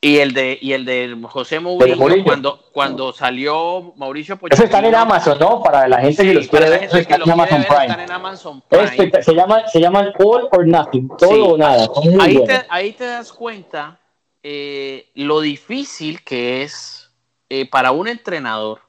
Y 0.02 0.18
el 0.18 0.32
de, 0.32 0.58
y 0.62 0.72
el 0.72 0.86
de 0.86 1.14
José 1.24 1.60
Mourinho, 1.60 2.24
cuando, 2.24 2.64
cuando 2.72 3.12
salió 3.12 3.92
Mauricio 3.96 4.38
Pochettino. 4.38 4.54
Eso 4.54 4.64
están 4.64 4.86
en 4.86 4.94
Amazon, 4.94 5.38
¿no? 5.38 5.62
Para 5.62 5.86
la 5.88 6.00
gente 6.00 6.22
que 6.22 6.32
los 6.32 6.48
quiere 6.48 6.70
ver, 6.70 6.84
están 6.84 7.20
en 7.20 7.30
Amazon 7.30 7.64
Prime. 7.64 7.82
Están 7.82 8.00
en 8.00 8.10
Amazon 8.10 8.62
Prime. 8.66 9.22
se, 9.22 9.34
llama, 9.34 9.68
se 9.68 9.78
llaman 9.78 10.12
All 10.18 10.48
or 10.52 10.66
Nothing, 10.66 11.10
todo 11.18 11.48
o 11.48 11.58
nada. 11.58 11.86
Ahí 12.18 12.42
te, 12.44 12.66
ahí 12.70 12.92
te, 12.92 13.04
das 13.04 13.30
cuenta 13.30 14.00
eh, 14.42 15.10
lo 15.14 15.42
difícil 15.42 16.22
que 16.22 16.62
es 16.62 17.10
eh, 17.50 17.68
para 17.68 17.90
un 17.90 18.08
entrenador 18.08 18.80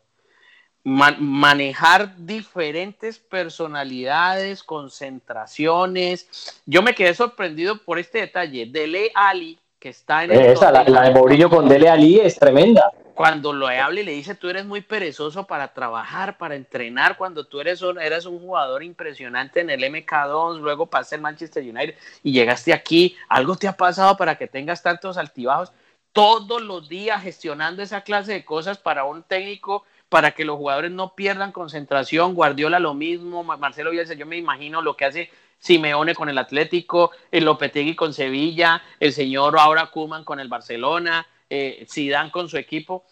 manejar 0.84 2.16
diferentes 2.18 3.20
personalidades, 3.20 4.64
concentraciones. 4.64 6.62
Yo 6.66 6.82
me 6.82 6.96
quedé 6.96 7.14
sorprendido 7.14 7.78
por 7.84 8.00
este 8.00 8.20
detalle. 8.20 8.66
Dele 8.66 9.12
Ali 9.14 9.60
que 9.82 9.90
está 9.90 10.24
en 10.24 10.32
Esa, 10.32 10.72
la, 10.72 10.84
de 10.84 11.12
Mourinho 11.12 11.50
con 11.50 11.68
Dele 11.68 11.90
Ali 11.90 12.20
es 12.20 12.38
tremenda. 12.38 12.92
Cuando 13.16 13.52
lo 13.52 13.68
habla 13.68 14.00
y 14.00 14.04
le 14.04 14.12
dice, 14.12 14.36
tú 14.36 14.48
eres 14.48 14.64
muy 14.64 14.82
perezoso 14.82 15.48
para 15.48 15.74
trabajar, 15.74 16.38
para 16.38 16.56
entrenar, 16.56 17.18
cuando 17.18 17.46
tú 17.46 17.60
eres 17.60 17.82
un, 17.82 18.00
eres 18.00 18.28
un 18.28 18.40
jugador 18.40 18.84
impresionante 18.84 19.60
en 19.60 19.72
el 19.72 19.82
MK2, 19.82 20.60
luego 20.60 20.86
pasé 20.86 21.16
el 21.16 21.22
Manchester 21.22 21.64
United 21.64 21.96
y 22.22 22.32
llegaste 22.32 22.74
aquí, 22.74 23.18
algo 23.28 23.56
te 23.56 23.68
ha 23.68 23.76
pasado 23.76 24.16
para 24.18 24.38
que 24.38 24.48
tengas 24.48 24.84
tantos 24.84 25.18
altibajos, 25.18 25.74
todos 26.14 26.62
los 26.62 26.88
días 26.88 27.24
gestionando 27.24 27.82
esa 27.82 28.02
clase 28.02 28.34
de 28.34 28.46
cosas 28.46 28.78
para 28.78 29.04
un 29.04 29.24
técnico, 29.24 29.84
para 30.10 30.32
que 30.32 30.46
los 30.46 30.58
jugadores 30.58 30.92
no 30.92 31.16
pierdan 31.16 31.52
concentración, 31.52 32.36
Guardiola 32.36 32.80
lo 32.80 32.94
mismo, 32.94 33.44
Marcelo 33.44 33.90
Bielsa, 33.90 34.14
yo 34.14 34.28
me 34.28 34.38
imagino 34.38 34.82
lo 34.82 34.96
que 34.96 35.06
hace 35.06 35.30
Simeone 35.62 36.16
con 36.16 36.28
el 36.28 36.40
Atlético, 36.40 37.12
el 37.32 37.46
Lopetegui 37.46 37.96
con 37.96 38.14
Sevilla, 38.14 38.82
el 39.00 39.14
señor 39.14 39.58
ahora 39.58 39.92
Kuman 39.92 40.26
con 40.26 40.40
el 40.40 40.48
Barcelona, 40.48 41.28
eh, 41.50 41.86
Zidane 41.88 42.32
con 42.32 42.50
su 42.50 42.58
equipo. 42.58 43.06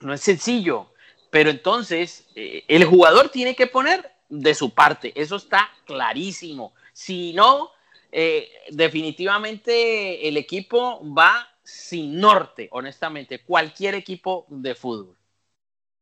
No 0.00 0.14
es 0.14 0.22
sencillo, 0.22 0.92
pero 1.30 1.50
entonces 1.50 2.28
eh, 2.34 2.64
el 2.66 2.84
jugador 2.86 3.28
tiene 3.28 3.54
que 3.54 3.66
poner 3.66 4.10
de 4.30 4.54
su 4.54 4.74
parte, 4.74 5.12
eso 5.14 5.36
está 5.36 5.68
clarísimo. 5.84 6.72
Si 6.94 7.34
no, 7.34 7.70
eh, 8.10 8.48
definitivamente 8.70 10.26
el 10.26 10.38
equipo 10.38 11.00
va 11.14 11.46
sin 11.62 12.18
norte, 12.18 12.68
honestamente, 12.72 13.42
cualquier 13.44 13.94
equipo 13.94 14.46
de 14.48 14.74
fútbol. 14.74 15.16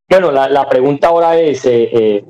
Bueno, 0.09 0.31
la, 0.31 0.69
pregunta 0.69 1.09
ahora 1.09 1.41
es, 1.41 1.65
eh, 1.65 2.25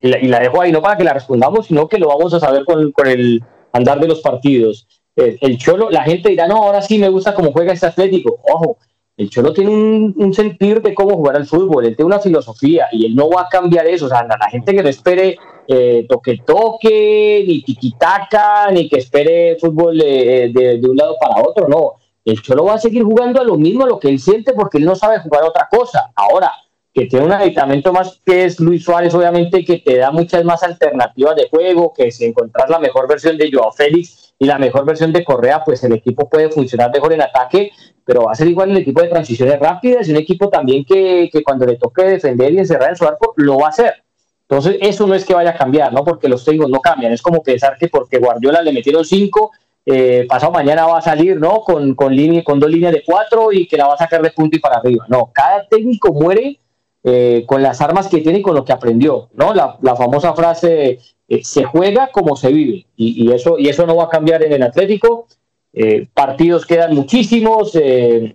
y 0.00 0.28
la, 0.28 0.40
dejo 0.40 0.60
ahí 0.60 0.72
no 0.72 0.82
para 0.82 0.96
que 0.96 1.04
la 1.04 1.14
respondamos, 1.14 1.66
sino 1.66 1.88
que 1.88 1.98
lo 1.98 2.08
vamos 2.08 2.32
a 2.34 2.40
saber 2.40 2.64
con, 2.64 2.92
con 2.92 3.06
el 3.06 3.42
andar 3.72 4.00
de 4.00 4.08
los 4.08 4.20
partidos. 4.20 4.86
El, 5.16 5.56
Cholo, 5.56 5.90
la 5.90 6.02
gente 6.02 6.28
dirá, 6.28 6.46
no, 6.46 6.56
ahora 6.56 6.82
sí 6.82 6.98
me 6.98 7.08
gusta 7.08 7.34
cómo 7.34 7.52
juega 7.52 7.72
este 7.72 7.86
Atlético. 7.86 8.38
Ojo, 8.52 8.76
el 9.16 9.30
Cholo 9.30 9.54
tiene 9.54 9.70
un, 9.70 10.34
sentir 10.34 10.82
de 10.82 10.94
cómo 10.94 11.16
jugar 11.16 11.36
al 11.36 11.46
fútbol, 11.46 11.86
él 11.86 11.96
tiene 11.96 12.08
una 12.08 12.20
filosofía 12.20 12.88
y 12.92 13.06
él 13.06 13.14
no 13.14 13.30
va 13.30 13.42
a 13.42 13.48
cambiar 13.48 13.86
eso. 13.86 14.06
O 14.06 14.08
sea, 14.10 14.24
la 14.24 14.50
gente 14.50 14.74
que 14.74 14.82
no 14.82 14.88
espere 14.90 15.38
eh, 15.66 16.04
toque-toque, 16.06 17.44
ni 17.46 17.62
tiquitaca, 17.62 18.70
ni 18.70 18.88
que 18.90 18.98
espere 18.98 19.56
fútbol 19.58 19.96
de, 19.96 20.52
de, 20.54 20.78
de, 20.78 20.88
un 20.88 20.96
lado 20.96 21.16
para 21.18 21.42
otro, 21.42 21.66
no. 21.66 21.94
El 22.22 22.42
Cholo 22.42 22.64
va 22.64 22.74
a 22.74 22.78
seguir 22.78 23.02
jugando 23.04 23.40
a 23.40 23.44
lo 23.44 23.56
mismo, 23.56 23.84
a 23.84 23.88
lo 23.88 23.98
que 23.98 24.08
él 24.08 24.18
siente, 24.18 24.52
porque 24.52 24.78
él 24.78 24.84
no 24.84 24.96
sabe 24.96 25.20
jugar 25.20 25.44
a 25.44 25.48
otra 25.48 25.68
cosa. 25.70 26.10
Ahora, 26.14 26.52
que 26.96 27.04
tiene 27.04 27.26
un 27.26 27.32
aditamento 27.32 27.92
más 27.92 28.22
que 28.24 28.46
es 28.46 28.58
Luis 28.58 28.82
Suárez, 28.82 29.14
obviamente, 29.14 29.62
que 29.66 29.80
te 29.80 29.98
da 29.98 30.10
muchas 30.10 30.42
más 30.46 30.62
alternativas 30.62 31.36
de 31.36 31.46
juego, 31.50 31.92
que 31.92 32.10
si 32.10 32.24
encontrar 32.24 32.70
la 32.70 32.78
mejor 32.78 33.06
versión 33.06 33.36
de 33.36 33.50
Joao 33.52 33.70
Félix 33.70 34.32
y 34.38 34.46
la 34.46 34.58
mejor 34.58 34.86
versión 34.86 35.12
de 35.12 35.22
Correa, 35.22 35.62
pues 35.62 35.84
el 35.84 35.92
equipo 35.92 36.26
puede 36.30 36.48
funcionar 36.48 36.90
mejor 36.90 37.12
en 37.12 37.20
ataque, 37.20 37.70
pero 38.02 38.22
va 38.24 38.32
a 38.32 38.34
ser 38.34 38.48
igual 38.48 38.70
el 38.70 38.78
equipo 38.78 39.02
de 39.02 39.08
transiciones 39.08 39.60
rápidas 39.60 40.08
y 40.08 40.12
un 40.12 40.16
equipo 40.16 40.48
también 40.48 40.86
que, 40.86 41.28
que 41.30 41.42
cuando 41.42 41.66
le 41.66 41.76
toque 41.76 42.02
defender 42.02 42.54
y 42.54 42.60
encerrar 42.60 42.88
en 42.88 42.96
su 42.96 43.04
arco, 43.04 43.34
lo 43.36 43.58
va 43.58 43.66
a 43.66 43.70
hacer. 43.70 43.92
Entonces, 44.48 44.78
eso 44.80 45.06
no 45.06 45.14
es 45.14 45.26
que 45.26 45.34
vaya 45.34 45.50
a 45.50 45.56
cambiar, 45.58 45.92
¿no? 45.92 46.02
Porque 46.02 46.30
los 46.30 46.46
técnicos 46.46 46.70
no 46.70 46.80
cambian. 46.80 47.12
Es 47.12 47.20
como 47.20 47.42
pensar 47.42 47.76
que 47.78 47.88
porque 47.88 48.16
Guardiola 48.16 48.62
le 48.62 48.72
metieron 48.72 49.04
cinco, 49.04 49.50
eh, 49.84 50.24
pasado 50.26 50.50
mañana 50.50 50.86
va 50.86 50.96
a 50.96 51.02
salir, 51.02 51.38
¿no? 51.38 51.60
Con, 51.60 51.94
con, 51.94 52.16
línea, 52.16 52.42
con 52.42 52.58
dos 52.58 52.70
líneas 52.70 52.94
de 52.94 53.02
cuatro 53.04 53.52
y 53.52 53.68
que 53.68 53.76
la 53.76 53.86
va 53.86 53.94
a 53.94 53.98
sacar 53.98 54.22
de 54.22 54.30
punto 54.30 54.56
y 54.56 54.60
para 54.60 54.78
arriba. 54.78 55.04
No, 55.08 55.30
cada 55.34 55.66
técnico 55.68 56.10
muere 56.14 56.58
eh, 57.08 57.44
con 57.46 57.62
las 57.62 57.80
armas 57.80 58.08
que 58.08 58.20
tiene 58.20 58.40
y 58.40 58.42
con 58.42 58.56
lo 58.56 58.64
que 58.64 58.72
aprendió, 58.72 59.28
¿no? 59.34 59.54
La, 59.54 59.94
famosa 59.94 60.34
frase, 60.34 60.98
eh, 61.28 61.44
se 61.44 61.62
juega 61.62 62.08
como 62.10 62.34
se 62.34 62.52
vive, 62.52 62.84
y, 62.96 63.30
eso, 63.30 63.60
y 63.60 63.68
eso 63.68 63.86
no 63.86 63.94
va 63.94 64.06
a 64.06 64.08
cambiar 64.08 64.42
en 64.42 64.52
el 64.52 64.64
Atlético. 64.64 65.28
Eh, 65.72 66.08
partidos 66.12 66.66
quedan 66.66 66.96
muchísimos, 66.96 67.78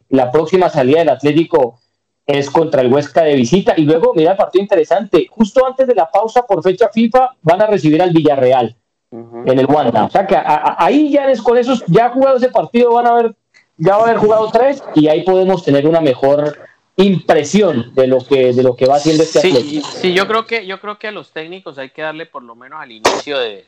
la 0.07 0.31
próxima 0.31 0.69
salida 0.69 0.99
del 0.99 1.09
Atlético 1.09 1.81
es 2.25 2.49
contra 2.49 2.79
el 2.79 2.93
Huesca 2.93 3.23
de 3.23 3.35
visita, 3.35 3.73
y 3.75 3.81
luego, 3.81 4.13
mira 4.15 4.31
el 4.31 4.37
partido 4.37 4.61
interesante, 4.61 5.27
justo 5.29 5.65
antes 5.67 5.85
de 5.85 5.95
la 5.95 6.09
pausa 6.09 6.43
por 6.43 6.63
fecha 6.63 6.87
FIFA 6.93 7.35
van 7.41 7.61
a 7.61 7.67
recibir 7.67 8.01
al 8.01 8.11
Villarreal 8.11 8.77
en 9.11 9.59
el 9.59 9.65
Wanda. 9.65 10.05
O 10.05 10.09
sea 10.09 10.25
que 10.25 10.37
ahí 10.41 11.09
ya 11.09 11.29
es 11.29 11.41
con 11.41 11.57
esos, 11.57 11.83
ya 11.87 12.11
jugado 12.11 12.37
ese 12.37 12.47
partido, 12.47 12.93
van 12.93 13.07
a 13.07 13.13
ver, 13.15 13.35
ya 13.75 13.97
va 13.97 14.03
a 14.03 14.05
haber 14.05 14.17
jugado 14.17 14.49
tres, 14.49 14.81
y 14.95 15.09
ahí 15.09 15.23
podemos 15.23 15.65
tener 15.65 15.85
una 15.85 15.99
mejor 15.99 16.70
impresión 17.03 17.93
de 17.95 18.07
lo 18.07 18.19
que 18.25 18.53
de 18.53 18.63
lo 18.63 18.75
que 18.75 18.85
va 18.85 18.95
haciendo 18.95 19.23
este 19.23 19.41
sí, 19.41 19.81
Sí, 19.81 20.13
yo 20.13 20.27
creo 20.27 20.45
que 20.45 20.65
yo 20.65 20.79
creo 20.79 20.97
que 20.97 21.07
a 21.07 21.11
los 21.11 21.31
técnicos 21.31 21.77
hay 21.77 21.91
que 21.91 22.01
darle 22.01 22.25
por 22.25 22.43
lo 22.43 22.55
menos 22.55 22.81
al 22.81 22.91
inicio 22.91 23.39
de 23.39 23.65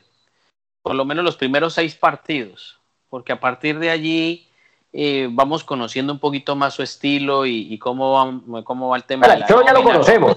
por 0.82 0.94
lo 0.94 1.04
menos 1.04 1.24
los 1.24 1.36
primeros 1.36 1.74
seis 1.74 1.94
partidos, 1.94 2.78
porque 3.08 3.32
a 3.32 3.40
partir 3.40 3.78
de 3.78 3.90
allí 3.90 4.48
eh, 4.92 5.28
vamos 5.30 5.64
conociendo 5.64 6.12
un 6.12 6.18
poquito 6.18 6.54
más 6.56 6.74
su 6.74 6.82
estilo 6.82 7.46
y, 7.46 7.78
cómo 7.78 8.12
va 8.12 8.62
cómo 8.64 8.90
va 8.90 8.96
el 8.96 9.04
tema. 9.04 9.26
ya 9.26 9.72
lo 9.72 9.82
conocemos. 9.82 10.36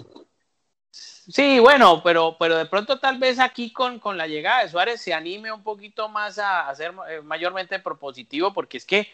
Sí, 1.29 1.59
bueno, 1.59 2.01
pero, 2.03 2.37
pero 2.39 2.57
de 2.57 2.65
pronto 2.65 2.99
tal 2.99 3.17
vez 3.17 3.39
aquí 3.39 3.73
con, 3.73 3.99
con 3.99 4.17
la 4.17 4.27
llegada 4.27 4.63
de 4.63 4.69
Suárez 4.69 5.01
se 5.01 5.13
anime 5.13 5.51
un 5.51 5.61
poquito 5.61 6.07
más 6.07 6.39
a, 6.39 6.69
a 6.69 6.75
ser 6.75 6.93
eh, 7.09 7.21
mayormente 7.21 7.79
propositivo, 7.79 8.53
porque 8.53 8.77
es 8.77 8.85
que, 8.85 9.09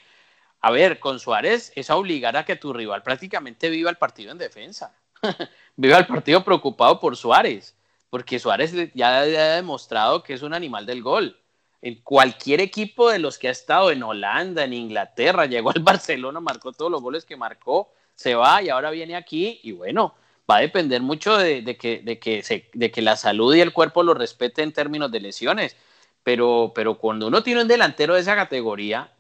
a 0.65 0.71
ver, 0.71 0.99
con 0.99 1.19
Suárez 1.19 1.73
es 1.75 1.89
obligar 1.89 2.37
a 2.37 2.45
que 2.45 2.55
tu 2.55 2.71
rival 2.71 3.03
prácticamente 3.03 3.69
viva 3.69 3.89
el 3.89 3.97
partido 3.97 4.31
en 4.31 4.37
defensa, 4.37 4.95
viva 5.75 5.97
el 5.97 6.07
partido 6.07 6.41
preocupado 6.41 7.01
por 7.01 7.17
Suárez, 7.17 7.75
porque 8.09 8.39
Suárez 8.39 8.73
ya 8.93 9.19
ha 9.19 9.25
demostrado 9.25 10.23
que 10.23 10.33
es 10.33 10.41
un 10.41 10.53
animal 10.53 10.85
del 10.85 11.03
gol. 11.03 11.37
En 11.81 11.95
cualquier 12.01 12.61
equipo 12.61 13.09
de 13.11 13.19
los 13.19 13.37
que 13.37 13.49
ha 13.49 13.51
estado 13.51 13.91
en 13.91 14.03
Holanda, 14.03 14.63
en 14.63 14.71
Inglaterra, 14.71 15.45
llegó 15.47 15.71
al 15.71 15.81
Barcelona, 15.81 16.39
marcó 16.39 16.71
todos 16.71 16.89
los 16.89 17.01
goles 17.01 17.25
que 17.25 17.35
marcó, 17.35 17.91
se 18.15 18.33
va 18.33 18.63
y 18.63 18.69
ahora 18.69 18.89
viene 18.89 19.17
aquí 19.17 19.59
y 19.63 19.73
bueno, 19.73 20.15
va 20.49 20.57
a 20.57 20.61
depender 20.61 21.01
mucho 21.01 21.37
de, 21.37 21.75
que, 21.75 21.99
de, 21.99 22.19
que, 22.19 22.69
de 22.73 22.89
que 22.89 23.01
la 23.01 23.17
salud 23.17 23.53
y 23.53 23.59
el 23.59 23.73
cuerpo 23.73 24.01
lo 24.01 24.13
respete 24.13 24.63
en 24.63 24.71
términos 24.71 25.11
de 25.11 25.19
lesiones. 25.19 25.75
Pero, 26.23 26.71
pero 26.73 26.99
cuando 26.99 27.27
uno 27.27 27.43
tiene 27.43 27.63
un 27.63 27.67
delantero 27.67 28.13
de 28.13 28.21
esa 28.21 28.37
categoría, 28.37 29.12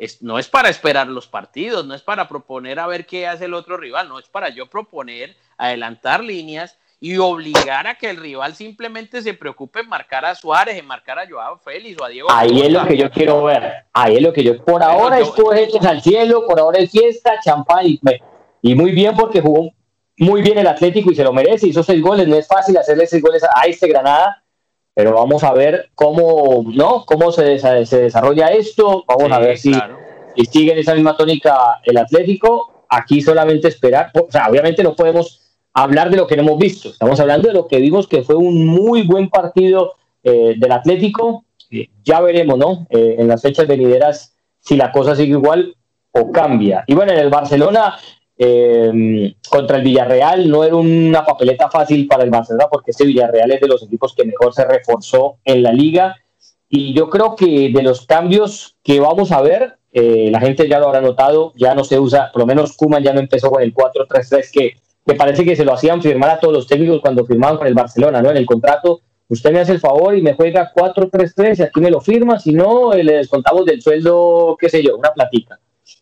es, 0.00 0.22
no 0.22 0.38
es 0.38 0.48
para 0.48 0.70
esperar 0.70 1.08
los 1.08 1.28
partidos, 1.28 1.84
no 1.84 1.94
es 1.94 2.00
para 2.00 2.26
proponer 2.26 2.80
a 2.80 2.86
ver 2.86 3.04
qué 3.04 3.26
hace 3.26 3.44
el 3.44 3.54
otro 3.54 3.76
rival, 3.76 4.08
no 4.08 4.18
es 4.18 4.28
para 4.28 4.48
yo 4.48 4.66
proponer 4.66 5.36
adelantar 5.58 6.24
líneas 6.24 6.78
y 7.00 7.18
obligar 7.18 7.86
a 7.86 7.96
que 7.96 8.08
el 8.08 8.16
rival 8.16 8.54
simplemente 8.54 9.20
se 9.20 9.34
preocupe 9.34 9.80
en 9.80 9.88
marcar 9.88 10.24
a 10.24 10.34
Suárez, 10.34 10.78
en 10.78 10.86
marcar 10.86 11.18
a 11.18 11.28
Joao 11.28 11.58
Félix 11.58 12.00
o 12.00 12.04
a 12.04 12.08
Diego. 12.08 12.28
Ahí 12.30 12.62
es 12.62 12.72
lo 12.72 12.86
que 12.86 12.96
yo 12.96 13.10
quiero 13.10 13.44
ver. 13.44 13.84
Ahí 13.92 14.16
es 14.16 14.22
lo 14.22 14.32
que 14.32 14.42
yo. 14.42 14.64
Por 14.64 14.82
ahora 14.82 15.20
esto 15.20 15.52
es 15.52 15.84
al 15.84 16.00
cielo, 16.00 16.46
por 16.46 16.58
ahora 16.58 16.78
es 16.78 16.90
fiesta, 16.90 17.38
champán 17.44 17.86
y, 17.86 18.00
y 18.62 18.74
muy 18.74 18.92
bien 18.92 19.14
porque 19.14 19.42
jugó 19.42 19.70
muy 20.16 20.40
bien 20.40 20.58
el 20.58 20.66
Atlético 20.66 21.10
y 21.10 21.14
se 21.14 21.24
lo 21.24 21.32
merece, 21.32 21.66
hizo 21.66 21.82
seis 21.82 22.00
goles, 22.02 22.26
no 22.26 22.36
es 22.36 22.46
fácil 22.46 22.76
hacerle 22.78 23.06
seis 23.06 23.22
goles 23.22 23.42
a 23.42 23.66
este 23.66 23.86
Granada, 23.88 24.42
pero 24.94 25.14
vamos 25.14 25.44
a 25.44 25.52
ver 25.52 25.90
cómo, 25.94 26.64
¿no? 26.74 27.04
cómo 27.06 27.32
se, 27.32 27.58
se 27.58 28.00
desarrolla 28.00 28.48
esto, 28.48 29.04
vamos 29.06 29.30
a 29.32 29.38
ver 29.38 29.58
si, 29.58 29.74
si, 30.36 30.44
sigue 30.44 30.72
en 30.72 30.78
esa 30.78 30.94
misma 30.94 31.16
tónica 31.16 31.80
el 31.84 31.96
Atlético, 31.96 32.84
aquí 32.88 33.22
solamente 33.22 33.68
esperar, 33.68 34.10
o 34.14 34.30
sea, 34.30 34.48
obviamente 34.48 34.82
no 34.82 34.94
podemos 34.94 35.40
hablar 35.72 36.10
de 36.10 36.16
lo 36.16 36.26
que 36.26 36.36
no 36.36 36.42
hemos 36.42 36.58
visto, 36.58 36.90
estamos 36.90 37.20
hablando 37.20 37.48
de 37.48 37.54
lo 37.54 37.68
que 37.68 37.78
vimos 37.78 38.08
que 38.08 38.22
fue 38.22 38.34
un 38.34 38.66
muy 38.66 39.02
buen 39.02 39.28
partido 39.28 39.94
eh, 40.22 40.54
del 40.56 40.72
Atlético, 40.72 41.44
ya 42.04 42.20
veremos, 42.20 42.58
¿no? 42.58 42.86
Eh, 42.90 43.16
en 43.18 43.28
las 43.28 43.42
fechas 43.42 43.66
venideras 43.66 44.34
si 44.58 44.76
la 44.76 44.90
cosa 44.90 45.14
sigue 45.14 45.32
igual 45.32 45.76
o 46.12 46.32
cambia. 46.32 46.84
Y 46.86 46.94
bueno, 46.94 47.12
en 47.12 47.18
el 47.18 47.30
Barcelona 47.30 47.96
eh, 48.42 49.34
contra 49.50 49.76
el 49.76 49.82
Villarreal 49.82 50.48
no 50.48 50.64
era 50.64 50.74
una 50.74 51.26
papeleta 51.26 51.68
fácil 51.68 52.06
para 52.06 52.24
el 52.24 52.30
Barcelona 52.30 52.68
porque 52.70 52.92
este 52.92 53.04
Villarreal 53.04 53.52
es 53.52 53.60
de 53.60 53.68
los 53.68 53.82
equipos 53.82 54.14
que 54.14 54.24
mejor 54.24 54.54
se 54.54 54.64
reforzó 54.64 55.36
en 55.44 55.62
la 55.62 55.74
liga 55.74 56.16
y 56.66 56.94
yo 56.94 57.10
creo 57.10 57.36
que 57.36 57.70
de 57.70 57.82
los 57.82 58.06
cambios 58.06 58.78
que 58.82 58.98
vamos 58.98 59.30
a 59.30 59.42
ver, 59.42 59.76
eh, 59.92 60.30
la 60.30 60.40
gente 60.40 60.66
ya 60.66 60.78
lo 60.78 60.86
habrá 60.86 61.02
notado, 61.02 61.52
ya 61.54 61.74
no 61.74 61.84
se 61.84 61.98
usa, 61.98 62.30
por 62.32 62.40
lo 62.40 62.46
menos 62.46 62.78
Kuman 62.78 63.02
ya 63.02 63.12
no 63.12 63.20
empezó 63.20 63.50
con 63.50 63.62
el 63.62 63.74
4-3-3 63.74 64.50
que, 64.50 64.76
que 65.04 65.14
parece 65.16 65.44
que 65.44 65.54
se 65.54 65.66
lo 65.66 65.74
hacían 65.74 66.00
firmar 66.00 66.30
a 66.30 66.40
todos 66.40 66.54
los 66.54 66.66
técnicos 66.66 67.02
cuando 67.02 67.26
firmaban 67.26 67.58
con 67.58 67.66
el 67.66 67.74
Barcelona, 67.74 68.22
¿no? 68.22 68.30
En 68.30 68.38
el 68.38 68.46
contrato, 68.46 69.02
usted 69.28 69.52
me 69.52 69.60
hace 69.60 69.72
el 69.72 69.80
favor 69.80 70.16
y 70.16 70.22
me 70.22 70.32
juega 70.32 70.72
4-3-3 70.74 71.58
y 71.58 71.62
aquí 71.62 71.80
me 71.80 71.90
lo 71.90 72.00
firma, 72.00 72.38
si 72.38 72.54
no, 72.54 72.94
le 72.94 73.16
descontamos 73.16 73.66
del 73.66 73.82
sueldo, 73.82 74.56
qué 74.58 74.70
sé 74.70 74.82
yo, 74.82 74.96
una 74.96 75.12
platica. 75.12 75.58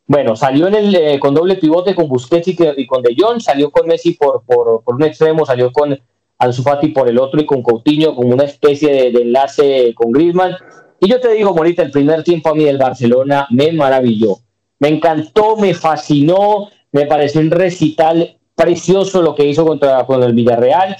Bueno, 0.06 0.36
salió 0.36 0.68
eh, 0.68 1.18
con 1.20 1.34
doble 1.34 1.56
pivote 1.56 1.94
con 1.94 2.08
Busquets 2.08 2.48
y, 2.48 2.86
con 2.86 3.02
De 3.02 3.14
Jong, 3.16 3.40
salió 3.40 3.70
con 3.70 3.86
Messi 3.86 4.12
por, 4.12 4.42
por, 4.44 4.82
por, 4.82 4.94
un 4.94 5.02
extremo, 5.02 5.44
salió 5.44 5.70
con 5.70 5.98
Ansu 6.38 6.62
Fati 6.62 6.88
por 6.88 7.08
el 7.08 7.18
otro 7.18 7.40
y 7.40 7.46
con 7.46 7.62
Coutinho 7.62 8.14
como 8.14 8.34
una 8.34 8.44
especie 8.44 9.10
de, 9.10 9.22
enlace 9.22 9.94
con 9.94 10.12
Griezmann. 10.12 10.56
Y 11.00 11.08
yo 11.08 11.20
te 11.20 11.32
digo, 11.32 11.54
Morita, 11.54 11.82
el 11.82 11.90
primer 11.90 12.22
tiempo 12.24 12.48
a 12.48 12.54
mí 12.54 12.64
del 12.64 12.78
Barcelona 12.78 13.46
me 13.50 13.72
maravilló. 13.72 14.38
Me 14.78 14.88
encantó, 14.88 15.56
me 15.56 15.74
fascinó, 15.74 16.68
me 16.92 17.06
pareció 17.06 17.40
un 17.40 17.50
recital 17.50 18.38
precioso 18.54 19.22
lo 19.22 19.34
que 19.34 19.46
hizo 19.46 19.66
contra, 19.66 20.04
con 20.06 20.22
el 20.22 20.32
Villarreal 20.32 20.96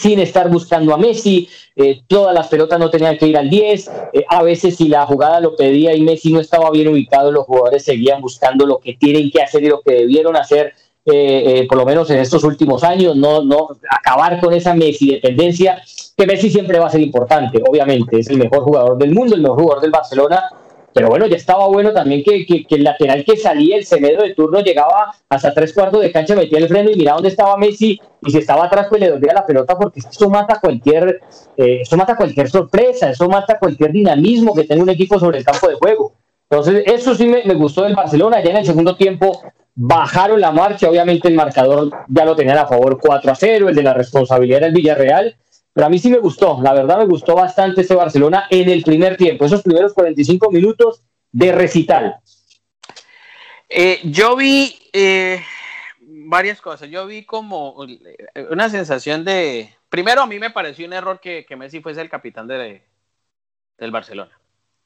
sin 0.00 0.18
estar 0.18 0.48
buscando 0.48 0.94
a 0.94 0.96
Messi, 0.96 1.46
eh, 1.76 2.00
todas 2.06 2.34
las 2.34 2.48
pelotas 2.48 2.78
no 2.78 2.88
tenían 2.88 3.18
que 3.18 3.26
ir 3.26 3.36
al 3.36 3.50
10, 3.50 3.90
eh, 4.14 4.24
a 4.26 4.42
veces 4.42 4.76
si 4.76 4.88
la 4.88 5.04
jugada 5.04 5.40
lo 5.40 5.54
pedía 5.54 5.94
y 5.94 6.00
Messi 6.00 6.32
no 6.32 6.40
estaba 6.40 6.70
bien 6.70 6.88
ubicado, 6.88 7.30
los 7.30 7.44
jugadores 7.44 7.84
seguían 7.84 8.22
buscando 8.22 8.64
lo 8.64 8.78
que 8.78 8.94
tienen 8.94 9.30
que 9.30 9.42
hacer 9.42 9.62
y 9.62 9.68
lo 9.68 9.82
que 9.82 9.92
debieron 9.92 10.36
hacer, 10.36 10.72
eh, 11.04 11.66
por 11.68 11.76
lo 11.76 11.84
menos 11.84 12.08
en 12.08 12.18
estos 12.18 12.44
últimos 12.44 12.82
años, 12.82 13.14
no, 13.14 13.44
no 13.44 13.68
acabar 13.90 14.40
con 14.40 14.54
esa 14.54 14.74
Messi 14.74 15.10
dependencia, 15.12 15.82
que 16.16 16.26
Messi 16.26 16.48
siempre 16.48 16.78
va 16.78 16.86
a 16.86 16.90
ser 16.90 17.02
importante, 17.02 17.62
obviamente, 17.68 18.20
es 18.20 18.28
el 18.30 18.38
mejor 18.38 18.60
jugador 18.62 18.96
del 18.96 19.12
mundo, 19.12 19.34
el 19.34 19.42
mejor 19.42 19.60
jugador 19.60 19.82
del 19.82 19.90
Barcelona, 19.90 20.44
pero 20.92 21.08
bueno, 21.08 21.26
ya 21.26 21.36
estaba 21.36 21.66
bueno 21.68 21.92
también 21.92 22.22
que, 22.24 22.44
que, 22.44 22.66
el 22.70 22.84
lateral 22.84 23.24
que 23.24 23.36
salía, 23.36 23.76
el 23.76 23.86
Semedo 23.86 24.22
de 24.22 24.34
turno, 24.34 24.60
llegaba 24.60 25.14
hasta 25.28 25.54
tres 25.54 25.72
cuartos 25.72 26.00
de 26.00 26.10
cancha, 26.10 26.34
metía 26.34 26.58
el 26.58 26.68
freno 26.68 26.90
y 26.90 26.96
miraba 26.96 27.16
dónde 27.16 27.28
estaba 27.28 27.56
Messi. 27.56 28.00
Y 28.22 28.30
si 28.30 28.38
estaba 28.38 28.64
atrás, 28.64 28.86
pues 28.88 29.00
le 29.00 29.08
dolía 29.08 29.32
la 29.32 29.46
pelota 29.46 29.76
porque 29.78 30.00
eso 30.00 30.28
mata 30.28 30.58
cualquier, 30.60 31.20
eh, 31.56 31.78
eso 31.82 31.96
mata 31.96 32.16
cualquier 32.16 32.50
sorpresa, 32.50 33.10
eso 33.10 33.28
mata 33.28 33.58
cualquier 33.58 33.92
dinamismo 33.92 34.54
que 34.54 34.64
tenga 34.64 34.82
un 34.82 34.90
equipo 34.90 35.18
sobre 35.18 35.38
el 35.38 35.44
campo 35.44 35.68
de 35.68 35.76
juego. 35.76 36.12
Entonces, 36.48 36.82
eso 36.86 37.14
sí 37.14 37.26
me, 37.26 37.44
me 37.44 37.54
gustó 37.54 37.84
del 37.84 37.94
Barcelona. 37.94 38.42
Ya 38.42 38.50
en 38.50 38.56
el 38.56 38.66
segundo 38.66 38.96
tiempo 38.96 39.40
bajaron 39.76 40.40
la 40.40 40.50
marcha. 40.50 40.90
Obviamente, 40.90 41.28
el 41.28 41.34
marcador 41.34 41.90
ya 42.08 42.24
lo 42.24 42.34
tenían 42.34 42.58
a 42.58 42.66
favor 42.66 42.98
4 43.00 43.30
a 43.30 43.34
0. 43.36 43.68
El 43.68 43.76
de 43.76 43.82
la 43.84 43.94
responsabilidad 43.94 44.58
era 44.58 44.66
el 44.66 44.74
Villarreal 44.74 45.36
pero 45.72 45.86
a 45.86 45.90
mí 45.90 45.98
sí 45.98 46.10
me 46.10 46.18
gustó, 46.18 46.58
la 46.62 46.72
verdad 46.72 46.98
me 46.98 47.06
gustó 47.06 47.34
bastante 47.34 47.82
este 47.82 47.94
Barcelona 47.94 48.46
en 48.50 48.68
el 48.68 48.82
primer 48.82 49.16
tiempo, 49.16 49.44
esos 49.44 49.62
primeros 49.62 49.94
45 49.94 50.50
minutos 50.50 51.02
de 51.30 51.52
recital. 51.52 52.16
Eh, 53.68 54.00
yo 54.04 54.34
vi 54.34 54.76
eh, 54.92 55.40
varias 56.00 56.60
cosas, 56.60 56.90
yo 56.90 57.06
vi 57.06 57.24
como 57.24 57.76
una 58.50 58.68
sensación 58.68 59.24
de, 59.24 59.72
primero 59.88 60.22
a 60.22 60.26
mí 60.26 60.38
me 60.40 60.50
pareció 60.50 60.86
un 60.86 60.92
error 60.92 61.20
que, 61.20 61.46
Messi 61.56 61.80
fuese 61.80 62.00
el 62.00 62.10
capitán 62.10 62.48
de, 62.48 62.82
del 63.78 63.90
Barcelona. 63.92 64.32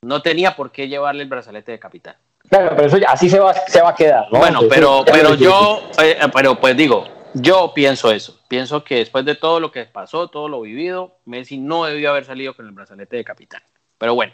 No 0.02 0.20
tenía 0.20 0.54
por 0.54 0.70
qué 0.70 0.86
llevarle 0.86 1.22
el 1.22 1.30
brazalete 1.30 1.72
de 1.72 1.78
capitán. 1.78 2.16
Claro, 2.46 2.72
pero 2.76 2.88
eso 2.88 2.98
ya, 2.98 3.08
así 3.08 3.30
se 3.30 3.40
va, 3.40 3.54
se 3.54 3.80
va 3.80 3.90
a 3.90 3.94
quedar, 3.94 4.26
¿no? 4.30 4.38
Bueno, 4.38 4.60
pero, 4.68 5.02
pero 5.06 5.34
yo, 5.34 5.80
eh, 6.02 6.18
pero 6.34 6.60
pues 6.60 6.76
digo, 6.76 7.06
yo 7.34 7.72
pienso 7.74 8.10
eso. 8.10 8.38
Pienso 8.48 8.84
que 8.84 8.96
después 8.96 9.24
de 9.24 9.34
todo 9.34 9.60
lo 9.60 9.72
que 9.72 9.84
pasó, 9.84 10.28
todo 10.28 10.48
lo 10.48 10.60
vivido, 10.60 11.18
Messi 11.24 11.58
no 11.58 11.84
debió 11.84 12.10
haber 12.10 12.24
salido 12.24 12.54
con 12.54 12.66
el 12.66 12.72
brazalete 12.72 13.16
de 13.16 13.24
capitán. 13.24 13.62
Pero 13.98 14.14
bueno, 14.14 14.32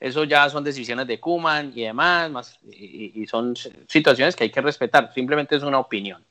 eso 0.00 0.24
ya 0.24 0.48
son 0.50 0.62
decisiones 0.62 1.06
de 1.06 1.18
Kuman 1.18 1.72
y 1.74 1.82
demás, 1.82 2.30
más, 2.30 2.58
y, 2.70 3.26
son 3.26 3.54
situaciones 3.88 4.36
que 4.36 4.44
hay 4.44 4.50
que 4.50 4.60
respetar. 4.60 5.12
Simplemente 5.14 5.56
es 5.56 5.62
una 5.62 5.78
opinión. 5.78 6.24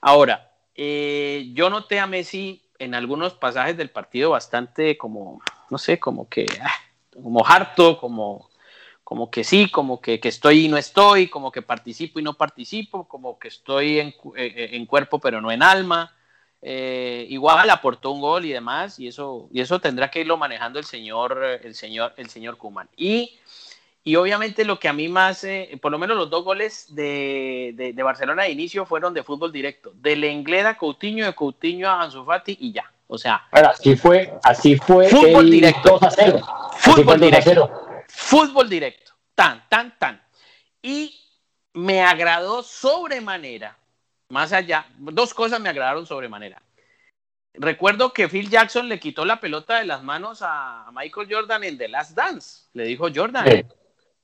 Ahora, 0.00 0.52
eh, 0.74 1.50
yo 1.52 1.70
noté 1.70 2.00
a 2.00 2.06
Messi 2.06 2.62
en 2.78 2.94
algunos 2.94 3.34
pasajes 3.34 3.76
del 3.76 3.90
partido 3.90 4.30
bastante 4.30 4.96
como, 4.96 5.42
no 5.70 5.78
sé, 5.78 5.98
como 5.98 6.28
que, 6.28 6.46
ah, 6.62 6.72
como 7.22 7.46
harto, 7.46 7.98
como 7.98 8.47
como 9.08 9.30
que 9.30 9.42
sí, 9.42 9.70
como 9.70 10.02
que, 10.02 10.20
estoy 10.22 10.66
y 10.66 10.68
no 10.68 10.76
estoy, 10.76 11.28
como 11.28 11.50
que 11.50 11.62
participo 11.62 12.20
y 12.20 12.22
no 12.22 12.34
participo, 12.34 13.08
como 13.08 13.38
que 13.38 13.48
estoy 13.48 14.00
en, 14.00 14.08
eh, 14.36 14.68
eh, 14.74 14.86
cuerpo 14.86 15.18
pero 15.18 15.40
no 15.40 15.50
en 15.50 15.62
alma. 15.62 16.14
Eh, 16.60 17.24
igual 17.30 17.70
aportó 17.70 18.10
un 18.10 18.20
gol 18.20 18.44
y 18.44 18.52
demás, 18.52 19.00
y 19.00 19.08
eso, 19.08 19.48
y 19.50 19.62
eso 19.62 19.80
tendrá 19.80 20.10
que 20.10 20.20
irlo 20.20 20.36
manejando 20.36 20.78
el 20.78 20.84
señor, 20.84 21.42
el 21.42 21.74
señor, 21.74 22.12
el 22.18 22.28
señor 22.28 22.58
Kuman. 22.58 22.90
Y, 22.98 23.38
y 24.04 24.16
obviamente 24.16 24.66
lo 24.66 24.78
que 24.78 24.88
a 24.88 24.92
mí 24.92 25.08
más, 25.08 25.42
por 25.80 25.90
lo 25.90 25.98
menos 25.98 26.14
los 26.14 26.28
dos 26.28 26.44
goles 26.44 26.94
de, 26.94 27.72
de, 27.96 28.02
Barcelona 28.02 28.42
de 28.42 28.50
inicio 28.50 28.84
fueron 28.84 29.14
de 29.14 29.22
fútbol 29.22 29.50
directo, 29.50 29.90
de 29.94 30.16
Lengleda 30.16 30.68
a 30.68 30.76
Coutinho, 30.76 31.24
de 31.24 31.34
Coutinho 31.34 31.88
a 31.88 32.02
Ansu 32.02 32.26
Fati 32.26 32.58
y 32.60 32.72
ya. 32.72 32.92
O 33.06 33.16
sea, 33.16 33.46
así 33.52 33.96
fue, 33.96 34.34
así 34.42 34.76
fue 34.76 35.08
fútbol 35.08 35.50
directo. 35.50 35.98
Fútbol 36.76 37.18
directo 37.18 37.87
fútbol 38.08 38.68
directo, 38.68 39.12
tan, 39.34 39.68
tan, 39.68 39.96
tan. 39.98 40.20
Y 40.82 41.20
me 41.74 42.02
agradó 42.02 42.62
sobremanera, 42.62 43.78
más 44.28 44.52
allá, 44.52 44.86
dos 44.98 45.32
cosas 45.32 45.60
me 45.60 45.68
agradaron 45.68 46.06
sobremanera. 46.06 46.60
Recuerdo 47.54 48.12
que 48.12 48.28
Phil 48.28 48.50
Jackson 48.50 48.88
le 48.88 49.00
quitó 49.00 49.24
la 49.24 49.40
pelota 49.40 49.78
de 49.78 49.84
las 49.84 50.02
manos 50.02 50.40
a 50.42 50.90
Michael 50.92 51.28
Jordan 51.30 51.64
en 51.64 51.78
The 51.78 51.88
Last 51.88 52.12
Dance. 52.12 52.68
Le 52.72 52.84
dijo 52.84 53.08
Jordan, 53.12 53.66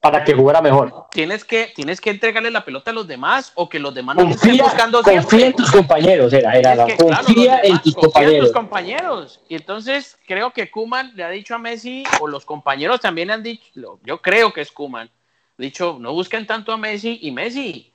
para 0.05 0.23
que 0.23 0.35
jugara 0.35 0.61
mejor. 0.61 1.07
Tienes 1.11 1.47
que, 1.47 1.73
tienes 1.75 1.99
que 1.99 2.11
entregarle 2.11 2.51
la 2.51 2.63
pelota 2.63 2.91
a 2.91 2.95
los 2.95 3.09
demás 3.09 3.53
o 3.55 3.71
que 3.71 3.79
los 3.79 3.95
demás 3.95 4.17
no 4.17 4.29
estén 4.29 4.59
buscando 4.59 5.03
siempre. 5.03 5.23
Confía 5.23 5.47
en 5.47 5.53
tus 5.55 5.71
compañeros, 5.71 6.31
era, 6.35 6.53
era 6.59 6.75
la, 6.75 6.95
confía 6.95 7.61
en 7.63 7.79
tus 7.81 7.95
compañeros. 7.95 8.35
En 8.35 8.41
tus 8.41 8.53
compañeros. 8.53 9.41
Y 9.49 9.55
entonces 9.55 10.19
creo 10.27 10.51
que 10.51 10.71
Kuman 10.71 11.17
le 11.17 11.25
ha 11.25 11.31
dicho 11.31 11.55
a 11.55 11.59
Messi, 11.59 12.05
o 12.21 12.27
los 12.27 12.45
compañeros 12.45 13.01
también 13.01 13.31
han 13.31 13.43
dicho, 13.43 13.99
yo 14.05 14.21
creo 14.21 14.53
que 14.53 14.61
es 14.61 14.71
Kuman, 14.71 15.09
dicho, 15.57 15.97
no 15.99 16.13
busquen 16.13 16.47
tanto 16.47 16.71
a 16.71 16.77
Messi 16.77 17.21
y 17.23 17.31
Messi, 17.31 17.95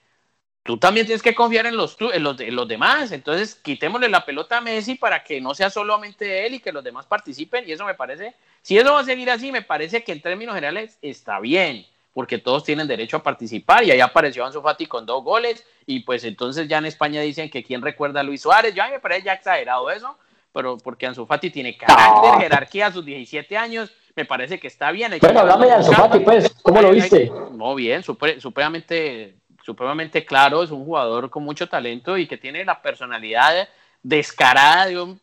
tú 0.64 0.80
también 0.80 1.06
tienes 1.06 1.22
que 1.22 1.36
confiar 1.36 1.68
en 1.68 1.78
los, 1.78 1.96
en 2.00 2.24
los, 2.24 2.40
en 2.40 2.56
los 2.56 2.68
demás. 2.68 3.12
Entonces, 3.12 3.54
quitémosle 3.54 4.10
la 4.10 4.26
pelota 4.26 4.58
a 4.58 4.62
Messi 4.62 4.96
para 4.96 5.24
que 5.24 5.40
no 5.40 5.54
sea 5.54 5.70
solamente 5.70 6.48
él 6.48 6.56
y 6.56 6.60
que 6.60 6.72
los 6.72 6.84
demás 6.84 7.06
participen. 7.06 7.70
Y 7.70 7.72
eso 7.74 7.86
me 7.86 7.94
parece, 7.94 8.34
si 8.64 8.80
eso 8.80 8.94
va 8.94 9.02
a 9.02 9.06
seguir 9.06 9.30
así, 9.30 9.52
me 9.52 9.62
parece 9.62 10.04
que 10.04 10.12
en 10.12 10.24
términos 10.24 10.56
generales 10.56 10.98
está 11.04 11.40
bien, 11.40 11.86
porque 12.20 12.38
todos 12.38 12.66
tienen 12.66 12.86
derecho 12.86 13.16
a 13.16 13.24
participar. 13.24 13.86
Y 13.86 13.92
ahí 13.92 14.02
apareció 14.02 14.46
Ansu 14.46 14.62
Fati 14.62 14.88
con 14.88 15.06
dos 15.06 15.24
goles. 15.24 15.66
Y 15.86 16.02
pues 16.02 16.26
entonces 16.26 16.68
ya 16.68 16.80
en 16.80 16.86
España 16.86 17.22
dicen 17.22 17.50
que 17.50 17.64
quién 17.64 17.82
recuerda 17.82 18.20
a 18.20 18.24
Luis 18.24 18.42
Suárez. 18.42 18.76
Ya 18.76 18.90
me 18.90 19.00
parece 19.00 19.24
ya 19.24 19.34
exagerado 19.36 19.90
eso, 19.90 20.18
pero 20.52 20.78
porque 20.78 21.08
Ansu 21.08 21.26
Fati 21.26 21.50
tiene 21.50 21.78
carácter, 21.78 22.42
jerarquía 22.42 22.88
a 22.88 22.92
sus 22.92 23.06
17 23.06 23.56
años 23.56 23.90
me 24.18 24.26
parece 24.26 24.60
que 24.60 24.68
está 24.68 24.92
bien. 24.92 25.14
bueno, 25.22 25.40
hablame 25.40 25.68
de 25.68 25.72
Ansu 25.72 25.94
Fati, 25.94 26.20
pues, 26.20 26.50
¿cómo 26.62 26.82
lo 26.82 26.92
viste? 26.92 27.32
No, 27.54 27.74
bien, 27.74 28.04
supremamente 28.04 29.38
supremamente 29.64 30.26
claro, 30.26 30.62
es 30.62 30.72
un 30.72 30.84
jugador 30.84 31.30
con 31.30 31.44
mucho 31.44 31.70
talento 31.70 32.18
y 32.18 32.28
que 32.28 32.38
tiene 32.38 32.66
la 32.66 32.82
personalidad 32.82 33.70
descarada 34.04 34.88
de 34.88 35.02
un, 35.02 35.22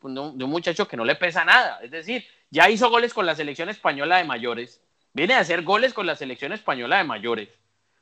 muchacho 0.49 0.89
que 0.89 0.97
no 0.97 1.05
le 1.05 1.17
pesa 1.17 1.45
nada. 1.45 1.79
Es 1.83 1.91
decir, 1.91 2.25
ya 2.51 2.71
hizo 2.71 2.89
goles 2.89 3.13
con 3.13 3.27
la 3.27 3.35
selección 3.35 3.69
española 3.69 4.17
de 4.17 4.25
mayores, 4.25 4.81
viene 5.17 5.33
a 5.33 5.41
hacer 5.41 5.63
goles 5.63 5.95
con 5.95 6.07
la 6.07 6.15
selección 6.15 6.53
española 6.53 6.99
de 6.99 7.05
mayores, 7.05 7.49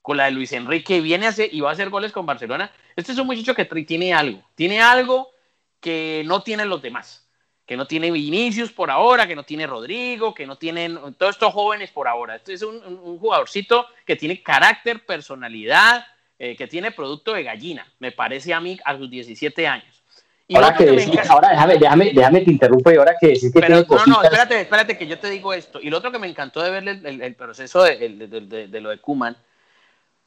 con 0.02 0.16
la 0.16 0.24
de 0.24 0.32
Luis 0.32 0.52
Enrique, 0.52 1.00
viene 1.00 1.26
a 1.26 1.28
hacer 1.28 1.48
y 1.54 1.60
va 1.60 1.70
a 1.70 1.72
hacer 1.72 1.88
goles 1.88 2.10
con 2.10 2.26
Barcelona. 2.26 2.72
Este 2.96 3.12
es 3.12 3.18
un 3.18 3.28
muchacho 3.28 3.54
que 3.54 3.64
tiene 3.64 4.12
algo, 4.12 4.42
tiene 4.56 4.80
algo 4.80 5.30
que 5.78 6.24
no 6.26 6.42
tienen 6.42 6.68
los 6.68 6.82
demás, 6.82 7.28
que 7.64 7.76
no 7.76 7.86
tiene 7.86 8.10
Vinicius 8.10 8.72
por 8.72 8.90
ahora, 8.90 9.28
que 9.28 9.36
no 9.36 9.44
tiene 9.44 9.64
Rodrigo, 9.64 10.34
que 10.34 10.44
no 10.44 10.58
tienen 10.58 10.98
todos 11.14 11.36
estos 11.36 11.54
jóvenes 11.54 11.92
por 11.92 12.08
ahora. 12.08 12.34
Este 12.34 12.52
es 12.52 12.62
un 12.62 13.18
jugadorcito 13.20 13.86
que 14.04 14.16
tiene 14.16 14.42
carácter, 14.42 15.06
personalidad, 15.06 16.04
eh, 16.36 16.56
que 16.56 16.66
tiene 16.66 16.90
producto 16.90 17.32
de 17.32 17.44
gallina, 17.44 17.86
me 18.00 18.10
parece 18.10 18.52
a 18.52 18.60
mí 18.60 18.76
a 18.84 18.98
sus 18.98 19.08
17 19.08 19.68
años. 19.68 20.03
Y 20.46 20.56
ahora, 20.56 20.74
que 20.74 20.84
ahora 21.28 21.48
déjame, 21.50 21.78
déjame, 21.78 22.12
déjame 22.12 22.40
te 22.42 22.50
interrumpo 22.50 22.90
y 22.90 22.96
ahora 22.96 23.16
que 23.18 23.28
decís 23.28 23.50
que 23.50 23.60
Pero, 23.60 23.82
No, 23.82 24.06
no, 24.06 24.22
espérate, 24.22 24.60
espérate 24.60 24.98
que 24.98 25.06
yo 25.06 25.18
te 25.18 25.30
digo 25.30 25.54
esto. 25.54 25.80
Y 25.80 25.88
lo 25.88 25.98
otro 25.98 26.12
que 26.12 26.18
me 26.18 26.28
encantó 26.28 26.62
de 26.62 26.70
ver 26.70 26.86
el, 26.86 27.22
el, 27.22 27.34
proceso 27.34 27.82
de, 27.82 27.96
de, 27.96 28.68
de, 28.68 28.80
lo 28.80 28.90
de 28.90 29.00
Kuman, 29.00 29.36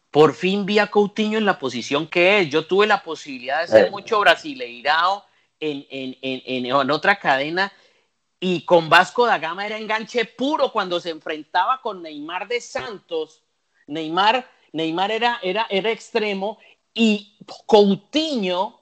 por 0.10 0.34
fin 0.34 0.66
vi 0.66 0.80
a 0.80 0.88
Coutinho 0.88 1.38
en 1.38 1.46
la 1.46 1.60
posición 1.60 2.08
que 2.08 2.40
es. 2.40 2.50
Yo 2.50 2.66
tuve 2.66 2.88
la 2.88 3.04
posibilidad 3.04 3.62
de 3.62 3.68
ser 3.68 3.86
eh. 3.88 3.92
mucho 3.92 4.20
brasileirao 4.20 5.24
en, 5.60 5.86
en, 5.90 6.18
en, 6.22 6.66
en, 6.66 6.92
otra 6.92 7.20
cadena 7.20 7.72
y 8.40 8.66
con 8.66 8.90
Vasco 8.90 9.28
da 9.28 9.38
Gama 9.38 9.68
era 9.68 9.78
enganche 9.78 10.26
puro 10.26 10.72
cuando 10.72 11.00
se 11.00 11.12
enfrentaba 11.12 11.80
con 11.82 12.02
Neymar 12.02 12.48
de 12.48 12.60
Santos. 12.60 13.44
Neymar 13.86 14.48
Neymar 14.74 15.12
era, 15.12 15.40
era, 15.42 15.66
era 15.70 15.92
extremo 15.92 16.60
y 16.94 17.38
Coutinho 17.66 18.77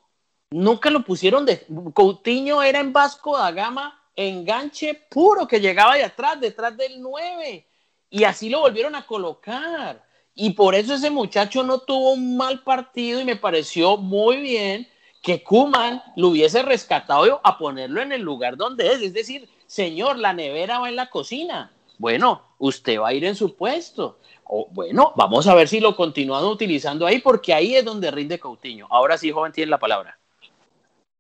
nunca 0.56 0.90
lo 0.90 1.04
pusieron 1.04 1.46
de. 1.46 1.66
Coutinho 1.94 2.64
era 2.64 2.80
en 2.80 2.94
Vasco 2.94 3.38
da 3.38 3.52
Gama 3.52 4.02
enganche 4.16 4.94
puro 5.10 5.48
que 5.48 5.60
llegaba 5.60 5.96
de 5.96 6.04
atrás, 6.04 6.40
detrás 6.40 6.76
del 6.78 7.02
9. 7.02 7.68
Y 8.10 8.24
así 8.24 8.50
lo 8.50 8.62
volvieron 8.62 8.96
a 8.96 9.06
colocar. 9.06 10.04
Y 10.34 10.52
por 10.52 10.76
eso 10.76 10.94
ese 10.94 11.10
muchacho 11.10 11.64
no 11.64 11.80
tuvo 11.80 12.14
un 12.14 12.38
mal 12.38 12.64
partido 12.64 13.20
y 13.20 13.26
me 13.26 13.36
pareció 13.36 13.98
muy 13.98 14.38
bien 14.38 14.88
que 15.22 15.44
Kuman 15.44 16.02
lo 16.16 16.30
hubiese 16.30 16.62
rescatado 16.62 17.42
a 17.44 17.58
ponerlo 17.58 18.02
en 18.02 18.12
el 18.12 18.22
lugar 18.22 18.58
donde 18.58 18.92
es. 18.94 19.02
Es 19.02 19.14
decir, 19.14 19.50
señor, 19.66 20.18
la 20.18 20.34
nevera 20.34 20.80
va 20.80 20.90
en 20.90 20.96
la 20.96 21.10
cocina. 21.10 21.72
Bueno, 21.98 22.42
usted 22.58 23.00
va 23.00 23.10
a 23.10 23.14
ir 23.14 23.26
en 23.26 23.36
su 23.36 23.56
puesto 23.56 24.20
bueno, 24.72 25.14
vamos 25.16 25.48
a 25.48 25.56
ver 25.56 25.68
si 25.68 25.80
lo 25.80 25.96
continúan 25.96 26.44
utilizando 26.46 27.06
ahí, 27.06 27.20
porque 27.20 27.54
ahí 27.54 27.76
es 27.76 27.84
donde 27.84 28.12
rinde 28.12 28.40
Coutinho. 28.40 28.88
Ahora 28.90 29.18
sí, 29.18 29.32
joven, 29.32 29.52
tiene 29.52 29.72
la 29.72 29.80
palabra. 29.80 30.20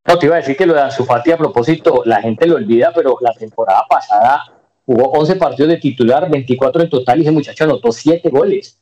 No, 0.07 0.19
te 0.19 0.27
iba 0.27 0.35
a 0.35 0.39
decir 0.39 0.55
que 0.55 0.65
lo 0.65 0.73
de 0.73 0.81
Anzufati 0.81 1.31
a 1.31 1.37
propósito, 1.37 2.03
la 2.05 2.21
gente 2.21 2.45
lo 2.45 2.55
olvida, 2.55 2.91
pero 2.93 3.17
la 3.21 3.31
temporada 3.33 3.83
pasada 3.89 4.43
jugó 4.85 5.09
11 5.11 5.35
partidos 5.37 5.69
de 5.69 5.77
titular, 5.77 6.29
24 6.29 6.83
en 6.83 6.89
total, 6.89 7.17
y 7.17 7.21
ese 7.23 7.31
muchacho 7.31 7.63
anotó 7.63 7.91
7 7.91 8.29
goles. 8.29 8.79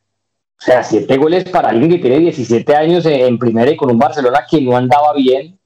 O 0.60 0.66
sea, 0.66 0.84
7 0.84 1.18
goles 1.18 1.46
para 1.46 1.70
alguien 1.70 1.92
que 1.92 2.00
tiene 2.00 2.20
17 2.20 2.76
años 2.76 3.06
en 3.06 3.40
primera 3.40 3.72
y 3.72 3.78
con 3.78 3.90
un 3.90 4.00
Barcelona 4.00 4.46
que 4.50 4.62
no 4.62 4.76
andaba 4.76 5.14
bien. 5.14 5.58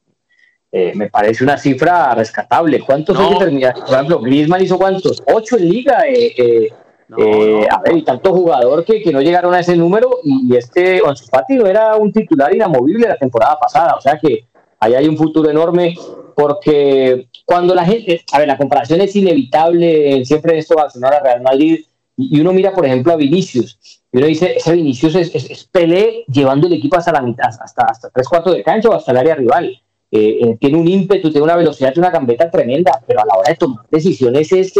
Eh, 0.72 0.92
me 0.96 1.10
parece 1.10 1.44
una 1.44 1.58
cifra 1.58 2.14
rescatable. 2.14 2.82
¿Cuántos 2.82 3.18
no. 3.18 3.38
Por 3.38 3.48
ejemplo, 3.48 4.20
Griezmann 4.20 4.62
hizo 4.62 4.78
cuántos? 4.78 5.24
8 5.26 5.58
en 5.58 5.70
liga. 5.70 6.02
Eh, 6.08 6.34
eh 6.38 6.70
eh, 7.18 7.66
a 7.72 7.80
ver, 7.80 7.98
y 7.98 8.04
tanto 8.04 8.34
jugador 8.34 8.84
que, 8.84 9.02
que, 9.02 9.14
no 9.14 9.22
llegaron 9.22 9.54
a 9.54 9.62
ese 9.62 9.78
número 9.78 10.20
y, 10.24 10.54
este 10.58 11.02
Ansu 11.08 11.26
no 11.52 11.66
era 11.66 11.96
un 11.96 12.12
titular 12.12 12.54
inamovible 12.54 13.08
la 13.08 13.16
temporada 13.16 13.58
pasada, 13.58 13.96
o 13.96 14.02
sea 14.02 14.20
que 14.20 14.46
ahí 14.80 14.94
hay 14.96 15.08
un 15.08 15.18
futuro 15.18 15.50
enorme 15.50 15.96
porque 16.36 17.28
cuando 17.46 17.74
la 17.74 17.86
gente, 17.86 18.24
a 18.32 18.40
ver, 18.40 18.48
la 18.48 18.58
comparación 18.58 19.02
es 19.02 19.16
inevitable 19.16 20.24
siempre 20.26 20.58
esto 20.58 20.76
Barcelona 20.76 21.20
Real 21.20 21.42
Madrid 21.42 21.84
y, 22.16 22.40
uno 22.40 22.54
mira 22.54 22.74
por 22.74 22.86
ejemplo 22.86 23.14
a 23.14 23.16
Vinicius 23.16 23.80
y 24.12 24.18
uno 24.18 24.28
dice, 24.28 24.56
ese 24.58 24.74
Vinicius 24.74 25.16
es, 25.16 25.36
es, 25.36 25.64
Pelé 25.66 26.24
llevando 26.28 26.68
el 26.68 26.74
equipo 26.74 26.98
hasta 26.98 27.12
la 27.12 27.22
mitad, 27.22 27.48
hasta, 27.48 27.86
hasta 27.86 28.10
tres 28.10 28.28
cuartos 28.28 28.56
de 28.56 28.64
cancha 28.64 28.90
o 28.90 28.94
hasta 28.94 29.12
el 29.12 29.18
área 29.18 29.36
rival. 29.36 29.82
Eh, 30.10 30.40
eh, 30.42 30.58
tiene 30.60 30.78
un 30.78 30.88
ímpetu, 30.88 31.30
tiene 31.30 31.44
una 31.44 31.58
velocidad, 31.58 31.92
tiene 31.92 32.08
una 32.08 32.18
gambeta 32.18 32.50
tremenda, 32.50 33.04
pero 33.06 33.22
a 33.22 33.26
la 33.26 33.36
hora 33.36 33.50
de 33.50 33.58
tomar 33.58 33.86
decisiones 33.92 34.50
es, 34.54 34.74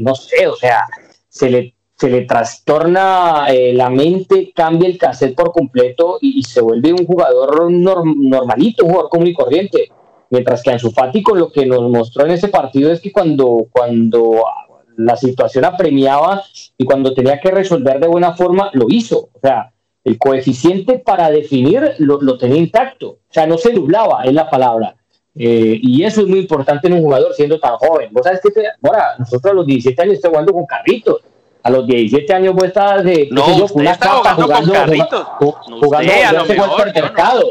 no 0.00 0.14
sé, 0.16 0.48
o 0.48 0.56
sea, 0.56 0.80
se 1.28 1.48
le, 1.48 1.74
se 2.04 2.10
le 2.10 2.26
trastorna 2.26 3.46
eh, 3.48 3.72
la 3.72 3.88
mente, 3.88 4.52
cambia 4.54 4.86
el 4.86 4.98
cassette 4.98 5.34
por 5.34 5.52
completo 5.52 6.18
y, 6.20 6.42
se 6.42 6.60
vuelve 6.60 6.92
un 6.92 7.06
jugador 7.06 7.72
normalito, 7.72 8.84
un 8.84 8.90
jugador 8.90 9.10
común 9.10 9.28
y 9.28 9.32
corriente. 9.32 9.88
Mientras 10.28 10.62
que 10.62 10.70
Ansu 10.70 10.92
con 11.22 11.38
lo 11.38 11.50
que 11.50 11.64
nos 11.64 11.80
mostró 11.90 12.26
en 12.26 12.32
ese 12.32 12.48
partido 12.48 12.92
es 12.92 13.00
que 13.00 13.10
cuando, 13.10 13.68
cuando 13.70 14.44
la 14.98 15.16
situación 15.16 15.64
apremiaba 15.64 16.42
y 16.76 16.84
cuando 16.84 17.14
tenía 17.14 17.40
que 17.40 17.50
resolver 17.50 17.98
de 17.98 18.06
buena 18.06 18.34
forma, 18.34 18.68
lo 18.74 18.84
hizo. 18.90 19.30
O 19.32 19.40
sea, 19.40 19.72
el 20.04 20.18
coeficiente 20.18 20.98
para 20.98 21.30
definir 21.30 21.94
lo, 22.00 22.20
lo 22.20 22.36
tenía 22.36 22.58
intacto. 22.58 23.08
O 23.08 23.32
sea, 23.32 23.46
no 23.46 23.56
se 23.56 23.72
nublaba, 23.72 24.24
es 24.24 24.34
la 24.34 24.50
palabra. 24.50 24.94
Eh, 25.34 25.80
y 25.82 26.04
eso 26.04 26.20
es 26.20 26.26
muy 26.26 26.40
importante 26.40 26.86
en 26.86 26.94
un 26.94 27.02
jugador 27.02 27.32
siendo 27.32 27.58
tan 27.58 27.76
joven. 27.76 28.10
Vos 28.12 28.24
sabes 28.24 28.40
que 28.42 28.50
ahora 28.82 29.14
nosotros 29.18 29.52
a 29.52 29.54
los 29.54 29.66
17 29.66 30.02
años 30.02 30.14
estamos 30.16 30.34
jugando 30.34 30.52
con 30.52 30.66
carritos. 30.66 31.22
A 31.64 31.70
los 31.70 31.86
17 31.86 32.32
años 32.32 32.54
vos 32.54 32.64
estás 32.64 33.02
de 33.02 33.28
no, 33.30 33.58
yo, 33.58 33.66
una 33.72 33.96
capa 33.96 34.34
jugando, 34.34 34.54
con 34.54 34.70
carritos. 34.70 35.26
jugando, 35.38 35.80
jugando 35.80 36.76
usted, 36.76 37.02
mercado. 37.02 37.50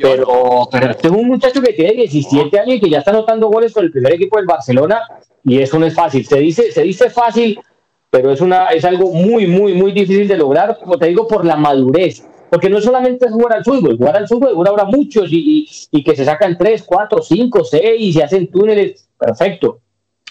pero, 0.00 0.68
pero 0.72 0.90
este 0.90 1.06
es 1.08 1.12
un 1.12 1.28
muchacho 1.28 1.60
que 1.60 1.74
tiene 1.74 1.92
17 1.92 2.58
años 2.58 2.76
y 2.76 2.80
que 2.80 2.90
ya 2.90 2.98
está 2.98 3.10
anotando 3.10 3.48
goles 3.48 3.72
con 3.72 3.84
el 3.84 3.92
primer 3.92 4.14
equipo 4.14 4.38
del 4.38 4.46
Barcelona 4.46 5.02
y 5.44 5.60
eso 5.60 5.78
no 5.78 5.86
es 5.86 5.94
fácil. 5.94 6.26
Se 6.26 6.38
dice, 6.38 6.72
se 6.72 6.82
dice 6.82 7.10
fácil, 7.10 7.60
pero 8.08 8.32
es, 8.32 8.40
una, 8.40 8.68
es 8.68 8.84
algo 8.84 9.12
muy, 9.12 9.46
muy, 9.46 9.74
muy 9.74 9.92
difícil 9.92 10.26
de 10.26 10.38
lograr, 10.38 10.78
como 10.78 10.96
te 10.96 11.06
digo, 11.06 11.28
por 11.28 11.44
la 11.44 11.56
madurez 11.56 12.24
porque 12.50 12.68
no 12.68 12.80
solamente 12.80 13.26
es 13.26 13.32
jugar 13.32 13.58
al 13.58 13.64
fútbol, 13.64 13.96
jugar 13.96 14.16
al 14.16 14.26
fútbol 14.26 14.66
ahora 14.66 14.84
muchos 14.84 15.28
y, 15.30 15.68
y, 15.92 16.02
que 16.02 16.16
se 16.16 16.24
sacan 16.24 16.58
3, 16.58 16.82
4, 16.82 17.22
5, 17.22 17.64
6 17.64 17.82
y 17.96 18.12
se 18.12 18.24
hacen 18.24 18.50
túneles, 18.50 19.08
perfecto. 19.16 19.78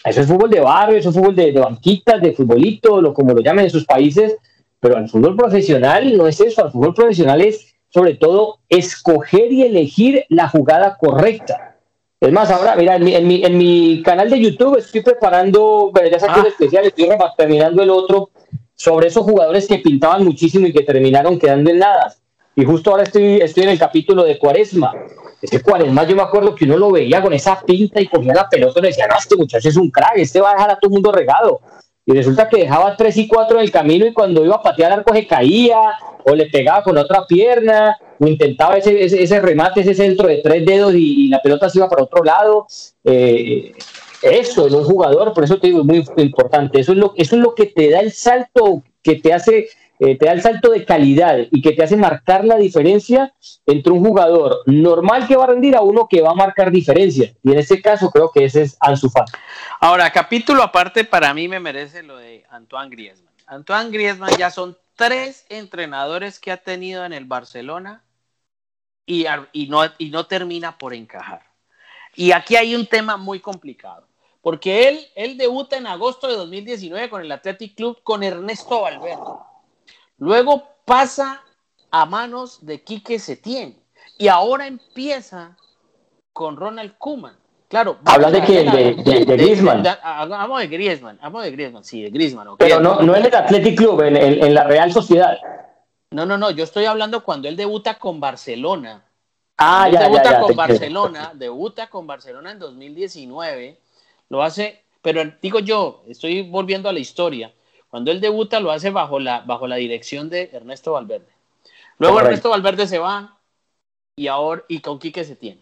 Eso 0.04 0.22
es 0.22 0.28
fútbol 0.28 0.50
de 0.50 0.62
barrio, 0.62 0.98
eso 0.98 1.10
es 1.10 1.16
fútbol 1.16 1.36
de, 1.36 1.52
de 1.52 1.60
banquitas, 1.60 2.22
de 2.22 2.34
futbolito, 2.34 3.02
lo, 3.02 3.14
como 3.14 3.34
lo 3.34 3.42
llamen 3.42 3.66
en 3.66 3.72
sus 3.72 3.86
países, 3.86 4.38
pero 4.80 4.98
el 4.98 5.10
fútbol 5.10 5.36
profesional 5.36 6.16
no 6.16 6.28
es 6.28 6.40
eso, 6.40 6.66
el 6.66 6.72
fútbol 6.72 6.94
profesional 6.94 7.42
es 7.42 7.76
sobre 7.90 8.16
todo 8.16 8.60
escoger 8.70 9.52
y 9.52 9.64
elegir 9.64 10.26
la 10.30 10.48
jugada 10.48 10.98
correcta. 10.98 11.78
Es 12.20 12.32
más, 12.32 12.52
ahora, 12.52 12.76
mira, 12.76 12.96
en 12.98 13.04
mi, 13.04 13.16
en 13.16 13.28
mi, 13.28 13.44
en 13.44 13.58
mi 13.58 14.04
canal 14.04 14.30
de 14.30 14.40
YouTube 14.40 14.78
estoy 14.78 15.02
preparando, 15.02 15.92
ya 16.12 16.20
saqué 16.20 16.42
ah. 16.42 16.48
especial, 16.48 16.86
estoy 16.86 17.10
terminando 17.38 17.82
el 17.82 17.90
otro 17.90 18.30
sobre 18.76 19.08
esos 19.08 19.24
jugadores 19.24 19.68
que 19.68 19.80
pintaban 19.80 20.24
muchísimo 20.24 20.68
y 20.68 20.74
que 20.74 20.84
terminaron 20.84 21.40
quedando 21.40 21.72
en 21.72 21.80
nada. 21.80 22.14
Y 22.56 22.66
justo 22.66 22.92
ahora 22.92 23.04
estoy, 23.04 23.38
estoy 23.38 23.64
en 23.64 23.70
el 23.70 23.80
capítulo 23.80 24.24
de 24.24 24.38
Cuaresma. 24.38 24.94
Este 25.42 25.62
Cuaresma 25.62 26.06
yo 26.06 26.16
me 26.16 26.22
acuerdo 26.22 26.54
que 26.54 26.66
uno 26.66 26.78
lo 26.78 26.92
veía 26.92 27.22
con 27.22 27.34
esa 27.34 27.62
pinta 27.62 28.02
y 28.02 28.08
cogía 28.08 28.34
la 28.34 28.50
pelota 28.50 28.80
y 28.80 28.84
decía, 28.84 29.08
no, 29.08 29.16
este 29.18 29.36
muchacho 29.38 29.70
es 29.70 29.78
un 29.78 29.90
crack, 29.90 30.18
este 30.18 30.42
va 30.42 30.52
a 30.52 30.54
dejar 30.54 30.72
a 30.72 30.76
todo 30.76 30.90
el 30.90 30.94
mundo 30.94 31.12
regado. 31.12 31.62
Y 32.06 32.14
resulta 32.14 32.50
que 32.50 32.62
dejaba 32.62 32.98
tres 32.98 33.18
y 33.18 33.28
cuatro 33.28 33.58
en 33.58 33.66
el 33.66 33.72
camino 33.72 34.06
y 34.06 34.14
cuando 34.14 34.44
iba 34.44 34.56
a 34.56 34.64
patear 34.64 34.92
arco 34.92 35.14
se 35.14 35.28
caía 35.28 35.80
o 36.26 36.34
le 36.34 36.48
pegaba 36.48 36.84
con 36.84 36.98
otra 36.98 37.26
pierna 37.28 37.96
o 38.20 38.28
intentaba 38.28 38.78
ese, 38.78 39.04
ese, 39.04 39.40
remate, 39.40 39.82
ese 39.82 39.94
centro 39.94 40.28
de 40.28 40.38
tres 40.38 40.66
dedos 40.66 40.94
y, 40.96 41.28
la 41.28 41.40
pelota 41.40 41.70
se 41.70 41.78
iba 41.78 41.88
para 41.88 42.04
otro 42.04 42.24
lado. 42.24 42.66
Eh, 43.04 43.74
eso 44.22 44.68
en 44.68 44.76
un 44.76 44.84
jugador, 44.84 45.34
por 45.34 45.44
eso 45.44 45.60
te 45.60 45.68
digo, 45.68 45.80
es 45.80 45.86
muy 45.86 46.04
importante. 46.18 46.80
Eso 46.80 46.94
es 46.94 46.98
lo, 46.98 47.14
eso 47.16 47.36
es 47.36 47.42
lo 47.42 47.56
que 47.56 47.68
te 47.68 47.90
da 47.90 48.00
el 48.00 48.12
salto, 48.12 48.84
que 49.02 49.16
te 49.16 49.32
hace, 49.32 49.68
eh, 50.00 50.18
te 50.18 50.28
da 50.28 50.32
el 50.32 50.42
salto 50.42 50.72
de 50.72 50.86
calidad 50.86 51.38
y 51.52 51.62
que 51.62 51.74
te 51.74 51.84
hace 51.84 51.98
marcar 51.98 52.46
la 52.46 52.56
diferencia 52.56 53.34
entre 53.66 53.92
un 53.92 54.04
jugador 54.04 54.60
normal 54.66 55.28
que 55.28 55.36
va 55.36 55.44
a 55.44 55.48
rendir 55.48 55.76
a 55.76 55.82
uno 55.82 56.08
que 56.10 56.22
va 56.22 56.32
a 56.32 56.36
marcar 56.36 56.72
diferencia. 56.72 57.34
Y 57.44 57.52
en 57.52 57.60
este 57.60 57.82
caso 57.82 58.10
creo 58.10 58.32
que 58.32 58.46
ese 58.46 58.62
es 58.62 58.78
Ansu 58.80 59.10
Fati. 59.10 59.34
Ahora, 59.82 60.10
capítulo 60.10 60.64
aparte 60.64 61.04
para 61.04 61.34
mí 61.34 61.50
me 61.50 61.60
merece 61.60 62.02
lo 62.02 62.18
de 62.18 62.46
Antoine 62.50 62.90
Griezmann. 62.90 63.34
Antoine 63.46 63.92
Griezmann 63.92 64.32
ya 64.38 64.52
son 64.52 64.78
tres 64.96 65.46
entrenadores 65.50 66.40
que 66.40 66.54
ha 66.54 66.58
tenido 66.58 67.04
en 67.04 67.12
el 67.12 67.26
Barcelona 67.26 68.04
y, 69.06 69.26
no, 69.68 69.82
y 69.98 70.10
no 70.12 70.28
termina 70.28 70.78
por 70.78 70.94
encajar. 70.94 71.44
Y 72.16 72.32
aquí 72.32 72.56
hay 72.56 72.74
un 72.74 72.86
tema 72.86 73.18
muy 73.18 73.40
complicado, 73.40 74.08
porque 74.42 74.88
él, 74.88 75.00
él 75.16 75.38
debuta 75.38 75.78
en 75.78 75.88
agosto 75.88 76.28
de 76.28 76.36
2019 76.36 77.10
con 77.10 77.22
el 77.22 77.32
Athletic 77.32 77.76
Club 77.76 78.02
con 78.04 78.24
Ernesto 78.24 78.82
Valverde. 78.82 79.49
Luego 80.20 80.64
pasa 80.86 81.42
a 81.92 82.06
manos 82.06 82.66
de 82.66 82.84
Quique 82.84 83.20
Setién 83.20 83.82
y 84.18 84.28
ahora 84.28 84.68
empieza 84.68 85.58
con 86.34 86.58
Ronald 86.58 86.98
Koeman. 86.98 87.38
Claro. 87.70 87.98
Habla 88.06 88.32
de 88.32 88.42
quién? 88.42 88.72
De, 88.72 88.96
de, 88.96 89.26
de, 89.26 89.38
Griezmann. 89.38 89.86
Hablamos 90.02 90.60
de 90.60 90.68
Griezmann, 90.68 91.18
hablamos 91.22 91.44
de 91.44 91.52
Griezmann, 91.52 91.84
sí, 91.84 92.02
de 92.02 92.10
Griezmann. 92.10 92.48
Pero 92.58 92.80
no, 92.80 93.02
no 93.02 93.16
en 93.16 93.26
el 93.26 93.36
Athletic 93.36 93.78
Club, 93.78 94.02
en, 94.02 94.18
en, 94.18 94.44
en, 94.44 94.54
la 94.54 94.64
Real 94.64 94.92
Sociedad. 94.92 95.38
No, 96.12 96.26
no, 96.26 96.38
no, 96.38 96.50
yo 96.50 96.64
estoy 96.64 96.86
hablando 96.86 97.24
cuando 97.24 97.48
él 97.48 97.56
debuta 97.56 98.00
con 98.00 98.20
Barcelona. 98.20 99.04
Ah, 99.58 99.86
él 99.88 99.94
ya, 99.94 100.00
debuta 100.02 100.24
ya, 100.24 100.32
ya, 100.32 100.40
con 100.40 100.56
Barcelona, 100.56 101.32
debuta 101.36 101.88
con 101.88 102.08
Barcelona 102.08 102.52
en 102.52 102.60
2019, 102.60 103.80
lo 104.30 104.42
hace, 104.42 104.84
pero 105.02 105.22
digo 105.40 105.60
yo, 105.60 106.04
estoy 106.08 106.50
volviendo 106.50 106.90
a 106.90 106.94
la 106.94 107.00
historia. 107.00 107.54
Cuando 107.90 108.12
él 108.12 108.22
debuta 108.22 108.60
lo 108.60 108.72
hace 108.72 108.90
bajo 108.92 109.20
la, 109.20 109.42
bajo 109.42 109.68
la 109.68 109.78
dirección 109.78 110.30
de 110.30 110.50
Ernesto 110.54 110.92
Valverde. 110.94 111.28
Luego 111.98 112.16
Correcto. 112.16 112.30
Ernesto 112.30 112.50
Valverde 112.52 112.88
se 112.88 113.00
va 113.00 113.38
y 114.16 114.28
ahora 114.28 114.64
y 114.68 114.80
con 114.80 115.00
Quique 115.00 115.24
Setién. 115.24 115.62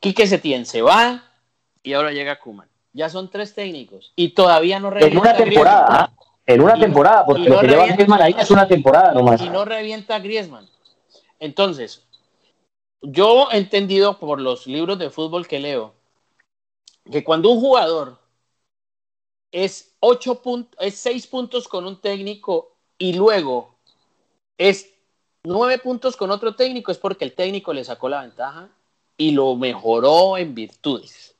Quique 0.00 0.26
Setién 0.26 0.66
se 0.66 0.82
va 0.82 1.24
y 1.82 1.94
ahora 1.94 2.12
llega 2.12 2.38
Kuman. 2.38 2.68
Ya 2.92 3.08
son 3.08 3.30
tres 3.30 3.54
técnicos 3.54 4.12
y 4.14 4.30
todavía 4.30 4.78
no 4.78 4.88
En 4.88 4.94
revienta 4.94 5.20
una 5.20 5.36
temporada. 5.36 5.86
¿ah? 5.88 6.10
En 6.46 6.60
una 6.60 6.76
Y- 6.76 6.80
temporada, 6.80 7.24
porque 7.24 7.42
y 7.42 7.48
lo 7.48 7.54
no 7.56 7.60
que 7.62 7.66
lleva 7.68 7.86
Griezmann 7.86 8.22
ahí 8.22 8.36
es 8.38 8.50
una 8.50 8.68
temporada 8.68 9.12
nomás. 9.14 9.40
y 9.40 9.48
no 9.48 9.64
revienta 9.64 10.16
a 10.16 10.18
Griezmann. 10.18 10.68
Entonces, 11.40 12.04
yo 13.00 13.48
he 13.50 13.56
entendido 13.56 14.18
por 14.18 14.40
los 14.40 14.66
libros 14.66 14.98
de 14.98 15.10
fútbol 15.10 15.46
que 15.48 15.58
leo 15.60 15.94
que 17.10 17.24
cuando 17.24 17.50
un 17.50 17.60
jugador 17.60 18.18
es 19.54 19.94
ocho 20.00 20.42
puntos, 20.42 20.76
es 20.80 20.96
seis 20.96 21.28
puntos 21.28 21.68
con 21.68 21.86
un 21.86 22.00
técnico 22.00 22.74
y 22.98 23.12
luego 23.12 23.76
es 24.58 24.90
nueve 25.44 25.78
puntos 25.78 26.16
con 26.16 26.32
otro 26.32 26.56
técnico, 26.56 26.90
es 26.90 26.98
porque 26.98 27.24
el 27.24 27.34
técnico 27.34 27.72
le 27.72 27.84
sacó 27.84 28.08
la 28.08 28.22
ventaja 28.22 28.68
y 29.16 29.30
lo 29.30 29.54
mejoró 29.54 30.36
en 30.36 30.56
virtudes. 30.56 31.36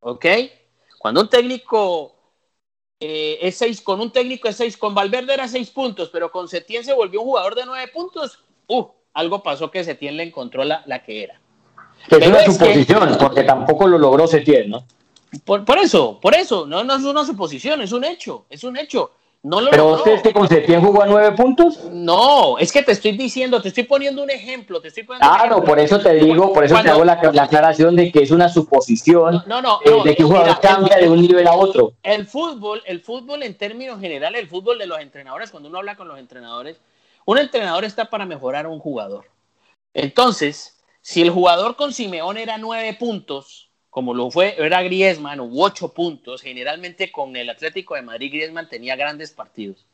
¿Ok? 0.00 0.26
Cuando 0.96 1.22
un 1.22 1.28
técnico 1.28 2.14
eh, 3.00 3.38
es 3.42 3.56
seis, 3.56 3.80
con 3.80 4.00
un 4.00 4.12
técnico 4.12 4.46
es 4.46 4.56
seis, 4.56 4.76
con 4.76 4.94
Valverde 4.94 5.34
era 5.34 5.48
seis 5.48 5.70
puntos, 5.70 6.08
pero 6.10 6.30
con 6.30 6.46
Setién 6.46 6.84
se 6.84 6.92
volvió 6.92 7.20
un 7.20 7.26
jugador 7.26 7.56
de 7.56 7.66
nueve 7.66 7.90
puntos. 7.92 8.38
Uh, 8.68 8.86
algo 9.12 9.42
pasó 9.42 9.72
que 9.72 9.82
Setién 9.82 10.16
le 10.16 10.22
encontró 10.22 10.62
la, 10.62 10.84
la 10.86 11.02
que 11.02 11.24
era. 11.24 11.40
Que 12.08 12.16
es 12.16 12.28
una 12.28 12.44
que- 12.44 12.52
suposición, 12.52 13.18
porque 13.18 13.42
tampoco 13.42 13.88
lo 13.88 13.98
logró 13.98 14.28
Setién, 14.28 14.70
¿no? 14.70 14.86
Por, 15.44 15.64
por 15.64 15.78
eso, 15.78 16.18
por 16.20 16.34
eso, 16.34 16.66
no, 16.66 16.82
no 16.84 16.96
es 16.96 17.04
una 17.04 17.24
suposición, 17.24 17.80
es 17.82 17.92
un 17.92 18.04
hecho, 18.04 18.46
es 18.50 18.64
un 18.64 18.76
hecho. 18.76 19.12
No 19.42 19.60
lo 19.62 19.70
Pero 19.70 19.94
usted 19.94 20.20
que 20.20 20.34
con 20.34 20.46
Setién 20.48 20.82
jugó 20.82 21.02
a 21.02 21.06
nueve 21.06 21.34
puntos. 21.34 21.84
No, 21.90 22.58
es 22.58 22.70
que 22.70 22.82
te 22.82 22.92
estoy 22.92 23.12
diciendo, 23.12 23.62
te 23.62 23.68
estoy 23.68 23.84
poniendo 23.84 24.22
un 24.22 24.28
ejemplo, 24.28 24.82
te 24.82 24.88
estoy 24.88 25.04
poniendo 25.04 25.26
Claro, 25.30 25.52
ejemplo. 25.52 25.64
por 25.66 25.78
eso 25.78 25.98
te 25.98 26.12
digo, 26.14 26.52
por 26.52 26.64
eso 26.64 26.78
te 26.82 26.90
hago 26.90 27.04
la, 27.04 27.18
la 27.32 27.44
aclaración 27.44 27.96
de 27.96 28.12
que 28.12 28.22
es 28.22 28.32
una 28.32 28.50
suposición 28.50 29.42
No, 29.46 29.62
no, 29.62 29.80
eh, 29.82 29.90
no, 29.90 30.04
de 30.04 30.14
que 30.14 30.24
un 30.24 30.30
jugador 30.30 30.56
mira, 30.58 30.60
cambia 30.60 30.96
el- 30.96 31.04
de 31.04 31.10
un 31.10 31.22
nivel 31.22 31.46
a 31.46 31.54
otro. 31.54 31.94
El 32.02 32.26
fútbol, 32.26 32.82
el 32.84 33.00
fútbol 33.00 33.42
en 33.42 33.56
términos 33.56 33.98
generales, 33.98 34.42
el 34.42 34.48
fútbol 34.48 34.76
de 34.78 34.86
los 34.86 35.00
entrenadores, 35.00 35.50
cuando 35.50 35.70
uno 35.70 35.78
habla 35.78 35.96
con 35.96 36.06
los 36.08 36.18
entrenadores, 36.18 36.78
un 37.24 37.38
entrenador 37.38 37.84
está 37.84 38.10
para 38.10 38.26
mejorar 38.26 38.66
a 38.66 38.68
un 38.68 38.78
jugador. 38.78 39.24
Entonces, 39.94 40.78
si 41.00 41.22
el 41.22 41.30
jugador 41.30 41.76
con 41.76 41.94
Simeón 41.94 42.36
era 42.36 42.58
nueve 42.58 42.94
puntos, 42.98 43.69
como 43.90 44.14
lo 44.14 44.30
fue, 44.30 44.54
era 44.56 44.82
Griezmann, 44.82 45.40
u 45.40 45.62
ocho 45.62 45.92
puntos, 45.92 46.42
generalmente 46.42 47.10
con 47.10 47.36
el 47.36 47.50
Atlético 47.50 47.96
de 47.96 48.02
Madrid, 48.02 48.32
Griezmann 48.32 48.68
tenía 48.68 48.96
grandes 48.96 49.32
partidos. 49.32 49.84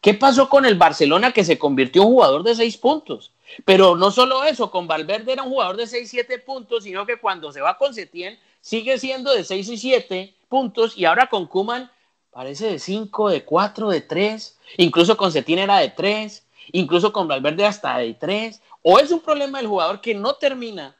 ¿Qué 0.00 0.14
pasó 0.14 0.48
con 0.48 0.66
el 0.66 0.74
Barcelona 0.74 1.32
que 1.32 1.44
se 1.44 1.58
convirtió 1.58 2.02
en 2.02 2.08
un 2.08 2.14
jugador 2.14 2.42
de 2.42 2.54
seis 2.54 2.76
puntos? 2.76 3.32
Pero 3.64 3.96
no 3.96 4.10
solo 4.10 4.44
eso, 4.44 4.70
con 4.70 4.86
Valverde 4.86 5.32
era 5.32 5.44
un 5.44 5.50
jugador 5.50 5.76
de 5.76 5.86
seis, 5.86 6.10
siete 6.10 6.38
puntos, 6.38 6.84
sino 6.84 7.06
que 7.06 7.18
cuando 7.18 7.52
se 7.52 7.60
va 7.60 7.78
con 7.78 7.94
Setién 7.94 8.38
sigue 8.60 8.98
siendo 8.98 9.32
de 9.32 9.44
seis 9.44 9.68
y 9.68 9.76
siete 9.76 10.34
puntos 10.48 10.96
y 10.98 11.04
ahora 11.04 11.28
con 11.28 11.46
Kuman 11.46 11.90
parece 12.30 12.66
de 12.70 12.78
cinco, 12.78 13.30
de 13.30 13.44
cuatro, 13.44 13.88
de 13.88 14.00
tres, 14.00 14.58
incluso 14.76 15.16
con 15.16 15.32
Setién 15.32 15.60
era 15.60 15.78
de 15.78 15.88
tres, 15.88 16.46
incluso 16.72 17.12
con 17.12 17.28
Valverde 17.28 17.64
hasta 17.64 17.96
de 17.98 18.14
tres. 18.14 18.60
O 18.82 18.98
es 18.98 19.10
un 19.10 19.20
problema 19.20 19.58
del 19.58 19.68
jugador 19.68 20.00
que 20.00 20.14
no 20.14 20.34
termina 20.34 20.95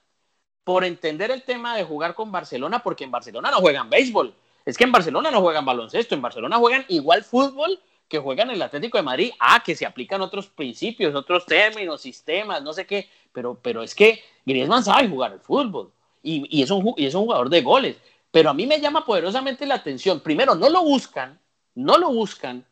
por 0.67 0.83
entender 0.85 1.31
el 1.31 1.45
tema 1.45 1.77
de 1.77 1.85
jugar 1.85 2.17
con 2.17 2.33
Barcelona, 2.33 2.83
porque 2.83 3.05
en 3.05 3.13
Barcelona 3.13 3.53
no 3.53 3.59
juegan 3.59 3.89
béisbol. 3.89 4.35
Es 4.65 4.77
que 4.77 4.83
en 4.83 4.91
Barcelona 4.91 5.31
no 5.31 5.41
juegan 5.41 5.65
baloncesto, 5.65 6.17
en 6.17 6.21
Barcelona 6.21 6.57
juegan 6.57 6.85
igual 6.89 7.23
fútbol 7.23 7.79
que 8.09 8.19
juegan 8.19 8.51
el 8.51 8.61
Atlético 8.61 8.99
de 8.99 9.05
Madrid. 9.05 9.31
Ah, 9.39 9.63
que 9.65 9.77
se 9.77 9.87
aplican 9.87 10.23
otros 10.23 10.49
principios, 10.49 11.15
otros 11.15 11.47
términos, 11.47 12.01
sistemas, 12.01 12.65
no 12.65 12.73
sé 12.73 12.85
qué. 12.85 13.09
Pero, 13.33 13.57
pero 13.63 13.81
es 13.85 13.95
que 13.95 14.21
Griezmann 14.45 14.83
sabe 14.83 15.09
jugar 15.09 15.31
al 15.31 15.41
fútbol 15.41 15.93
y, 16.21 16.61
es 16.61 16.69
un, 16.73 16.95
y 16.97 17.07
es 17.07 17.15
un 17.15 17.23
jugador 17.23 17.49
de 17.49 17.63
goles. 17.63 17.97
Pero 18.33 18.51
a 18.51 18.55
mí 18.55 18.67
me 18.67 18.81
llama 18.81 19.07
poderosamente 19.07 19.67
la 19.67 19.77
atención. 19.77 20.19
Primero, 20.19 20.57
no 20.57 20.69
lo 20.69 20.83
buscan, 20.83 21.39
no 21.77 21.97
lo 21.97 22.09
buscan. 22.09 22.67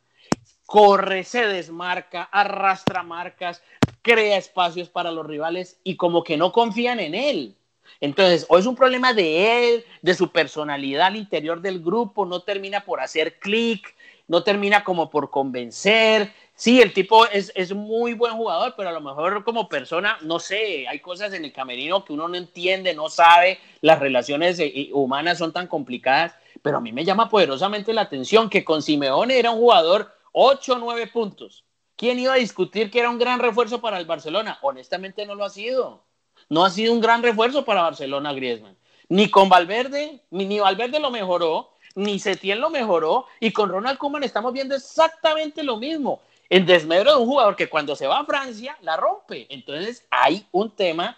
Corre, 0.67 1.23
se 1.23 1.47
desmarca, 1.47 2.25
arrastra 2.25 3.05
marcas, 3.05 3.63
crea 4.03 4.37
espacios 4.37 4.89
para 4.89 5.13
los 5.13 5.25
rivales 5.25 5.79
y 5.85 5.95
como 5.95 6.25
que 6.25 6.37
no 6.37 6.51
confían 6.51 6.99
en 6.99 7.15
él. 7.15 7.57
Entonces, 8.01 8.47
o 8.49 8.59
es 8.59 8.67
un 8.67 8.77
problema 8.77 9.13
de 9.13 9.75
él, 9.75 9.85
de 10.03 10.15
su 10.15 10.31
personalidad 10.31 11.07
al 11.09 11.17
interior 11.17 11.61
del 11.61 11.81
grupo, 11.81 12.27
no 12.27 12.41
termina 12.41 12.85
por 12.85 13.01
hacer 13.01 13.39
clic, 13.39 13.95
no 14.29 14.43
termina 14.43 14.85
como 14.85 15.11
por 15.11 15.31
convencer. 15.31 16.33
Sí, 16.55 16.81
el 16.81 16.93
tipo 16.93 17.27
es, 17.27 17.53
es 17.55 17.75
muy 17.75 18.15
buen 18.15 18.35
jugador, 18.35 18.75
pero 18.77 18.89
a 18.91 18.93
lo 18.93 19.01
mejor 19.01 19.43
como 19.45 19.69
persona, 19.69 20.19
no 20.23 20.39
sé, 20.39 20.87
hay 20.89 21.01
cosas 21.01 21.33
en 21.33 21.45
el 21.45 21.53
camerino 21.53 22.05
que 22.05 22.13
uno 22.13 22.29
no 22.29 22.37
entiende, 22.37 22.95
no 22.95 23.09
sabe, 23.09 23.59
las 23.81 23.99
relaciones 23.99 24.59
eh, 24.61 24.73
eh, 24.75 24.91
humanas 24.93 25.39
son 25.39 25.53
tan 25.53 25.67
complicadas, 25.67 26.35
pero 26.63 26.79
a 26.79 26.81
mí 26.81 26.93
me 26.93 27.05
llama 27.05 27.29
poderosamente 27.29 27.93
la 27.93 28.03
atención 28.03 28.49
que 28.49 28.65
con 28.65 28.83
Simeone 28.83 29.39
era 29.39 29.51
un 29.51 29.59
jugador 29.59 30.13
8 30.33 30.75
o 30.75 30.79
9 30.79 31.09
puntos. 31.09 31.65
¿Quién 31.97 32.19
iba 32.19 32.35
a 32.35 32.37
discutir 32.37 32.91
que 32.91 33.01
era 33.01 33.11
un 33.11 33.19
gran 33.19 33.39
refuerzo 33.41 33.81
para 33.81 33.99
el 33.99 34.07
Barcelona? 34.07 34.59
Honestamente 34.63 35.27
no 35.27 35.35
lo 35.35 35.45
ha 35.45 35.51
sido. 35.51 36.05
No 36.49 36.65
ha 36.65 36.71
sido 36.71 36.93
un 36.93 37.01
gran 37.01 37.23
refuerzo 37.23 37.65
para 37.65 37.83
Barcelona 37.83 38.33
Griezmann. 38.33 38.77
Ni 39.09 39.31
con 39.31 39.49
Valverde, 39.49 40.21
ni, 40.31 40.59
Valverde 40.59 40.99
lo 40.99 41.11
mejoró, 41.11 41.71
ni 41.95 42.19
Setién 42.19 42.61
lo 42.61 42.71
mejoró, 42.71 43.27
y 43.41 43.53
con 43.53 43.69
Ronald 43.69 43.99
Koeman 43.99 44.25
estamos 44.25 44.53
viendo 44.53 44.75
exactamente 44.75 45.63
lo 45.63 45.77
mismo. 45.77 46.21
En 46.49 46.67
desmedro 46.67 47.13
de 47.13 47.17
un 47.19 47.27
jugador 47.27 47.57
que 47.57 47.69
cuando 47.69 47.97
se 47.97 48.07
va 48.07 48.21
a 48.21 48.25
Francia 48.25 48.77
la 48.83 48.97
rompe. 48.97 49.47
Entonces 49.51 50.07
hay 50.11 50.47
un 50.53 50.71
tema 50.71 51.17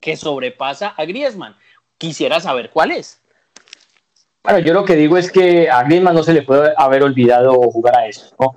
que 0.00 0.16
sobrepasa 0.16 0.94
a 0.96 1.04
Griezmann. 1.04 1.56
Quisiera 1.98 2.40
saber 2.40 2.70
cuál 2.70 2.92
es. 2.92 3.20
Bueno, 4.42 4.60
yo 4.60 4.74
lo 4.74 4.84
que 4.84 4.94
digo 4.94 5.16
es 5.16 5.32
que 5.32 5.68
a 5.68 5.82
Griezmann 5.82 6.14
no 6.14 6.22
se 6.22 6.32
le 6.32 6.42
puede 6.42 6.72
haber 6.76 7.02
olvidado 7.02 7.54
jugar 7.54 7.96
a 7.98 8.06
eso, 8.06 8.34
¿no? 8.38 8.54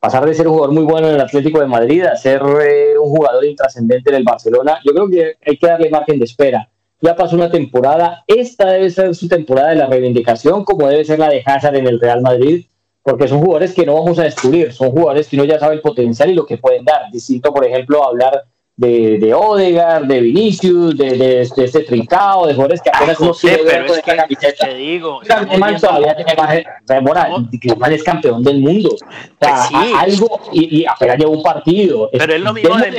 Pasar 0.00 0.24
de 0.24 0.32
ser 0.32 0.48
un 0.48 0.54
jugador 0.54 0.74
muy 0.74 0.84
bueno 0.84 1.08
en 1.08 1.16
el 1.16 1.20
Atlético 1.20 1.60
de 1.60 1.66
Madrid 1.66 2.02
a 2.04 2.16
ser 2.16 2.40
eh, 2.64 2.98
un 2.98 3.10
jugador 3.10 3.44
intrascendente 3.44 4.08
en 4.08 4.16
el 4.16 4.24
Barcelona, 4.24 4.78
yo 4.82 4.94
creo 4.94 5.10
que 5.10 5.34
hay 5.46 5.58
que 5.58 5.66
darle 5.66 5.90
margen 5.90 6.18
de 6.18 6.24
espera. 6.24 6.70
Ya 7.02 7.14
pasó 7.14 7.36
una 7.36 7.50
temporada, 7.50 8.24
esta 8.26 8.70
debe 8.70 8.88
ser 8.88 9.14
su 9.14 9.28
temporada 9.28 9.68
de 9.68 9.76
la 9.76 9.86
reivindicación, 9.88 10.64
como 10.64 10.88
debe 10.88 11.04
ser 11.04 11.18
la 11.18 11.28
de 11.28 11.42
Hazard 11.44 11.76
en 11.76 11.86
el 11.86 12.00
Real 12.00 12.22
Madrid, 12.22 12.64
porque 13.02 13.28
son 13.28 13.40
jugadores 13.40 13.74
que 13.74 13.84
no 13.84 13.92
vamos 13.92 14.18
a 14.18 14.22
descubrir, 14.22 14.72
son 14.72 14.90
jugadores 14.90 15.28
que 15.28 15.36
uno 15.36 15.44
ya 15.44 15.58
sabe 15.58 15.74
el 15.74 15.82
potencial 15.82 16.30
y 16.30 16.34
lo 16.34 16.46
que 16.46 16.56
pueden 16.56 16.86
dar. 16.86 17.10
Distinto, 17.12 17.52
por 17.52 17.66
ejemplo, 17.66 18.02
hablar 18.02 18.44
de, 18.76 19.18
de 19.18 19.34
Odegaard, 19.34 20.04
de 20.06 20.20
Vinicius, 20.22 20.96
de, 20.96 21.10
de, 21.10 21.48
de 21.54 21.64
este 21.64 21.80
Trincao, 21.80 22.46
de 22.46 22.54
jugadores 22.54 22.80
que 22.80 22.88
apenas 22.88 23.20
uno 23.20 23.28
José, 23.34 23.48
quiere 23.48 23.64
ver 23.64 23.82
pero 23.82 23.94
es 23.94 24.02
que 24.02 24.16
camiseta. 24.16 24.66
te 24.66 24.74
digo, 24.74 25.20
Griezmann 25.20 25.78
todavía 25.78 26.16
tiene 26.16 26.34
margen, 26.34 26.64
Remora, 26.86 27.28
Griezmann 27.52 27.92
es 27.92 28.02
campeón 28.02 28.42
del 28.42 28.60
mundo. 28.60 28.88
O 28.94 28.96
sea, 28.96 29.28
Pues 29.38 29.60
sí. 29.68 29.74
a- 29.94 30.00
algo, 30.00 30.40
y, 30.52 30.80
y 30.80 30.86
apenas 30.86 31.18
lleva 31.18 31.30
un 31.30 31.42
partido. 31.42 32.08
Pero 32.10 32.32
es 32.34 32.40
lo 32.40 32.54
mismo 32.54 32.74
de 32.76 32.90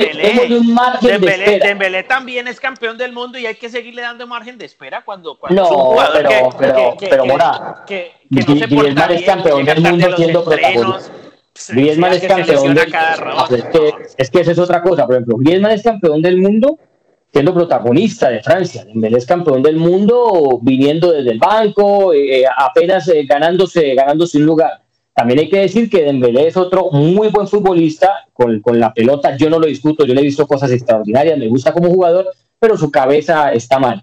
Dembélé. 1.02 1.58
Dembélé, 1.58 2.02
también 2.04 2.46
es 2.46 2.60
campeón 2.60 2.96
del 2.96 3.12
mundo 3.12 3.36
y 3.38 3.46
hay 3.46 3.56
que 3.56 3.68
seguirle 3.68 4.02
dando 4.02 4.24
margen 4.28 4.58
de 4.58 4.66
espera 4.66 5.02
cuando, 5.04 5.36
cuando 5.36 5.62
No, 5.62 5.66
es 5.68 5.72
un 5.74 5.82
jugador 5.82 6.12
pero- 6.14 6.28
que, 6.28 6.56
pero- 6.58 6.74
que- 6.76 6.96
que- 6.98 7.06
pero, 7.10 7.26
Mora, 7.26 7.84
que, 7.88 8.12
que 8.32 8.40
no 8.40 8.56
se 9.08 9.14
es 9.16 9.24
campeón 9.24 9.64
del 9.64 9.80
mundo 9.80 10.16
siendo 10.16 10.44
protagonista. 10.44 11.10
Se- 11.54 11.74
Griezmann 11.74 12.12
es 12.12 12.22
campeón 12.22 12.74
del 12.74 12.92
rato. 12.92 13.54
es, 13.56 13.64
que, 13.64 13.90
es 14.18 14.30
que 14.30 14.40
es 14.40 14.58
otra 14.58 14.82
cosa. 14.82 15.06
Por 15.06 15.14
ejemplo, 15.16 15.36
Griezmann 15.38 15.72
es 15.72 15.82
campeón 15.82 16.22
del 16.22 16.38
mundo 16.38 16.78
siendo 17.32 17.54
protagonista 17.54 18.28
de 18.28 18.42
Francia. 18.42 18.84
Dembélé 18.84 19.18
es 19.18 19.26
campeón 19.26 19.62
del 19.62 19.76
mundo 19.76 20.58
viniendo 20.62 21.12
desde 21.12 21.30
el 21.30 21.38
banco, 21.38 22.12
eh, 22.12 22.44
apenas 22.56 23.08
eh, 23.08 23.24
ganándose, 23.24 23.94
ganándose 23.94 24.38
un 24.38 24.44
lugar. 24.46 24.82
También 25.14 25.40
hay 25.40 25.48
que 25.48 25.58
decir 25.60 25.88
que 25.90 26.02
Dembélé 26.04 26.48
es 26.48 26.56
otro 26.56 26.90
muy 26.90 27.28
buen 27.28 27.46
futbolista 27.46 28.26
con, 28.32 28.60
con 28.60 28.78
la 28.80 28.92
pelota. 28.92 29.36
Yo 29.36 29.48
no 29.50 29.58
lo 29.58 29.66
discuto, 29.66 30.04
yo 30.06 30.14
le 30.14 30.20
he 30.20 30.24
visto 30.24 30.46
cosas 30.46 30.70
extraordinarias, 30.72 31.38
me 31.38 31.48
gusta 31.48 31.72
como 31.72 31.88
jugador, 31.90 32.28
pero 32.58 32.76
su 32.76 32.90
cabeza 32.90 33.52
está 33.52 33.78
mal. 33.78 34.02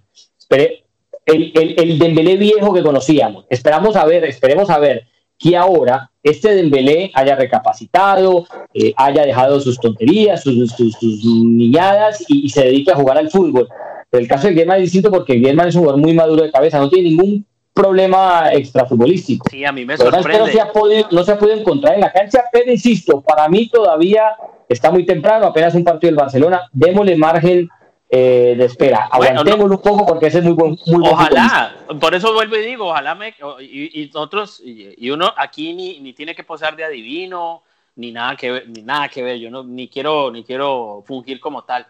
el, 0.49 0.83
el, 1.25 1.75
el 1.79 1.99
Dembélé 1.99 2.37
viejo 2.37 2.73
que 2.73 2.81
conocíamos. 2.83 3.45
Esperamos 3.49 3.95
a 3.95 4.05
ver, 4.05 4.23
esperemos 4.25 4.69
a 4.69 4.79
ver 4.79 5.03
que 5.39 5.55
ahora 5.55 6.11
este 6.21 6.53
Dembélé 6.53 7.11
haya 7.15 7.35
recapacitado, 7.35 8.45
eh, 8.73 8.93
haya 8.97 9.23
dejado 9.25 9.59
sus 9.61 9.79
tonterías, 9.79 10.43
sus, 10.43 10.71
sus, 10.71 11.01
niñadas 11.01 12.25
y, 12.27 12.49
se 12.49 12.65
dedique 12.65 12.91
a 12.91 12.95
jugar 12.95 13.17
al 13.17 13.31
fútbol. 13.31 13.67
Pero 14.09 14.21
el 14.21 14.27
caso 14.27 14.47
de 14.47 14.53
Griezmann 14.53 14.77
es 14.77 14.83
distinto 14.83 15.09
porque 15.09 15.35
Griezmann 15.35 15.69
es 15.69 15.75
un 15.75 15.81
jugador 15.81 16.01
muy 16.01 16.13
maduro 16.13 16.43
de 16.43 16.51
cabeza, 16.51 16.77
no 16.77 16.89
tiene 16.89 17.09
ningún 17.09 17.45
problema 17.73 18.51
extrafutbolístico. 18.51 19.47
Sí, 19.49 19.63
a 19.63 19.71
mí 19.71 19.85
me 19.85 19.95
sorprende. 19.95 20.39
No 20.39 20.47
se, 20.47 20.59
ha 20.59 20.71
podido, 20.71 21.07
no 21.11 21.23
se 21.23 21.31
ha 21.31 21.39
podido 21.39 21.57
encontrar 21.57 21.95
en 21.95 22.01
la 22.01 22.11
cancha, 22.11 22.43
pero 22.51 22.69
insisto, 22.69 23.21
para 23.21 23.47
mí 23.47 23.69
todavía 23.69 24.35
está 24.67 24.91
muy 24.91 25.05
temprano, 25.05 25.47
apenas 25.47 25.73
un 25.73 25.85
partido 25.85 26.09
del 26.09 26.17
Barcelona, 26.17 26.63
démosle 26.73 27.15
margen 27.15 27.69
eh, 28.11 28.55
de 28.57 28.65
espera. 28.65 29.07
Aguantémoslo 29.11 29.75
un 29.75 29.81
poco 29.81 30.05
porque 30.05 30.27
ese 30.27 30.39
es 30.39 30.43
muy 30.43 30.53
buen. 30.53 30.77
Muy 30.87 31.07
ojalá, 31.07 31.75
por 32.01 32.15
eso 32.15 32.33
vuelvo 32.33 32.55
y 32.55 32.65
digo, 32.65 32.87
ojalá 32.87 33.13
me. 33.13 33.35
Y, 33.59 34.01
y 34.01 34.11
otros, 34.15 34.59
y, 34.65 35.09
uno 35.11 35.31
aquí 35.37 35.73
ni, 35.73 35.99
ni, 35.99 36.13
tiene 36.13 36.33
que 36.33 36.43
posar 36.43 36.75
de 36.75 36.85
adivino, 36.85 37.61
ni 37.95 38.11
nada 38.11 38.35
que 38.35 38.51
ver, 38.51 38.69
ni 38.69 38.81
nada 38.81 39.09
que 39.09 39.21
ver. 39.21 39.37
Yo 39.37 39.51
no, 39.51 39.63
ni 39.63 39.87
quiero, 39.87 40.31
ni 40.31 40.43
quiero 40.43 41.03
fungir 41.05 41.39
como 41.39 41.63
tal. 41.65 41.85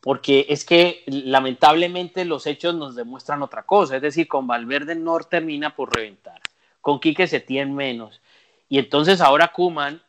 Porque 0.00 0.46
es 0.48 0.64
que 0.64 1.02
lamentablemente 1.06 2.24
los 2.24 2.46
hechos 2.46 2.76
nos 2.76 2.94
demuestran 2.94 3.42
otra 3.42 3.64
cosa. 3.64 3.96
Es 3.96 4.02
decir, 4.02 4.28
con 4.28 4.46
Valverde 4.46 4.94
no 4.94 5.18
termina 5.18 5.74
por 5.74 5.92
reventar. 5.92 6.40
Con 6.80 7.00
Quique 7.00 7.26
se 7.26 7.40
tiene 7.40 7.72
menos. 7.72 8.20
Y 8.68 8.78
entonces 8.78 9.20
ahora 9.20 9.48
Kuman 9.48 10.00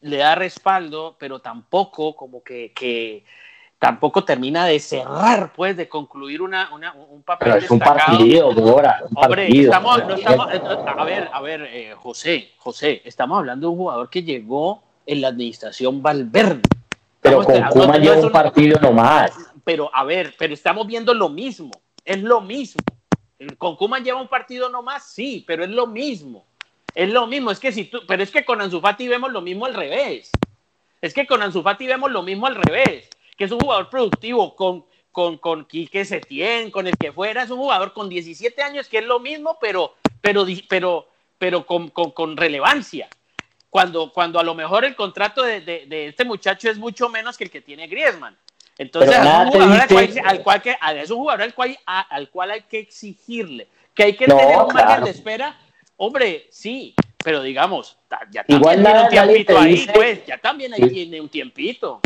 le 0.00 0.16
da 0.16 0.34
respaldo, 0.34 1.16
pero 1.18 1.40
tampoco 1.40 2.16
como 2.16 2.42
que, 2.42 2.72
que 2.72 3.24
tampoco 3.78 4.24
termina 4.24 4.66
de 4.66 4.80
cerrar, 4.80 5.52
pues, 5.54 5.76
de 5.76 5.88
concluir 5.88 6.42
una, 6.42 6.70
una 6.74 6.92
un 6.92 7.22
papel 7.22 7.52
Pero 7.52 7.64
es 7.64 7.70
un 7.70 7.78
partido, 7.78 8.52
Bora, 8.52 9.02
Hombre, 9.14 9.48
estamos, 9.48 10.04
no 10.04 10.14
estamos, 10.14 10.52
eh, 10.52 10.60
a 10.62 11.04
ver, 11.04 11.30
a 11.32 11.40
ver, 11.40 11.62
eh, 11.70 11.94
José, 11.96 12.52
José, 12.58 13.02
estamos 13.04 13.38
hablando 13.38 13.68
de 13.68 13.72
un 13.72 13.78
jugador 13.78 14.10
que 14.10 14.22
llegó 14.22 14.82
en 15.06 15.20
la 15.20 15.28
administración 15.28 16.02
Valverde. 16.02 16.62
Pero 17.20 17.44
con 17.44 17.62
Kuma 17.70 17.98
lleva 17.98 18.16
un 18.16 18.32
partido 18.32 18.80
nomás. 18.80 19.32
Pero, 19.64 19.90
a 19.94 20.04
ver, 20.04 20.34
pero 20.38 20.54
estamos 20.54 20.86
viendo 20.86 21.14
lo 21.14 21.28
mismo, 21.28 21.70
es 22.04 22.20
lo 22.22 22.40
mismo. 22.40 22.82
Con 23.58 23.76
Kuma 23.76 24.00
lleva 24.00 24.20
un 24.20 24.28
partido 24.28 24.68
nomás, 24.68 25.04
sí, 25.04 25.44
pero 25.46 25.62
es 25.62 25.70
lo 25.70 25.86
mismo. 25.86 26.44
Es 26.94 27.08
lo 27.10 27.28
mismo, 27.28 27.52
es 27.52 27.60
que 27.60 27.70
si 27.70 27.84
tú, 27.84 28.00
pero 28.08 28.22
es 28.22 28.30
que 28.32 28.44
con 28.44 28.60
Ansu 28.60 28.80
Fati 28.80 29.06
vemos 29.06 29.30
lo 29.30 29.40
mismo 29.40 29.66
al 29.66 29.74
revés. 29.74 30.30
Es 31.00 31.14
que 31.14 31.26
con 31.28 31.42
Ansu 31.42 31.62
Fati 31.62 31.86
vemos 31.86 32.10
lo 32.10 32.24
mismo 32.24 32.46
al 32.46 32.56
revés 32.56 33.08
que 33.38 33.44
es 33.44 33.52
un 33.52 33.60
jugador 33.60 33.88
productivo 33.88 34.54
con, 34.56 34.84
con, 35.12 35.38
con 35.38 35.64
Quique 35.64 36.04
Setién, 36.04 36.72
con 36.72 36.88
el 36.88 36.96
que 36.98 37.12
fuera, 37.12 37.44
es 37.44 37.50
un 37.50 37.58
jugador 37.58 37.92
con 37.92 38.08
17 38.08 38.60
años 38.62 38.88
que 38.88 38.98
es 38.98 39.06
lo 39.06 39.20
mismo, 39.20 39.56
pero, 39.60 39.94
pero, 40.20 40.44
pero, 40.68 41.08
pero 41.38 41.64
con, 41.64 41.88
con, 41.88 42.10
con 42.10 42.36
relevancia. 42.36 43.08
Cuando, 43.70 44.12
cuando 44.12 44.40
a 44.40 44.42
lo 44.42 44.54
mejor 44.54 44.84
el 44.84 44.96
contrato 44.96 45.42
de, 45.42 45.60
de, 45.60 46.08
este 46.08 46.24
muchacho 46.24 46.68
es 46.68 46.78
mucho 46.78 47.08
menos 47.08 47.38
que 47.38 47.44
el 47.44 47.50
que 47.50 47.60
tiene 47.60 47.86
Griezmann. 47.86 48.36
Entonces, 48.76 49.12
es 49.12 49.18
un, 49.18 49.50
jugador 49.50 49.80
al 50.24 50.42
cual, 50.42 50.62
que, 50.62 50.76
es 50.96 51.10
un 51.10 51.18
jugador 51.18 51.42
al 51.42 51.54
cual, 51.54 51.78
al 51.86 52.30
cual 52.30 52.50
hay 52.50 52.62
que 52.62 52.78
exigirle, 52.80 53.68
que 53.94 54.04
hay 54.04 54.16
que 54.16 54.26
tener 54.26 54.56
un 54.56 54.74
margen 54.74 55.04
de 55.04 55.10
espera. 55.10 55.56
Hombre, 55.96 56.48
sí, 56.50 56.94
pero 57.22 57.42
digamos, 57.42 57.98
ya 58.30 58.44
también 58.44 58.72
tiene 58.72 59.02
un 59.02 59.08
tiempito 59.08 59.58
ahí, 59.58 59.86
pues, 59.92 60.26
ya 60.26 60.38
también 60.38 60.74
ahí 60.74 60.88
tiene 60.90 61.20
un 61.20 61.28
tiempito. 61.28 62.00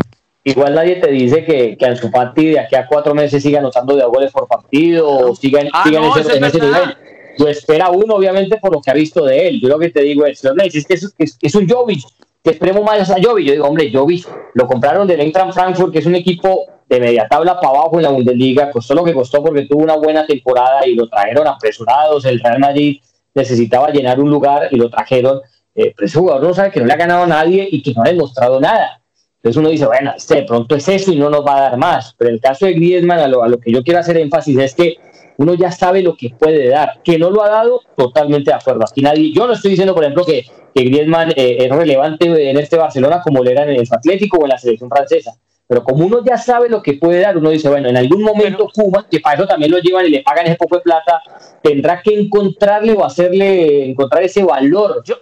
Igual 0.45 0.75
nadie 0.75 0.97
te 0.97 1.09
dice 1.09 1.45
que, 1.45 1.77
que 1.77 1.85
Ansu 1.85 2.09
Fati 2.09 2.47
de 2.47 2.59
aquí 2.59 2.75
a 2.75 2.85
cuatro 2.85 3.15
meses 3.15 3.41
siga 3.41 3.59
anotando 3.59 3.95
de 3.95 4.03
goles 4.03 4.31
por 4.31 4.47
partido 4.47 5.09
o 5.09 5.35
siga, 5.35 5.61
en, 5.61 5.69
ah, 5.71 5.85
ese, 6.19 6.59
nivel. 6.59 6.97
Lo 7.37 7.47
espera 7.47 7.89
uno, 7.89 8.15
obviamente, 8.15 8.57
por 8.57 8.73
lo 8.73 8.81
que 8.81 8.91
ha 8.91 8.93
visto 8.93 9.23
de 9.23 9.47
él. 9.47 9.61
Yo 9.61 9.69
lo 9.69 9.79
que 9.79 9.89
te 9.89 10.01
digo 10.01 10.25
es, 10.25 10.43
es 10.43 10.85
que 10.85 10.93
es, 10.95 11.37
es, 11.41 11.55
un 11.55 11.67
Jovic, 11.67 12.03
que 12.43 12.51
esperemos 12.51 12.83
más 12.83 13.09
a 13.09 13.15
Jovic. 13.23 13.47
Yo 13.47 13.53
digo, 13.53 13.67
hombre, 13.67 13.89
Jovic 13.91 14.27
lo 14.53 14.67
compraron 14.67 15.07
del 15.07 15.21
Eintracht 15.21 15.53
Frankfurt, 15.53 15.93
que 15.93 15.99
es 15.99 16.05
un 16.05 16.15
equipo 16.15 16.65
de 16.89 16.99
media 16.99 17.25
tabla 17.29 17.59
para 17.59 17.79
abajo 17.79 17.95
en 17.95 18.03
la 18.03 18.09
Bundesliga, 18.09 18.69
costó 18.69 18.93
lo 18.93 19.03
que 19.05 19.13
costó 19.13 19.41
porque 19.41 19.65
tuvo 19.65 19.81
una 19.81 19.95
buena 19.95 20.27
temporada 20.27 20.85
y 20.85 20.93
lo 20.93 21.07
trajeron 21.07 21.47
apresurados. 21.47 22.25
El 22.25 22.41
Real 22.41 22.59
Madrid 22.59 22.97
necesitaba 23.33 23.89
llenar 23.89 24.19
un 24.19 24.29
lugar 24.29 24.67
y 24.71 24.75
lo 24.75 24.89
trajeron. 24.89 25.39
Eh, 25.73 25.93
pero 25.95 26.05
ese 26.05 26.19
jugador 26.19 26.43
no 26.43 26.53
sabe 26.53 26.69
que 26.69 26.81
no 26.81 26.85
le 26.85 26.93
ha 26.93 26.97
ganado 26.97 27.23
a 27.23 27.27
nadie 27.27 27.67
y 27.71 27.81
que 27.81 27.93
no 27.93 28.03
ha 28.03 28.09
demostrado 28.09 28.59
nada. 28.59 29.02
Entonces 29.43 29.59
uno 29.59 29.69
dice, 29.69 29.85
bueno, 29.85 30.13
este 30.15 30.35
de 30.35 30.43
pronto 30.43 30.73
es 30.73 30.87
eso 30.87 31.11
y 31.11 31.17
no 31.17 31.29
nos 31.29 31.45
va 31.45 31.57
a 31.57 31.61
dar 31.63 31.77
más. 31.77 32.15
Pero 32.17 32.31
el 32.31 32.39
caso 32.39 32.65
de 32.65 32.75
Griezmann, 32.75 33.19
a 33.19 33.27
lo, 33.27 33.59
que 33.59 33.73
yo 33.73 33.83
quiero 33.83 33.99
hacer 33.99 34.15
énfasis 34.15 34.57
es 34.57 34.73
que 34.73 34.95
uno 35.37 35.53
ya 35.55 35.69
sabe 35.69 36.01
lo 36.01 36.15
que 36.15 36.29
puede 36.29 36.69
dar. 36.69 37.01
Que 37.03 37.19
no 37.19 37.29
lo 37.29 37.43
ha 37.43 37.49
dado, 37.49 37.81
totalmente 37.97 38.51
de 38.51 38.55
acuerdo. 38.55 38.85
Aquí 38.89 39.01
nadie, 39.01 39.33
yo 39.33 39.45
no 39.45 39.51
estoy 39.51 39.71
diciendo, 39.71 39.93
por 39.93 40.05
ejemplo, 40.05 40.23
que, 40.23 40.45
que 40.73 40.83
Griezmann 40.85 41.31
eh, 41.35 41.57
es 41.59 41.69
relevante 41.69 42.49
en 42.49 42.57
este 42.57 42.77
Barcelona 42.77 43.19
como 43.21 43.43
lo 43.43 43.49
era 43.49 43.63
en 43.63 43.71
el 43.71 43.87
Atlético 43.91 44.37
o 44.37 44.43
en 44.43 44.49
la 44.49 44.57
selección 44.57 44.89
francesa. 44.89 45.33
Pero 45.67 45.83
como 45.83 46.05
uno 46.05 46.23
ya 46.23 46.37
sabe 46.37 46.69
lo 46.69 46.81
que 46.81 46.93
puede 46.93 47.19
dar, 47.19 47.37
uno 47.37 47.49
dice, 47.49 47.67
bueno, 47.67 47.89
en 47.89 47.97
algún 47.97 48.23
momento 48.23 48.69
Cuba, 48.73 49.05
que 49.11 49.19
para 49.19 49.35
eso 49.35 49.47
también 49.47 49.71
lo 49.71 49.79
llevan 49.79 50.05
y 50.05 50.09
le 50.09 50.23
pagan 50.23 50.45
ese 50.45 50.55
poco 50.55 50.77
de 50.77 50.83
plata, 50.83 51.21
tendrá 51.61 52.01
que 52.01 52.17
encontrarle 52.17 52.93
o 52.93 53.03
hacerle 53.03 53.89
encontrar 53.89 54.23
ese 54.23 54.41
valor. 54.41 55.03
Yo, 55.03 55.15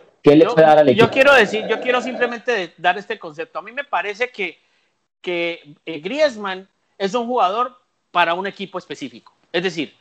yo, 0.96 1.10
quiero 1.10 1.34
decir, 1.34 1.66
yo 1.68 1.80
quiero 1.82 2.02
simplemente 2.02 2.74
dar 2.78 2.98
este 2.98 3.18
concepto. 3.18 3.60
A 3.60 3.62
mí 3.62 3.72
me 3.72 3.84
parece 3.84 4.30
que, 4.30 4.60
que 5.22 5.76
eh, 5.86 6.00
Griezmann 6.00 6.68
es 6.98 7.14
un 7.14 7.26
jugador 7.26 7.78
para 8.12 8.34
un 8.34 8.46
equipo 8.46 8.78
específico. 8.78 9.34
Es 9.52 9.64
decir, 9.64 9.96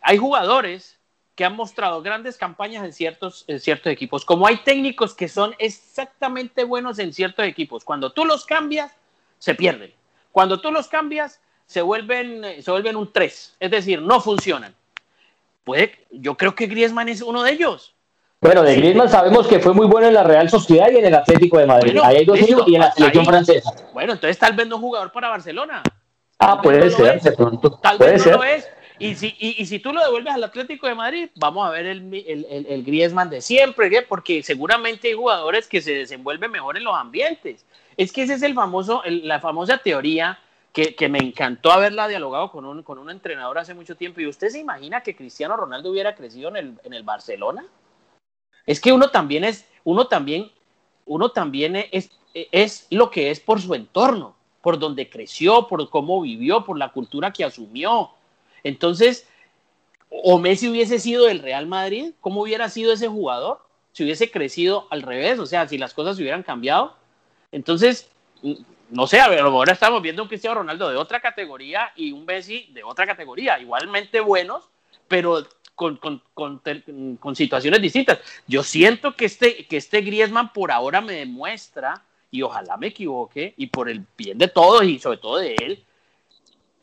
hay 0.00 0.16
jugadores 0.16 0.98
que 1.34 1.44
han 1.44 1.56
mostrado 1.56 2.02
grandes 2.02 2.36
campañas 2.36 2.84
en 2.84 2.92
ciertos, 2.92 3.44
en 3.46 3.60
ciertos 3.60 3.92
equipos, 3.92 4.24
como 4.24 4.46
hay 4.46 4.58
técnicos 4.58 5.14
que 5.14 5.28
son 5.28 5.54
exactamente 5.58 6.64
buenos 6.64 6.98
en 6.98 7.12
ciertos 7.12 7.46
equipos. 7.46 7.84
Cuando 7.84 8.12
tú 8.12 8.24
los 8.24 8.44
cambias, 8.44 8.92
se 9.38 9.54
pierden. 9.54 9.92
Cuando 10.32 10.60
tú 10.60 10.70
los 10.70 10.88
cambias, 10.88 11.40
se 11.66 11.82
vuelven, 11.82 12.44
eh, 12.44 12.62
se 12.62 12.70
vuelven 12.70 12.96
un 12.96 13.12
3, 13.12 13.56
es 13.58 13.70
decir, 13.70 14.02
no 14.02 14.20
funcionan. 14.20 14.74
Puede, 15.64 16.06
yo 16.10 16.36
creo 16.36 16.54
que 16.54 16.66
Griezmann 16.66 17.08
es 17.08 17.22
uno 17.22 17.42
de 17.42 17.52
ellos. 17.52 17.94
Bueno, 18.42 18.62
de 18.62 18.74
Griezmann 18.74 19.10
sabemos 19.10 19.46
que 19.46 19.60
fue 19.60 19.74
muy 19.74 19.86
bueno 19.86 20.06
en 20.06 20.14
la 20.14 20.24
Real 20.24 20.48
Sociedad 20.48 20.90
y 20.90 20.96
en 20.96 21.04
el 21.04 21.14
Atlético 21.14 21.58
de 21.58 21.66
Madrid. 21.66 21.98
ahí 22.02 22.16
hay 22.16 22.24
dos 22.24 22.38
y 22.40 22.74
en 22.74 22.80
la 22.80 22.90
selección 22.90 23.26
francesa. 23.26 23.70
Bueno, 23.92 24.14
entonces 24.14 24.38
tal 24.38 24.54
vez 24.54 24.66
no 24.66 24.76
es 24.76 24.80
jugador 24.80 25.12
para 25.12 25.28
Barcelona. 25.28 25.82
Ah, 26.38 26.62
puede 26.62 26.90
ser, 26.90 27.20
de 27.20 27.32
pronto. 27.32 27.78
Tal 27.82 27.98
vez 27.98 28.24
no 28.24 28.38
lo 28.38 28.44
es. 28.44 28.66
Y 28.98 29.14
si, 29.14 29.34
y, 29.38 29.64
si 29.66 29.78
tú 29.78 29.92
lo 29.92 30.02
devuelves 30.02 30.32
al 30.32 30.44
Atlético 30.44 30.86
de 30.86 30.94
Madrid, 30.94 31.28
vamos 31.36 31.66
a 31.66 31.70
ver 31.70 31.84
el, 31.86 32.14
el, 32.14 32.66
el, 32.66 32.82
Griezmann 32.82 33.28
de 33.28 33.42
siempre, 33.42 33.90
porque 34.08 34.42
seguramente 34.42 35.08
hay 35.08 35.14
jugadores 35.14 35.68
que 35.68 35.82
se 35.82 35.92
desenvuelven 35.92 36.50
mejor 36.50 36.78
en 36.78 36.84
los 36.84 36.94
ambientes. 36.94 37.66
Es 37.98 38.10
que 38.10 38.22
ese 38.22 38.34
es 38.34 38.42
el 38.42 38.54
famoso, 38.54 39.02
la 39.06 39.40
famosa 39.40 39.78
teoría 39.78 40.38
que, 40.72 40.94
que, 40.94 41.10
me 41.10 41.18
encantó 41.18 41.72
haberla 41.72 42.08
dialogado 42.08 42.50
con 42.50 42.64
un, 42.64 42.82
con 42.82 42.98
un 42.98 43.10
entrenador 43.10 43.58
hace 43.58 43.74
mucho 43.74 43.96
tiempo. 43.96 44.20
¿Y 44.20 44.26
usted 44.26 44.48
se 44.48 44.60
imagina 44.60 45.02
que 45.02 45.16
Cristiano 45.16 45.56
Ronaldo 45.56 45.90
hubiera 45.90 46.14
crecido 46.14 46.48
en 46.50 46.56
el, 46.56 46.74
en 46.84 46.94
el 46.94 47.02
Barcelona? 47.02 47.64
Es 48.70 48.80
que 48.80 48.92
uno 48.92 49.08
también 49.10 49.42
es, 49.42 49.66
uno 49.82 50.06
también, 50.06 50.48
uno 51.04 51.32
también 51.32 51.74
es, 51.90 52.12
es 52.32 52.86
lo 52.90 53.10
que 53.10 53.32
es 53.32 53.40
por 53.40 53.60
su 53.60 53.74
entorno, 53.74 54.36
por 54.62 54.78
donde 54.78 55.10
creció, 55.10 55.66
por 55.66 55.90
cómo 55.90 56.20
vivió, 56.20 56.64
por 56.64 56.78
la 56.78 56.92
cultura 56.92 57.32
que 57.32 57.42
asumió. 57.42 58.10
Entonces, 58.62 59.26
o 60.08 60.38
Messi 60.38 60.68
hubiese 60.68 61.00
sido 61.00 61.26
del 61.26 61.40
Real 61.40 61.66
Madrid, 61.66 62.12
¿cómo 62.20 62.42
hubiera 62.42 62.68
sido 62.68 62.92
ese 62.92 63.08
jugador? 63.08 63.58
Si 63.90 64.04
hubiese 64.04 64.30
crecido 64.30 64.86
al 64.90 65.02
revés, 65.02 65.40
o 65.40 65.46
sea, 65.46 65.66
si 65.66 65.76
las 65.76 65.92
cosas 65.92 66.16
hubieran 66.20 66.44
cambiado. 66.44 66.94
Entonces, 67.50 68.08
no 68.88 69.08
sé, 69.08 69.18
a 69.18 69.64
estamos 69.72 70.00
viendo 70.00 70.22
un 70.22 70.28
Cristiano 70.28 70.60
Ronaldo 70.60 70.88
de 70.88 70.96
otra 70.96 71.18
categoría 71.18 71.90
y 71.96 72.12
un 72.12 72.24
Messi 72.24 72.68
de 72.72 72.84
otra 72.84 73.04
categoría, 73.04 73.58
igualmente 73.58 74.20
buenos, 74.20 74.62
pero 75.08 75.44
con, 75.80 76.22
con, 76.34 77.36
situaciones 77.36 77.80
distintas. 77.80 78.18
Yo 78.46 78.62
siento 78.62 79.16
que 79.16 79.24
este, 79.24 79.66
que 79.66 79.78
este 79.78 80.02
Griezmann 80.02 80.52
por 80.52 80.70
ahora 80.70 81.00
me 81.00 81.14
demuestra, 81.14 82.04
y 82.30 82.42
ojalá 82.42 82.76
me 82.76 82.88
equivoque, 82.88 83.54
y 83.56 83.68
por 83.68 83.88
el 83.88 84.04
bien 84.16 84.36
de 84.36 84.48
todos 84.48 84.84
y 84.84 84.98
sobre 84.98 85.16
todo 85.16 85.38
de 85.38 85.54
él, 85.54 85.82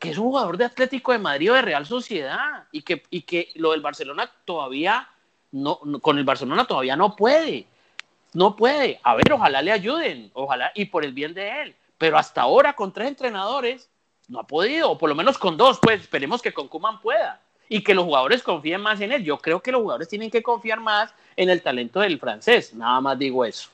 que 0.00 0.10
es 0.10 0.18
un 0.18 0.24
jugador 0.24 0.56
de 0.56 0.64
Atlético 0.64 1.12
de 1.12 1.18
Madrid 1.18 1.52
o 1.52 1.54
de 1.54 1.62
Real 1.62 1.86
Sociedad, 1.86 2.64
y 2.72 2.82
que, 2.82 3.04
y 3.10 3.22
que 3.22 3.52
lo 3.54 3.70
del 3.70 3.82
Barcelona 3.82 4.30
todavía, 4.44 5.08
no, 5.52 5.78
con 6.00 6.18
el 6.18 6.24
Barcelona 6.24 6.66
todavía 6.66 6.96
no 6.96 7.14
puede. 7.14 7.66
No 8.34 8.56
puede. 8.56 8.98
A 9.04 9.14
ver, 9.14 9.32
ojalá 9.32 9.62
le 9.62 9.70
ayuden, 9.70 10.30
ojalá, 10.34 10.72
y 10.74 10.86
por 10.86 11.04
el 11.04 11.12
bien 11.12 11.34
de 11.34 11.62
él. 11.62 11.76
Pero 11.98 12.18
hasta 12.18 12.42
ahora 12.42 12.74
con 12.74 12.92
tres 12.92 13.06
entrenadores 13.06 13.88
no 14.26 14.40
ha 14.40 14.46
podido, 14.46 14.90
o 14.90 14.98
por 14.98 15.08
lo 15.08 15.14
menos 15.14 15.38
con 15.38 15.56
dos, 15.56 15.78
pues 15.80 16.00
esperemos 16.00 16.42
que 16.42 16.52
con 16.52 16.66
Kuman 16.66 17.00
pueda 17.00 17.40
y 17.68 17.82
que 17.82 17.94
los 17.94 18.04
jugadores 18.04 18.42
confíen 18.42 18.80
más 18.80 19.00
en 19.00 19.12
él. 19.12 19.24
Yo 19.24 19.38
creo 19.38 19.60
que 19.60 19.72
los 19.72 19.82
jugadores 19.82 20.08
tienen 20.08 20.30
que 20.30 20.42
confiar 20.42 20.80
más 20.80 21.12
en 21.36 21.50
el 21.50 21.62
talento 21.62 22.00
del 22.00 22.18
francés, 22.18 22.74
nada 22.74 23.00
más 23.00 23.18
digo 23.18 23.44
eso. 23.44 23.68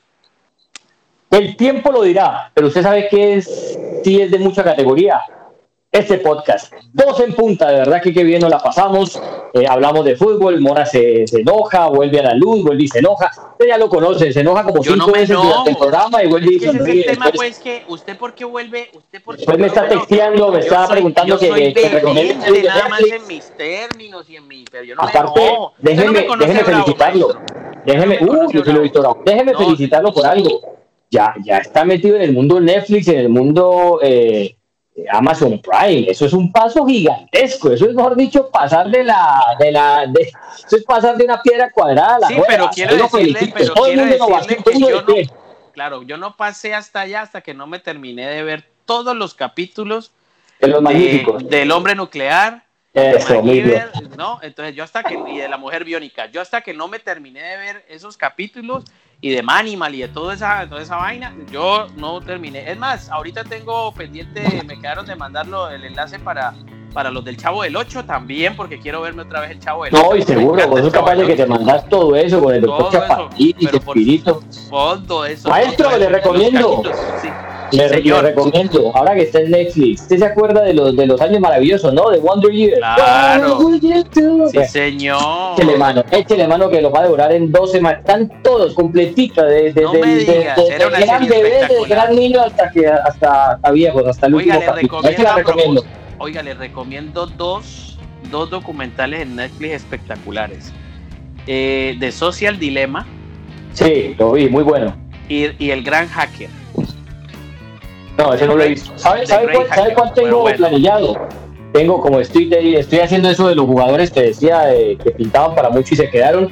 El 1.31 1.57
tiempo 1.57 1.91
lo 1.91 2.03
dirá, 2.03 2.51
pero 2.53 2.67
usted 2.67 2.83
sabe 2.83 3.07
que 3.09 3.41
sí 3.41 4.21
es 4.21 4.31
de 4.31 4.39
mucha 4.39 4.63
categoría. 4.63 5.21
Este 5.97 6.17
podcast. 6.17 6.73
Dos 6.91 7.19
en 7.21 7.33
punta, 7.33 7.69
de 7.69 7.77
verdad 7.77 8.01
que 8.01 8.13
qué 8.13 8.23
bien 8.23 8.41
nos 8.41 8.49
la 8.49 8.59
pasamos. 8.59 9.19
Eh, 9.53 9.65
hablamos 9.67 10.03
de 10.03 10.15
fútbol, 10.15 10.59
Mora 10.59 10.85
se, 10.85 11.25
se, 11.27 11.41
enoja, 11.41 11.87
vuelve 11.87 12.19
a 12.19 12.23
la 12.23 12.33
luz, 12.33 12.63
vuelve 12.63 12.83
y 12.83 12.87
se 12.87 12.99
enoja. 12.99 13.31
Usted 13.51 13.67
ya 13.67 13.77
lo 13.77 13.87
conoce, 13.87 14.31
se 14.33 14.41
enoja 14.41 14.63
como 14.63 14.83
cinco 14.83 15.11
veces 15.11 15.37
durante 15.37 15.69
el 15.69 15.77
programa 15.77 16.23
y 16.23 16.27
vuelve 16.27 16.55
y 16.55 16.59
se 16.59 16.69
enoja. 16.69 16.91
el 16.91 17.05
tema, 17.05 17.31
pues, 17.33 17.59
que 17.59 17.83
usted 17.87 18.17
por 18.17 18.35
qué 18.35 18.43
vuelve, 18.45 18.89
usted 18.93 19.23
por 19.23 19.35
qué 19.35 19.39
Después 19.41 19.57
me 19.57 19.67
está 19.67 19.87
texteando, 19.87 20.51
me 20.51 20.59
está 20.59 20.87
preguntando 20.87 21.39
que, 21.39 21.49
que, 21.49 21.73
que 21.73 21.89
recomiende 21.89 22.63
nada 22.63 22.89
más 22.89 23.01
en 23.01 23.27
mis 23.27 23.45
términos 23.57 24.29
y 24.29 24.35
en 24.35 24.47
mi, 24.47 24.65
pero 24.69 24.83
yo 24.83 24.95
no 24.95 25.03
Aparte, 25.03 25.41
me, 25.79 25.91
déjeme, 25.91 26.27
no 26.27 26.37
déjeme 26.37 26.63
felicitarlo. 26.63 27.39
Déjeme, 27.85 28.17
uh, 28.21 28.51
yo 28.51 28.63
se 28.63 28.73
lo 28.73 28.79
he 28.79 28.83
visto, 28.83 29.17
déjeme 29.25 29.51
No, 29.53 29.59
felicitarlo 29.59 30.11
por 30.11 30.25
algo. 30.25 30.77
Ya, 31.11 31.35
ya 31.43 31.59
está 31.59 31.85
metido 31.85 32.15
en 32.15 32.23
el 32.23 32.33
mundo 32.33 32.59
Netflix, 32.59 33.07
en 33.07 33.19
el 33.19 33.29
mundo 33.29 33.99
eh, 34.01 34.57
Amazon 35.11 35.59
Prime. 35.61 36.09
Eso 36.09 36.25
es 36.25 36.33
un 36.33 36.51
paso 36.51 36.85
gigantesco. 36.85 37.71
Eso 37.71 37.85
es, 37.85 37.93
mejor 37.93 38.15
dicho, 38.15 38.49
pasar 38.49 38.89
de 38.89 39.03
la, 39.03 39.41
de 39.59 39.71
la, 39.71 40.05
de, 40.07 40.21
eso 40.65 40.77
es 40.77 40.83
pasar 40.83 41.17
de 41.17 41.25
una 41.25 41.41
piedra 41.41 41.69
cuadrada 41.71 42.15
a 42.15 42.19
la 42.19 42.27
Sí, 42.27 42.35
pero 42.47 42.69
quiero 42.73 42.95
decirle, 42.95 43.51
pero 43.53 43.73
Todo 43.73 43.87
el 43.87 43.93
quiero 43.99 44.25
mundo 44.27 44.37
decirle 44.39 44.63
que 44.63 44.79
yo 44.79 45.01
no, 45.01 45.13
claro, 45.73 46.03
yo 46.03 46.17
no 46.17 46.35
pasé 46.37 46.73
hasta 46.73 47.01
allá 47.01 47.21
hasta 47.21 47.41
que 47.41 47.53
no 47.53 47.67
me 47.67 47.79
terminé 47.79 48.25
de 48.27 48.43
ver 48.43 48.63
todos 48.85 49.15
los 49.15 49.33
capítulos 49.33 50.11
de 50.61 50.67
los 50.69 50.77
de- 50.77 50.83
magníficos. 50.83 51.49
del 51.49 51.71
hombre 51.71 51.95
nuclear, 51.95 52.63
Eso. 52.93 53.43
MacGyver, 53.43 53.91
¿no? 54.17 54.39
Entonces 54.41 54.73
yo 54.75 54.83
hasta 54.85 55.03
que, 55.03 55.19
y 55.27 55.37
de 55.39 55.49
la 55.49 55.57
mujer 55.57 55.83
biónica, 55.83 56.27
yo 56.27 56.39
hasta 56.39 56.61
que 56.61 56.73
no 56.73 56.87
me 56.87 56.99
terminé 56.99 57.41
de 57.43 57.57
ver 57.57 57.85
esos 57.89 58.15
capítulos 58.15 58.85
y 59.21 59.31
de 59.31 59.41
Manimal 59.41 59.95
y 59.95 60.01
de 60.01 60.07
toda 60.07 60.33
esa, 60.33 60.67
toda 60.67 60.81
esa 60.81 60.97
vaina, 60.97 61.35
yo 61.51 61.87
no 61.97 62.21
terminé. 62.21 62.69
Es 62.69 62.77
más, 62.77 63.09
ahorita 63.09 63.43
tengo 63.43 63.91
pendiente, 63.93 64.63
me 64.65 64.79
quedaron 64.79 65.05
de 65.05 65.15
mandarlo 65.15 65.69
el 65.69 65.83
enlace 65.83 66.19
para, 66.19 66.53
para 66.95 67.11
los 67.11 67.25
del 67.25 67.35
Chavo 67.35 67.61
del 67.61 67.75
8 67.75 68.05
también, 68.05 68.55
porque 68.55 68.79
quiero 68.79 69.01
verme 69.01 69.23
otra 69.23 69.41
vez 69.41 69.51
el 69.51 69.59
Chavo 69.59 69.83
del 69.83 69.93
8. 69.93 70.03
No, 70.09 70.15
y 70.15 70.21
seguro, 70.23 70.67
vos 70.67 70.79
sos 70.79 70.93
capaz 70.93 71.15
de 71.15 71.27
que 71.27 71.35
te 71.35 71.43
8. 71.43 71.51
mandas 71.51 71.89
todo 71.89 72.15
eso 72.15 72.41
con 72.41 72.55
el 72.55 72.61
doctor 72.61 72.91
Chapatín 72.91 73.55
y 73.59 73.65
Espirito. 73.65 74.41
Todo 74.71 75.25
eso. 75.25 75.49
Maestro, 75.49 75.95
le 75.97 76.09
recomiendo. 76.09 76.81
sí. 77.21 77.27
Le, 77.71 77.87
recomiendo, 78.21 78.91
ahora 78.95 79.15
que 79.15 79.23
está 79.23 79.39
en 79.39 79.51
Netflix, 79.51 80.03
¿usted 80.03 80.19
se 80.19 80.25
acuerda 80.25 80.61
de 80.61 80.73
los, 80.73 80.95
de 80.95 81.07
los 81.07 81.19
años 81.19 81.41
maravillosos, 81.41 81.93
no? 81.93 82.09
De 82.09 82.19
Wonder 82.19 82.51
Years. 82.51 82.77
Claro. 82.77 83.59
Sí, 84.51 84.63
señor. 84.69 85.53
Échele 85.57 85.75
mano, 85.75 86.03
échele 86.11 86.47
mano 86.47 86.69
que 86.69 86.81
lo 86.81 86.91
va 86.91 86.99
a 86.99 87.03
devorar 87.03 87.33
en 87.33 87.51
dos 87.51 87.71
semanas. 87.71 87.99
Están 87.99 88.31
todos 88.43 88.73
completitos, 88.75 89.43
de, 89.49 89.73
de, 89.73 89.81
No 89.81 89.91
gran 89.91 91.27
bebé, 91.27 91.49
de 91.49 91.55
espectacular. 91.55 91.89
gran 91.89 92.15
niño 92.15 92.39
hasta 92.41 92.69
que 92.69 92.87
hasta, 92.87 93.51
hasta 93.53 93.71
viejos, 93.71 94.07
hasta 94.07 94.27
el 94.27 94.35
Oiga, 94.35 94.55
último 94.55 94.71
le 94.75 94.87
capítulo. 94.87 95.23
La 95.23 95.35
recomiendo. 95.35 95.83
Oiga, 96.19 96.41
le 96.43 96.53
recomiendo 96.53 97.25
dos, 97.27 97.97
dos 98.31 98.49
documentales 98.49 99.21
en 99.21 99.35
Netflix 99.35 99.73
espectaculares. 99.73 100.71
Eh, 101.47 101.95
The 101.99 102.11
Social 102.11 102.57
Dilemma 102.57 103.05
Sí, 103.73 104.15
lo 104.17 104.31
vi, 104.31 104.49
muy 104.49 104.63
bueno. 104.63 104.95
y, 105.29 105.47
y 105.63 105.71
El 105.71 105.83
Gran 105.83 106.07
Hacker. 106.07 106.49
No, 108.17 108.33
ese 108.33 108.47
no 108.47 108.55
lo 108.55 108.63
he 108.63 108.69
visto. 108.69 108.91
¿Sabe, 108.95 109.27
sabe 109.27 109.51
cuál, 109.53 109.67
sabe 109.67 109.81
Hacker. 109.81 109.93
cuál 109.95 110.13
tengo 110.13 110.41
Bueno, 110.41 110.57
planillado? 110.57 111.27
Tengo, 111.73 111.99
como 111.99 112.21
estoy, 112.21 112.45
de- 112.45 112.79
estoy 112.79 112.99
haciendo 112.99 113.29
eso 113.29 113.49
de 113.49 113.55
los 113.55 113.65
jugadores 113.65 114.09
que 114.11 114.21
decía 114.21 114.73
eh, 114.73 114.97
que 115.03 115.11
pintaban 115.11 115.53
para 115.55 115.69
mucho 115.69 115.93
y 115.93 115.97
se 115.97 116.09
quedaron. 116.09 116.49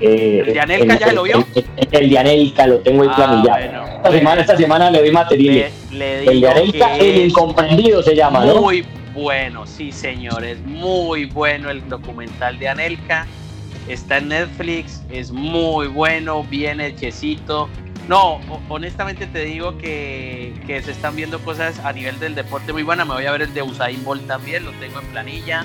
eh, 0.00 0.42
¿El 0.46 0.54
de 0.54 0.60
Anelka 0.60 0.98
ya 0.98 1.12
lo 1.12 1.24
vio? 1.24 1.44
El, 1.54 1.64
el- 1.76 2.14
el 2.16 2.54
de 2.56 2.66
lo 2.66 2.78
tengo 2.78 3.02
ahí 3.02 3.08
Ah, 3.12 3.16
planillado. 3.16 3.58
bueno. 3.82 3.96
esta, 3.96 4.10
semana, 4.12 4.40
esta 4.40 4.56
semana 4.56 4.90
le 4.90 4.98
doy 5.00 5.10
material. 5.12 5.70
Le, 5.90 5.98
le 5.98 6.18
el 6.20 6.24
de 6.24 6.32
digo 6.32 6.48
Anelka, 6.48 6.94
que 6.98 7.10
el 7.22 7.26
incomprendido 7.28 8.02
se 8.02 8.16
llama, 8.16 8.46
¿no? 8.46 8.62
muy 8.62 8.82
bueno, 9.14 9.66
sí 9.66 9.92
señores, 9.92 10.58
muy 10.64 11.26
bueno 11.26 11.70
el 11.70 11.88
documental 11.88 12.58
de 12.58 12.68
Anelka. 12.68 13.26
Está 13.88 14.18
en 14.18 14.28
Netflix, 14.28 15.02
es 15.10 15.30
muy 15.32 15.88
bueno, 15.88 16.44
bien 16.44 16.80
hechecito. 16.80 17.68
No, 18.08 18.34
ho- 18.48 18.60
honestamente 18.68 19.26
te 19.26 19.44
digo 19.44 19.76
que, 19.78 20.52
que 20.66 20.82
se 20.82 20.92
están 20.92 21.16
viendo 21.16 21.38
cosas 21.40 21.78
a 21.80 21.92
nivel 21.92 22.18
del 22.20 22.34
deporte 22.34 22.72
muy 22.72 22.82
buenas. 22.84 23.06
Me 23.06 23.14
voy 23.14 23.26
a 23.26 23.32
ver 23.32 23.42
el 23.42 23.54
de 23.54 23.62
Usain 23.62 24.02
Bolt 24.04 24.26
también, 24.26 24.64
lo 24.64 24.70
tengo 24.72 25.00
en 25.00 25.06
planilla. 25.08 25.64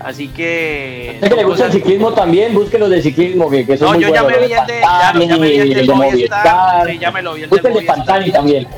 Así 0.00 0.28
que. 0.28 1.18
Que 1.20 1.28
le 1.34 1.42
gusta 1.44 1.66
el 1.66 1.72
ciclismo 1.72 2.12
también, 2.12 2.54
busque 2.54 2.78
los 2.78 2.88
de 2.90 3.02
ciclismo 3.02 3.50
que, 3.50 3.66
que 3.66 3.76
son 3.76 3.88
No, 3.88 3.94
muy 3.94 4.02
yo 4.04 4.14
ya 4.14 4.22
buenos. 4.22 4.40
me 4.40 4.46
vi 4.46 4.52
el 4.52 4.66
de, 4.66 4.80
ya, 4.80 5.12
ya 5.12 5.36
me 5.36 5.48
vi 5.48 5.56
el 5.58 5.86
de 5.86 5.94
Movistar. 5.94 6.86
Sí, 6.88 6.98
ya 6.98 7.10
me 7.10 7.22
lo 7.22 7.34
vi 7.34 7.42
el 7.42 7.50
de. 7.50 7.82
Pantani 7.86 8.30
también. 8.30 8.68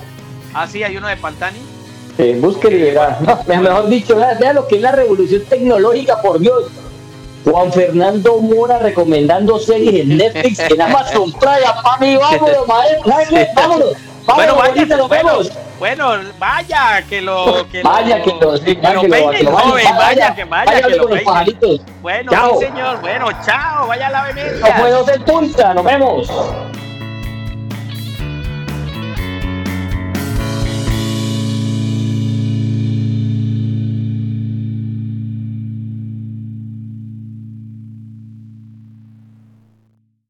Ah, 0.55 0.67
sí, 0.67 0.83
hay 0.83 0.97
uno 0.97 1.07
de 1.09 1.17
Pantani. 1.19 1.59
Sí, 2.21 2.33
búsquelo 2.35 2.77
y 2.77 2.83
verá. 2.83 3.19
No, 3.27 3.39
me- 3.47 3.59
mejor 3.59 3.89
dicho, 3.89 4.17
vea, 4.17 4.35
vea 4.39 4.53
lo 4.53 4.67
que 4.69 4.77
es 4.77 4.83
la 4.83 4.93
revolución 4.93 5.43
tecnológica, 5.49 6.21
por 6.21 6.39
Dios. 6.39 6.65
Juan 7.45 7.73
Fernando 7.73 8.37
Mora 8.39 8.79
recomendando 8.79 9.59
series 9.59 10.03
en 10.03 10.19
Netflix, 10.19 10.59
en 10.71 10.81
Amazon 10.83 11.33
Prime. 11.33 11.57
Papi, 11.83 12.17
vámonos, 12.17 12.67
maestro. 12.69 13.05
¿sabe 13.11 13.27
qué? 13.31 13.49
Vámonos. 13.57 13.89
Bueno, 14.27 14.55
Vámonos, 14.55 14.77
vaya, 14.77 14.97
nos 14.97 15.09
vemos. 15.09 15.51
bueno, 15.79 16.11
vaya, 16.39 17.03
que 17.09 17.23
lo. 17.23 17.67
Que 17.73 17.83
Vaya 17.83 18.23
que 18.23 18.35
lo, 18.39 18.57
sí, 18.59 18.65
que 18.77 18.83
vaya 18.83 18.93
lo 18.95 19.01
que 19.01 19.09
lo, 19.09 19.15
peine, 19.15 19.37
que 19.39 19.43
lo 19.45 19.53
joven, 19.57 19.85
vaya, 19.97 20.35
que 20.35 20.45
vaya, 20.45 20.73
vaya 20.73 20.87
que 20.87 20.97
lo. 20.97 21.79
Bueno, 22.03 22.31
Chao. 22.33 22.59
sí, 22.61 22.67
señor. 22.67 23.01
Bueno, 23.01 23.27
chao, 23.45 23.87
vaya 23.89 24.07
a 24.09 24.11
la 24.11 24.29
No 24.29 24.35
Venecia. 24.35 24.77
puedo 24.79 25.05
ser 25.07 25.25
punta, 25.25 25.75
nos 25.75 25.85
vemos. 25.85 26.31